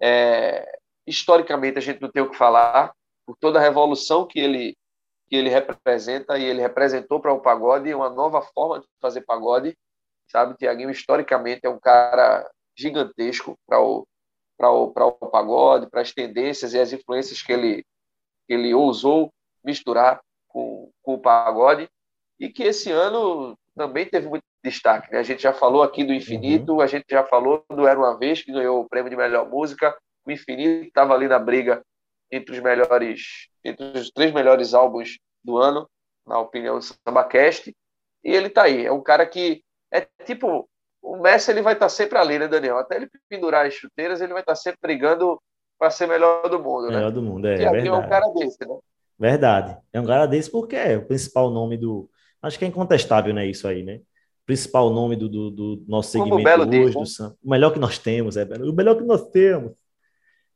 [0.00, 2.92] é, historicamente, a gente não tem o que falar,
[3.26, 4.76] por toda a revolução que ele,
[5.28, 9.76] que ele representa e ele representou para o pagode, uma nova forma de fazer pagode.
[10.28, 14.06] Sabe, Tiaguinho, historicamente, é um cara gigantesco para o,
[14.56, 17.84] para o, para o pagode, para as tendências e as influências que ele,
[18.46, 19.32] que ele ousou
[19.64, 21.88] misturar com, com o pagode
[22.40, 24.28] e que esse ano também teve
[24.62, 25.12] destaque.
[25.12, 25.18] Né?
[25.18, 28.42] A gente já falou aqui do Infinito, a gente já falou do Era Uma Vez,
[28.42, 29.96] que ganhou o prêmio de melhor música.
[30.24, 31.82] O Infinito estava ali na briga
[32.30, 35.88] entre os melhores, entre os três melhores álbuns do ano,
[36.26, 37.74] na opinião do SambaCast.
[38.24, 38.86] E ele está aí.
[38.86, 39.62] É um cara que
[39.92, 40.68] é tipo
[41.02, 42.78] o Messi ele vai estar sempre ali, né, Daniel?
[42.78, 45.42] Até ele pendurar as chuteiras, ele vai estar sempre brigando
[45.76, 46.96] para ser melhor do mundo, né?
[46.96, 48.78] Melhor do mundo, é, E aqui é um cara desse, né?
[49.18, 49.76] Verdade.
[49.92, 52.08] É um cara desse porque é o principal nome do.
[52.40, 53.46] Acho que é incontestável, né?
[53.46, 54.00] Isso aí, né?
[54.44, 57.06] Principal nome do, do, do nosso segmento Belo hoje, do?
[57.06, 57.34] Sam.
[57.42, 58.44] O melhor que nós temos, é.
[58.44, 59.72] O melhor que nós temos.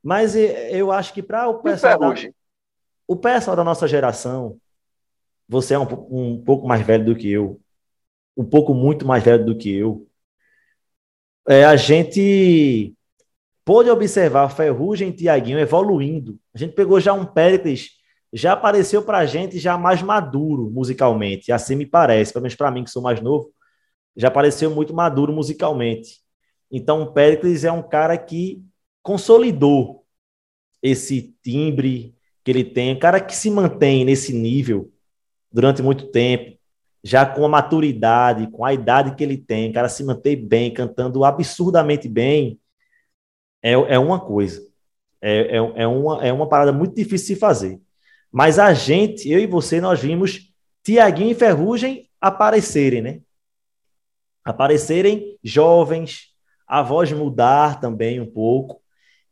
[0.02, 1.98] Mas eu acho que para o pessoal.
[1.98, 2.14] da-
[3.08, 4.58] o pessoal da nossa geração,
[5.48, 7.60] você é um, um pouco mais velho do que eu,
[8.36, 10.06] um pouco muito mais velho do que eu.
[11.48, 12.92] É, a gente
[13.64, 16.36] pôde observar Ferrugem e Tiaguinho evoluindo.
[16.52, 17.90] A gente pegou já um Péricles,
[18.32, 22.82] já apareceu pra gente já mais maduro musicalmente, assim me parece, pelo menos para mim
[22.82, 23.52] que sou mais novo,
[24.16, 26.20] já apareceu muito maduro musicalmente.
[26.70, 28.62] Então Péricles é um cara que
[29.02, 30.04] consolidou
[30.82, 34.92] esse timbre que ele tem, um cara que se mantém nesse nível
[35.52, 36.56] durante muito tempo,
[37.02, 40.72] já com a maturidade, com a idade que ele tem, o cara se mantém bem,
[40.72, 42.58] cantando absurdamente bem,
[43.62, 44.60] é, é uma coisa.
[45.20, 47.80] É, é, é, uma, é uma parada muito difícil de fazer.
[48.30, 50.52] Mas a gente, eu e você, nós vimos
[50.82, 53.20] Tiaguinho e Ferrugem aparecerem, né?
[54.46, 56.28] Aparecerem jovens,
[56.68, 58.80] a voz mudar também um pouco.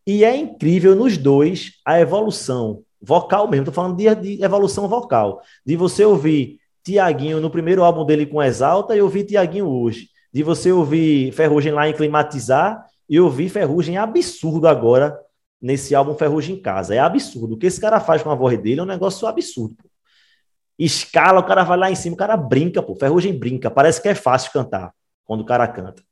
[0.04, 3.62] E é incrível nos dois a evolução vocal mesmo.
[3.62, 5.40] Estou falando de, de evolução vocal.
[5.64, 10.08] De você ouvir Tiaguinho no primeiro álbum dele com Exalta e ouvir Tiaguinho hoje.
[10.32, 15.16] De você ouvir Ferrugem lá em Climatizar e ouvir Ferrugem absurdo agora
[15.62, 16.92] nesse álbum Ferrugem em Casa.
[16.92, 17.54] É absurdo.
[17.54, 19.76] O que esse cara faz com a voz dele é um negócio absurdo.
[20.76, 22.96] Escala, o cara vai lá em cima, o cara brinca, pô.
[22.96, 23.70] Ferrugem brinca.
[23.70, 24.92] Parece que é fácil cantar
[25.24, 26.02] quando o cara canta.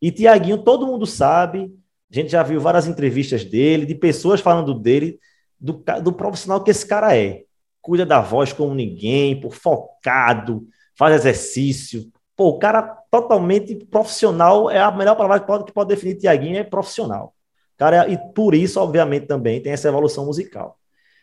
[0.00, 1.72] E Tiaguinho, todo mundo sabe,
[2.10, 5.18] a gente já viu várias entrevistas dele, de pessoas falando dele,
[5.58, 7.44] do, do profissional que esse cara é.
[7.80, 10.66] Cuida da voz como ninguém, por focado,
[10.98, 12.10] faz exercício.
[12.36, 16.58] Pô, o cara totalmente profissional é a melhor palavra que pode, que pode definir Tiaguinho
[16.58, 17.34] é profissional.
[17.76, 20.78] Cara, e por isso, obviamente, também tem essa evolução musical.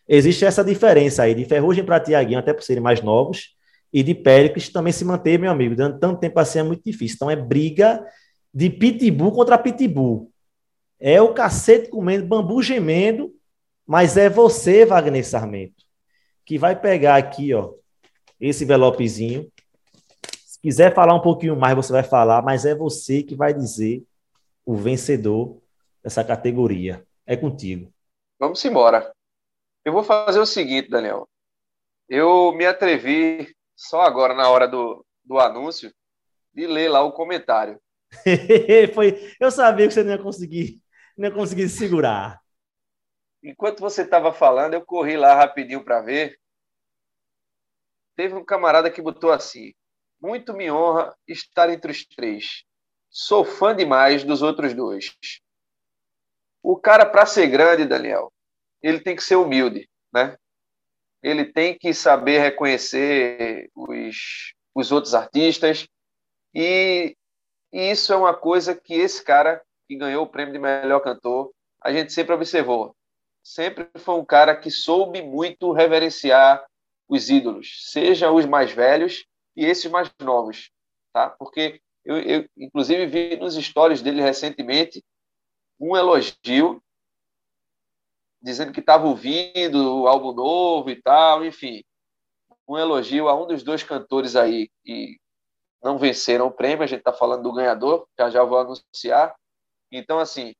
[0.07, 3.55] Existe essa diferença aí de Ferrugem para Tiaguinho, até por serem mais novos,
[3.93, 5.75] e de Péricles também se manter, meu amigo.
[5.75, 7.15] Durante tanto tempo assim é muito difícil.
[7.15, 8.03] Então é briga
[8.51, 10.31] de pitbull contra pitbull.
[10.99, 13.31] É o cacete comendo, bambu gemendo,
[13.85, 15.83] mas é você, Wagner Sarmento,
[16.45, 17.73] que vai pegar aqui, ó,
[18.39, 19.51] esse envelopezinho.
[20.45, 24.03] Se quiser falar um pouquinho mais, você vai falar, mas é você que vai dizer
[24.65, 25.61] o vencedor
[26.01, 27.05] dessa categoria.
[27.27, 27.91] É contigo.
[28.39, 29.13] Vamos embora.
[29.85, 31.27] Eu vou fazer o seguinte, Daniel.
[32.07, 35.93] Eu me atrevi só agora, na hora do, do anúncio,
[36.53, 37.81] de ler lá o comentário.
[38.93, 40.81] Foi, eu sabia que você não ia conseguir,
[41.17, 42.39] não ia conseguir segurar.
[43.43, 46.39] Enquanto você estava falando, eu corri lá rapidinho para ver.
[48.15, 49.73] Teve um camarada que botou assim:
[50.21, 52.63] Muito me honra estar entre os três.
[53.09, 55.15] Sou fã demais dos outros dois.
[56.61, 58.31] O cara, para ser grande, Daniel,
[58.81, 60.37] ele tem que ser humilde, né?
[61.23, 65.87] Ele tem que saber reconhecer os, os outros artistas.
[66.53, 67.15] E,
[67.71, 71.51] e isso é uma coisa que esse cara que ganhou o prêmio de melhor cantor,
[71.81, 72.95] a gente sempre observou
[73.43, 76.65] sempre foi um cara que soube muito reverenciar
[77.07, 79.25] os ídolos, seja os mais velhos
[79.55, 80.71] e esses mais novos,
[81.11, 81.29] tá?
[81.29, 85.03] Porque eu, eu inclusive vi nos stories dele recentemente
[85.79, 86.81] um elogio
[88.43, 91.81] dizendo que estava ouvindo o álbum novo e tal, enfim,
[92.67, 95.17] um elogio a um dos dois cantores aí que
[95.81, 99.33] não venceram o prêmio, a gente está falando do ganhador, já já vou anunciar.
[99.91, 100.53] Então, assim,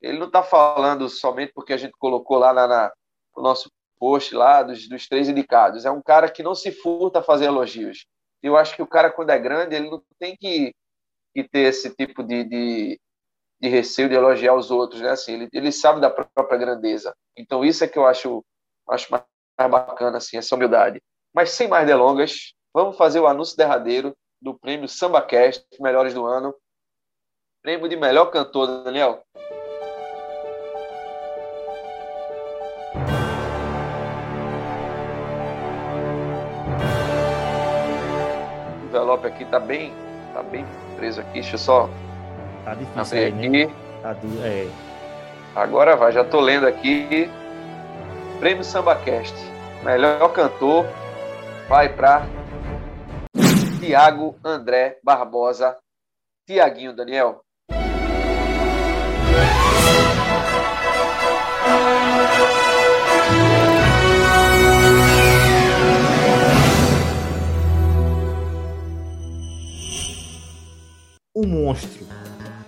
[0.00, 2.92] ele não está falando somente porque a gente colocou lá na, na,
[3.36, 5.84] no nosso post lá dos, dos três indicados.
[5.84, 8.06] É um cara que não se furta a fazer elogios.
[8.42, 10.74] Eu acho que o cara, quando é grande, ele não tem que,
[11.34, 13.00] que ter esse tipo de, de,
[13.60, 15.00] de, receio de elogiar os outros.
[15.00, 15.10] Né?
[15.10, 17.14] Assim, ele, ele sabe da própria grandeza.
[17.36, 18.44] Então, isso é que eu acho,
[18.88, 19.24] acho mais,
[19.70, 21.02] bacana, assim, essa humildade.
[21.34, 26.54] Mas, sem mais delongas, vamos fazer o anúncio derradeiro do prêmio SambaCast Melhores do Ano.
[27.62, 29.22] Prêmio de melhor cantor, Daniel.
[38.82, 39.92] O envelope aqui tá bem,
[40.32, 40.64] tá bem
[40.96, 41.32] preso aqui.
[41.32, 41.90] Deixa eu só
[42.66, 43.46] Tá difícil aí, né?
[43.46, 43.74] aqui.
[44.02, 44.66] Tá du- é.
[45.54, 47.30] Agora vai, já tô lendo aqui.
[48.40, 49.34] Prêmio SambaCast.
[49.84, 50.84] Melhor cantor
[51.68, 52.26] vai para
[53.78, 55.76] Tiago André Barbosa.
[56.44, 57.40] Tiaguinho, Daniel.
[71.34, 72.06] O monstro.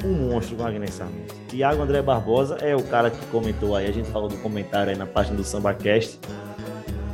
[0.05, 1.35] Um monstro, Wagner Sarmento.
[1.49, 4.97] Tiago André Barbosa é o cara que comentou aí, a gente falou do comentário aí
[4.97, 6.21] na página do SambaCast.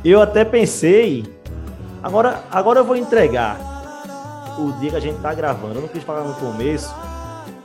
[0.03, 1.25] Eu até pensei,
[2.03, 3.57] agora, agora eu vou entregar
[4.59, 5.75] o dia que a gente tá gravando.
[5.75, 6.93] Eu não quis falar no começo,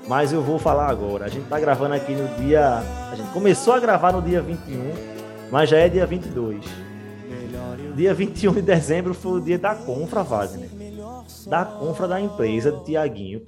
[0.09, 1.27] mas eu vou falar agora.
[1.27, 2.83] A gente tá gravando aqui no dia.
[3.13, 4.93] A gente começou a gravar no dia 21,
[5.51, 6.65] mas já é dia 22.
[7.95, 10.71] Dia 21 de dezembro foi o dia da confra, Wagner.
[11.47, 13.43] Da confra da empresa do Tiaguinho.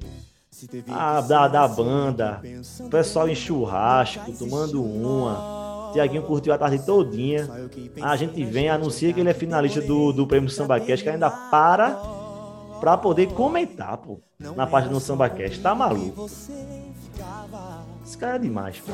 [0.88, 2.40] A, da, da banda,
[2.80, 5.90] o pessoal em churrasco, tomando uma.
[5.92, 7.48] Tiaguinho curtiu a tarde todinha.
[8.00, 11.98] A gente vem, anuncia que ele é finalista do, do prêmio SambaCast, que ainda para
[12.80, 15.60] pra poder comentar, pô, na página do SambaCast.
[15.60, 16.26] Tá maluco?
[18.04, 18.92] Esse cara é demais, pô.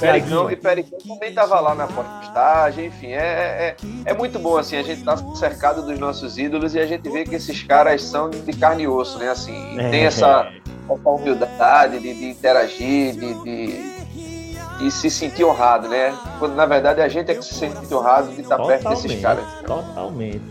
[0.00, 3.76] Pericão e Pericão também tava lá na postagem, enfim, é, é,
[4.06, 7.24] é muito bom, assim, a gente tá cercado dos nossos ídolos e a gente vê
[7.24, 9.90] que esses caras são de carne e osso, né, assim, É.
[9.90, 10.50] tem essa,
[10.90, 17.02] essa humildade de, de interagir, de, de, de se sentir honrado, né, quando na verdade
[17.02, 19.44] a gente é que se sente honrado de estar perto desses caras.
[19.66, 20.42] Totalmente.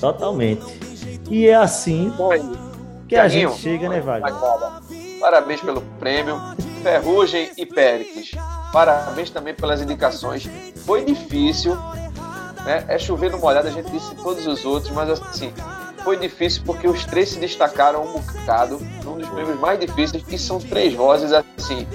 [0.00, 0.62] Totalmente.
[1.28, 2.12] E é assim
[3.08, 4.32] que a gente chega, né, Wagner?
[4.32, 4.82] Bacana.
[5.20, 6.40] Parabéns pelo prêmio.
[6.82, 8.32] Ferrugem e Péricles.
[8.72, 10.48] Parabéns também pelas indicações.
[10.84, 11.76] Foi difícil,
[12.64, 12.84] né?
[12.88, 15.52] É chover no molhado, a gente disse todos os outros, mas assim,
[16.02, 20.38] foi difícil porque os três se destacaram um bocado, um dos prêmios mais difíceis, e
[20.38, 21.86] são três vozes assim,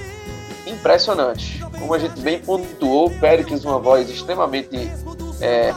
[0.66, 1.62] impressionantes.
[1.78, 4.92] Como a gente bem pontuou, Péricles, uma voz extremamente
[5.42, 5.74] é,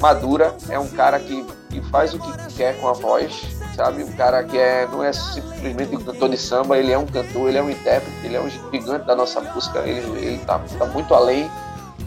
[0.00, 3.42] madura, é um cara que, que faz o que quer com a voz,
[3.78, 4.02] sabe?
[4.02, 7.48] Um cara que é, não é simplesmente um cantor de samba, ele é um cantor,
[7.48, 10.84] ele é um intérprete, ele é um gigante da nossa música, ele, ele tá, tá
[10.86, 11.48] muito além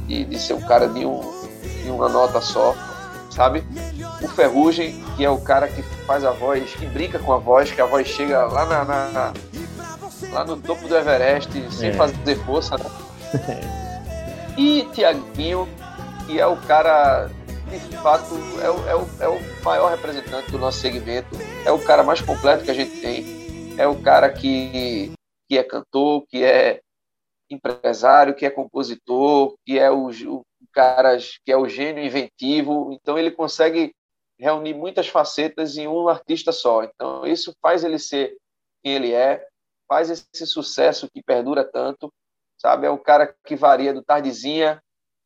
[0.06, 1.22] de, de ser um cara de, um,
[1.84, 2.76] de uma nota só,
[3.30, 3.64] sabe?
[4.22, 7.72] O Ferrugem, que é o cara que faz a voz, que brinca com a voz,
[7.72, 9.34] que a voz chega lá na, na-
[10.34, 11.94] lá no topo do Everest sem É.
[11.94, 12.86] fazer força, né?
[14.58, 15.68] E Tiaguinho,
[16.28, 17.30] que é o cara,
[17.80, 18.26] de fato,
[18.62, 21.30] é o, é, o, é o maior representante do nosso segmento,
[21.66, 23.26] é o cara mais completo que a gente tem,
[23.78, 25.14] é o cara que,
[25.48, 26.82] que é cantor, que é
[27.50, 33.18] empresário, que é compositor, que é o, o cara que é o gênio inventivo, então
[33.18, 33.94] ele consegue
[34.40, 36.84] reunir muitas facetas em um artista só.
[36.84, 38.36] Então isso faz ele ser
[38.84, 39.46] quem ele é,
[39.88, 42.12] faz esse sucesso que perdura tanto,
[42.58, 42.88] sabe?
[42.88, 44.82] É o cara que varia do tardezinha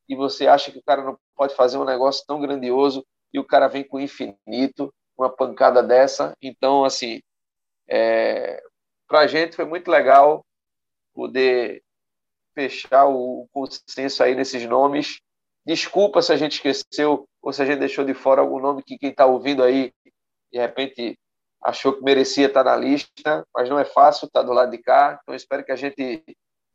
[0.08, 3.44] e você acha que o cara não pode fazer um negócio tão grandioso e o
[3.44, 6.36] cara vem com infinito, uma pancada dessa.
[6.40, 7.20] Então, assim,
[7.88, 8.62] é...
[9.08, 10.44] para a gente foi muito legal
[11.14, 11.82] poder
[12.54, 15.20] fechar o consenso aí nesses nomes.
[15.64, 18.98] Desculpa se a gente esqueceu ou se a gente deixou de fora algum nome que
[18.98, 19.92] quem está ouvindo aí,
[20.52, 21.18] de repente,
[21.62, 25.18] achou que merecia estar na lista, mas não é fácil estar do lado de cá.
[25.22, 26.22] Então, espero que a gente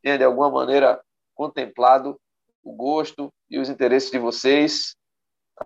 [0.02, 1.02] tenha, de alguma maneira,
[1.34, 2.20] contemplado
[2.64, 4.96] o gosto e os interesses de vocês.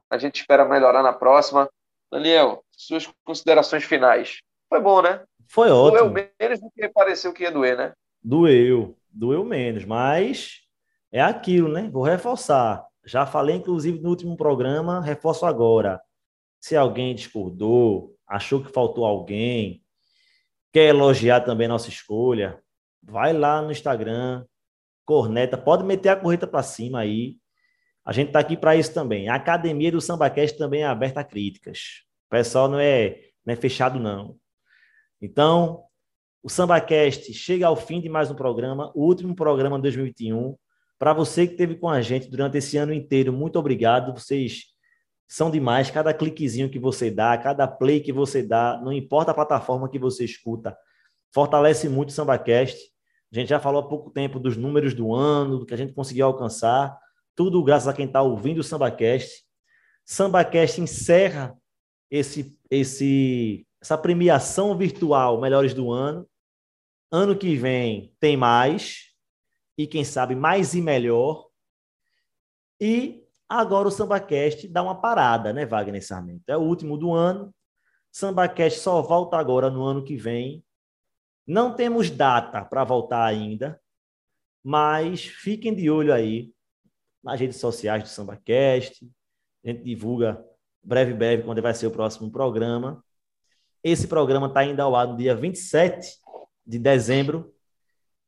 [0.10, 1.70] A gente espera melhorar na próxima.
[2.12, 4.40] Daniel, suas considerações finais.
[4.70, 5.24] Foi bom, né?
[5.48, 6.14] Foi Doeu ótimo.
[6.40, 7.94] menos do que pareceu que ia doer, né?
[8.24, 10.62] Doeu, doeu menos, mas
[11.12, 11.90] é aquilo, né?
[11.92, 12.86] Vou reforçar.
[13.06, 16.02] Já falei, inclusive, no último programa, reforço agora.
[16.60, 19.84] Se alguém discordou, achou que faltou alguém,
[20.74, 22.60] quer elogiar também nossa escolha,
[23.04, 24.44] vai lá no Instagram,
[25.06, 27.38] corneta, pode meter a correta para cima aí.
[28.04, 29.30] A gente tá aqui para isso também.
[29.30, 32.04] A academia do SambaCast também é aberta a críticas.
[32.28, 34.38] O pessoal não é, não é fechado, não.
[35.22, 35.84] Então,
[36.44, 40.56] o SambaCast chega ao fim de mais um programa, o último programa de 2021.
[41.00, 44.14] Para você que esteve com a gente durante esse ano inteiro, muito obrigado.
[44.14, 44.66] Vocês
[45.28, 45.90] são demais.
[45.90, 49.98] Cada cliquezinho que você dá, cada play que você dá, não importa a plataforma que
[49.98, 50.78] você escuta,
[51.34, 52.78] fortalece muito o SambaCast.
[53.32, 55.94] A gente já falou há pouco tempo dos números do ano, do que a gente
[55.94, 56.98] conseguiu alcançar.
[57.36, 59.44] Tudo graças a quem está ouvindo o SambaCast.
[60.06, 61.58] SambaCast encerra
[62.10, 66.28] esse, esse, essa premiação virtual Melhores do Ano.
[67.12, 69.16] Ano que vem tem mais,
[69.78, 71.48] e quem sabe mais e melhor.
[72.80, 76.44] E agora o SambaCast dá uma parada, né, Wagner Sarmento?
[76.48, 77.54] É o último do ano.
[78.12, 80.65] SambaCast só volta agora no ano que vem.
[81.48, 83.80] Não temos data para voltar ainda,
[84.64, 86.52] mas fiquem de olho aí
[87.24, 89.08] nas redes sociais do SambaCast.
[89.64, 90.44] A gente divulga
[90.84, 93.04] breve, breve, quando vai ser o próximo programa.
[93.84, 96.18] Esse programa está ainda ao ar no dia 27
[96.66, 97.54] de dezembro.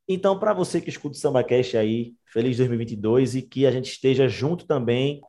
[0.07, 4.27] Então, para você que escuta o SambaCast aí, feliz 2022 e que a gente esteja
[4.27, 5.22] junto também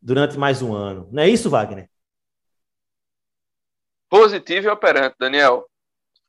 [0.00, 1.08] durante mais um ano.
[1.10, 1.90] Não é isso, Wagner?
[4.08, 5.68] Positivo e operante, Daniel.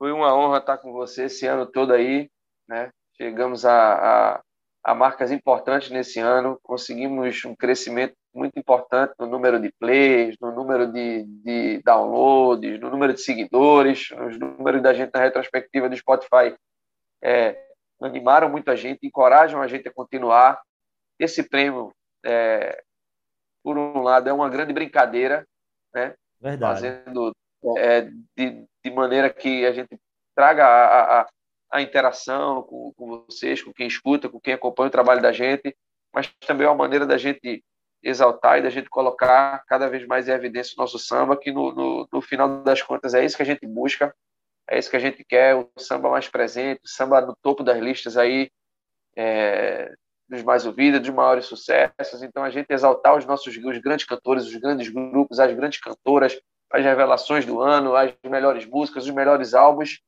[0.02, 2.28] Foi uma honra estar com você esse ano todo aí,
[2.68, 2.90] né?
[3.16, 4.42] Chegamos a, a,
[4.84, 10.52] a marcas importantes nesse ano, conseguimos um crescimento muito importante no número de plays, no
[10.52, 15.96] número de, de downloads, no número de seguidores, nos números da gente na retrospectiva do
[15.96, 16.58] Spotify.
[17.24, 17.64] É,
[18.02, 20.60] animaram muito a gente, encorajam a gente a continuar.
[21.20, 21.94] Esse prêmio,
[22.26, 22.82] é,
[23.64, 25.48] por um lado, é uma grande brincadeira,
[25.94, 26.16] né?
[26.40, 26.82] Verdade.
[26.82, 27.36] Fazendo
[27.78, 30.00] é, de, de maneira que a gente
[30.36, 31.30] traga a, a,
[31.72, 35.76] a interação com, com, vocês, com quem escuta, com quem acompanha o trabalho da gente,
[36.14, 37.64] mas também é uma maneira da gente
[38.04, 41.72] exaltar e da gente colocar cada vez mais em evidência o nosso samba, que no,
[41.72, 44.14] no, no final das contas é isso que a gente busca,
[44.70, 47.78] é isso que a gente quer, o samba mais presente, o samba no topo das
[47.78, 48.50] listas aí,
[49.16, 49.94] é,
[50.30, 52.24] dos mais ouvidos, dos maiores sucessos.
[52.24, 56.40] Então, a gente exaltar os nossos os grandes cantores, os grandes grupos, as grandes cantoras,
[56.72, 60.00] as revelações do ano, as melhores músicas, os melhores álbuns.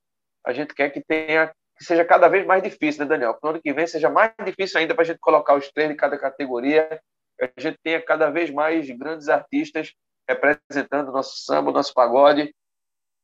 [0.46, 3.34] A gente quer que tenha que seja cada vez mais difícil, né, Daniel?
[3.34, 5.90] Que no ano que vem seja mais difícil ainda para a gente colocar os três
[5.90, 7.02] de cada categoria,
[7.38, 9.92] que a gente tenha cada vez mais grandes artistas
[10.30, 12.54] representando o nosso samba, o nosso pagode.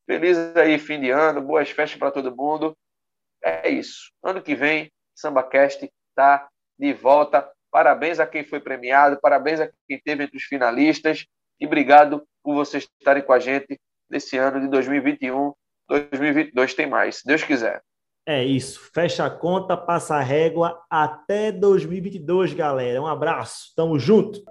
[0.06, 2.76] Feliz aí, fim de ano, boas festas para todo mundo.
[3.44, 4.11] É isso.
[4.24, 7.49] Ano que vem, SambaCast está de volta.
[7.72, 11.26] Parabéns a quem foi premiado, parabéns a quem esteve entre os finalistas
[11.60, 13.80] e obrigado por vocês estarem com a gente
[14.10, 15.53] nesse ano de 2021.
[15.88, 17.81] 2022 tem mais, se Deus quiser.
[18.27, 18.91] É isso.
[18.94, 23.02] Fecha a conta, passa a régua até 2022, galera.
[23.02, 23.73] Um abraço.
[23.76, 24.44] Tamo junto.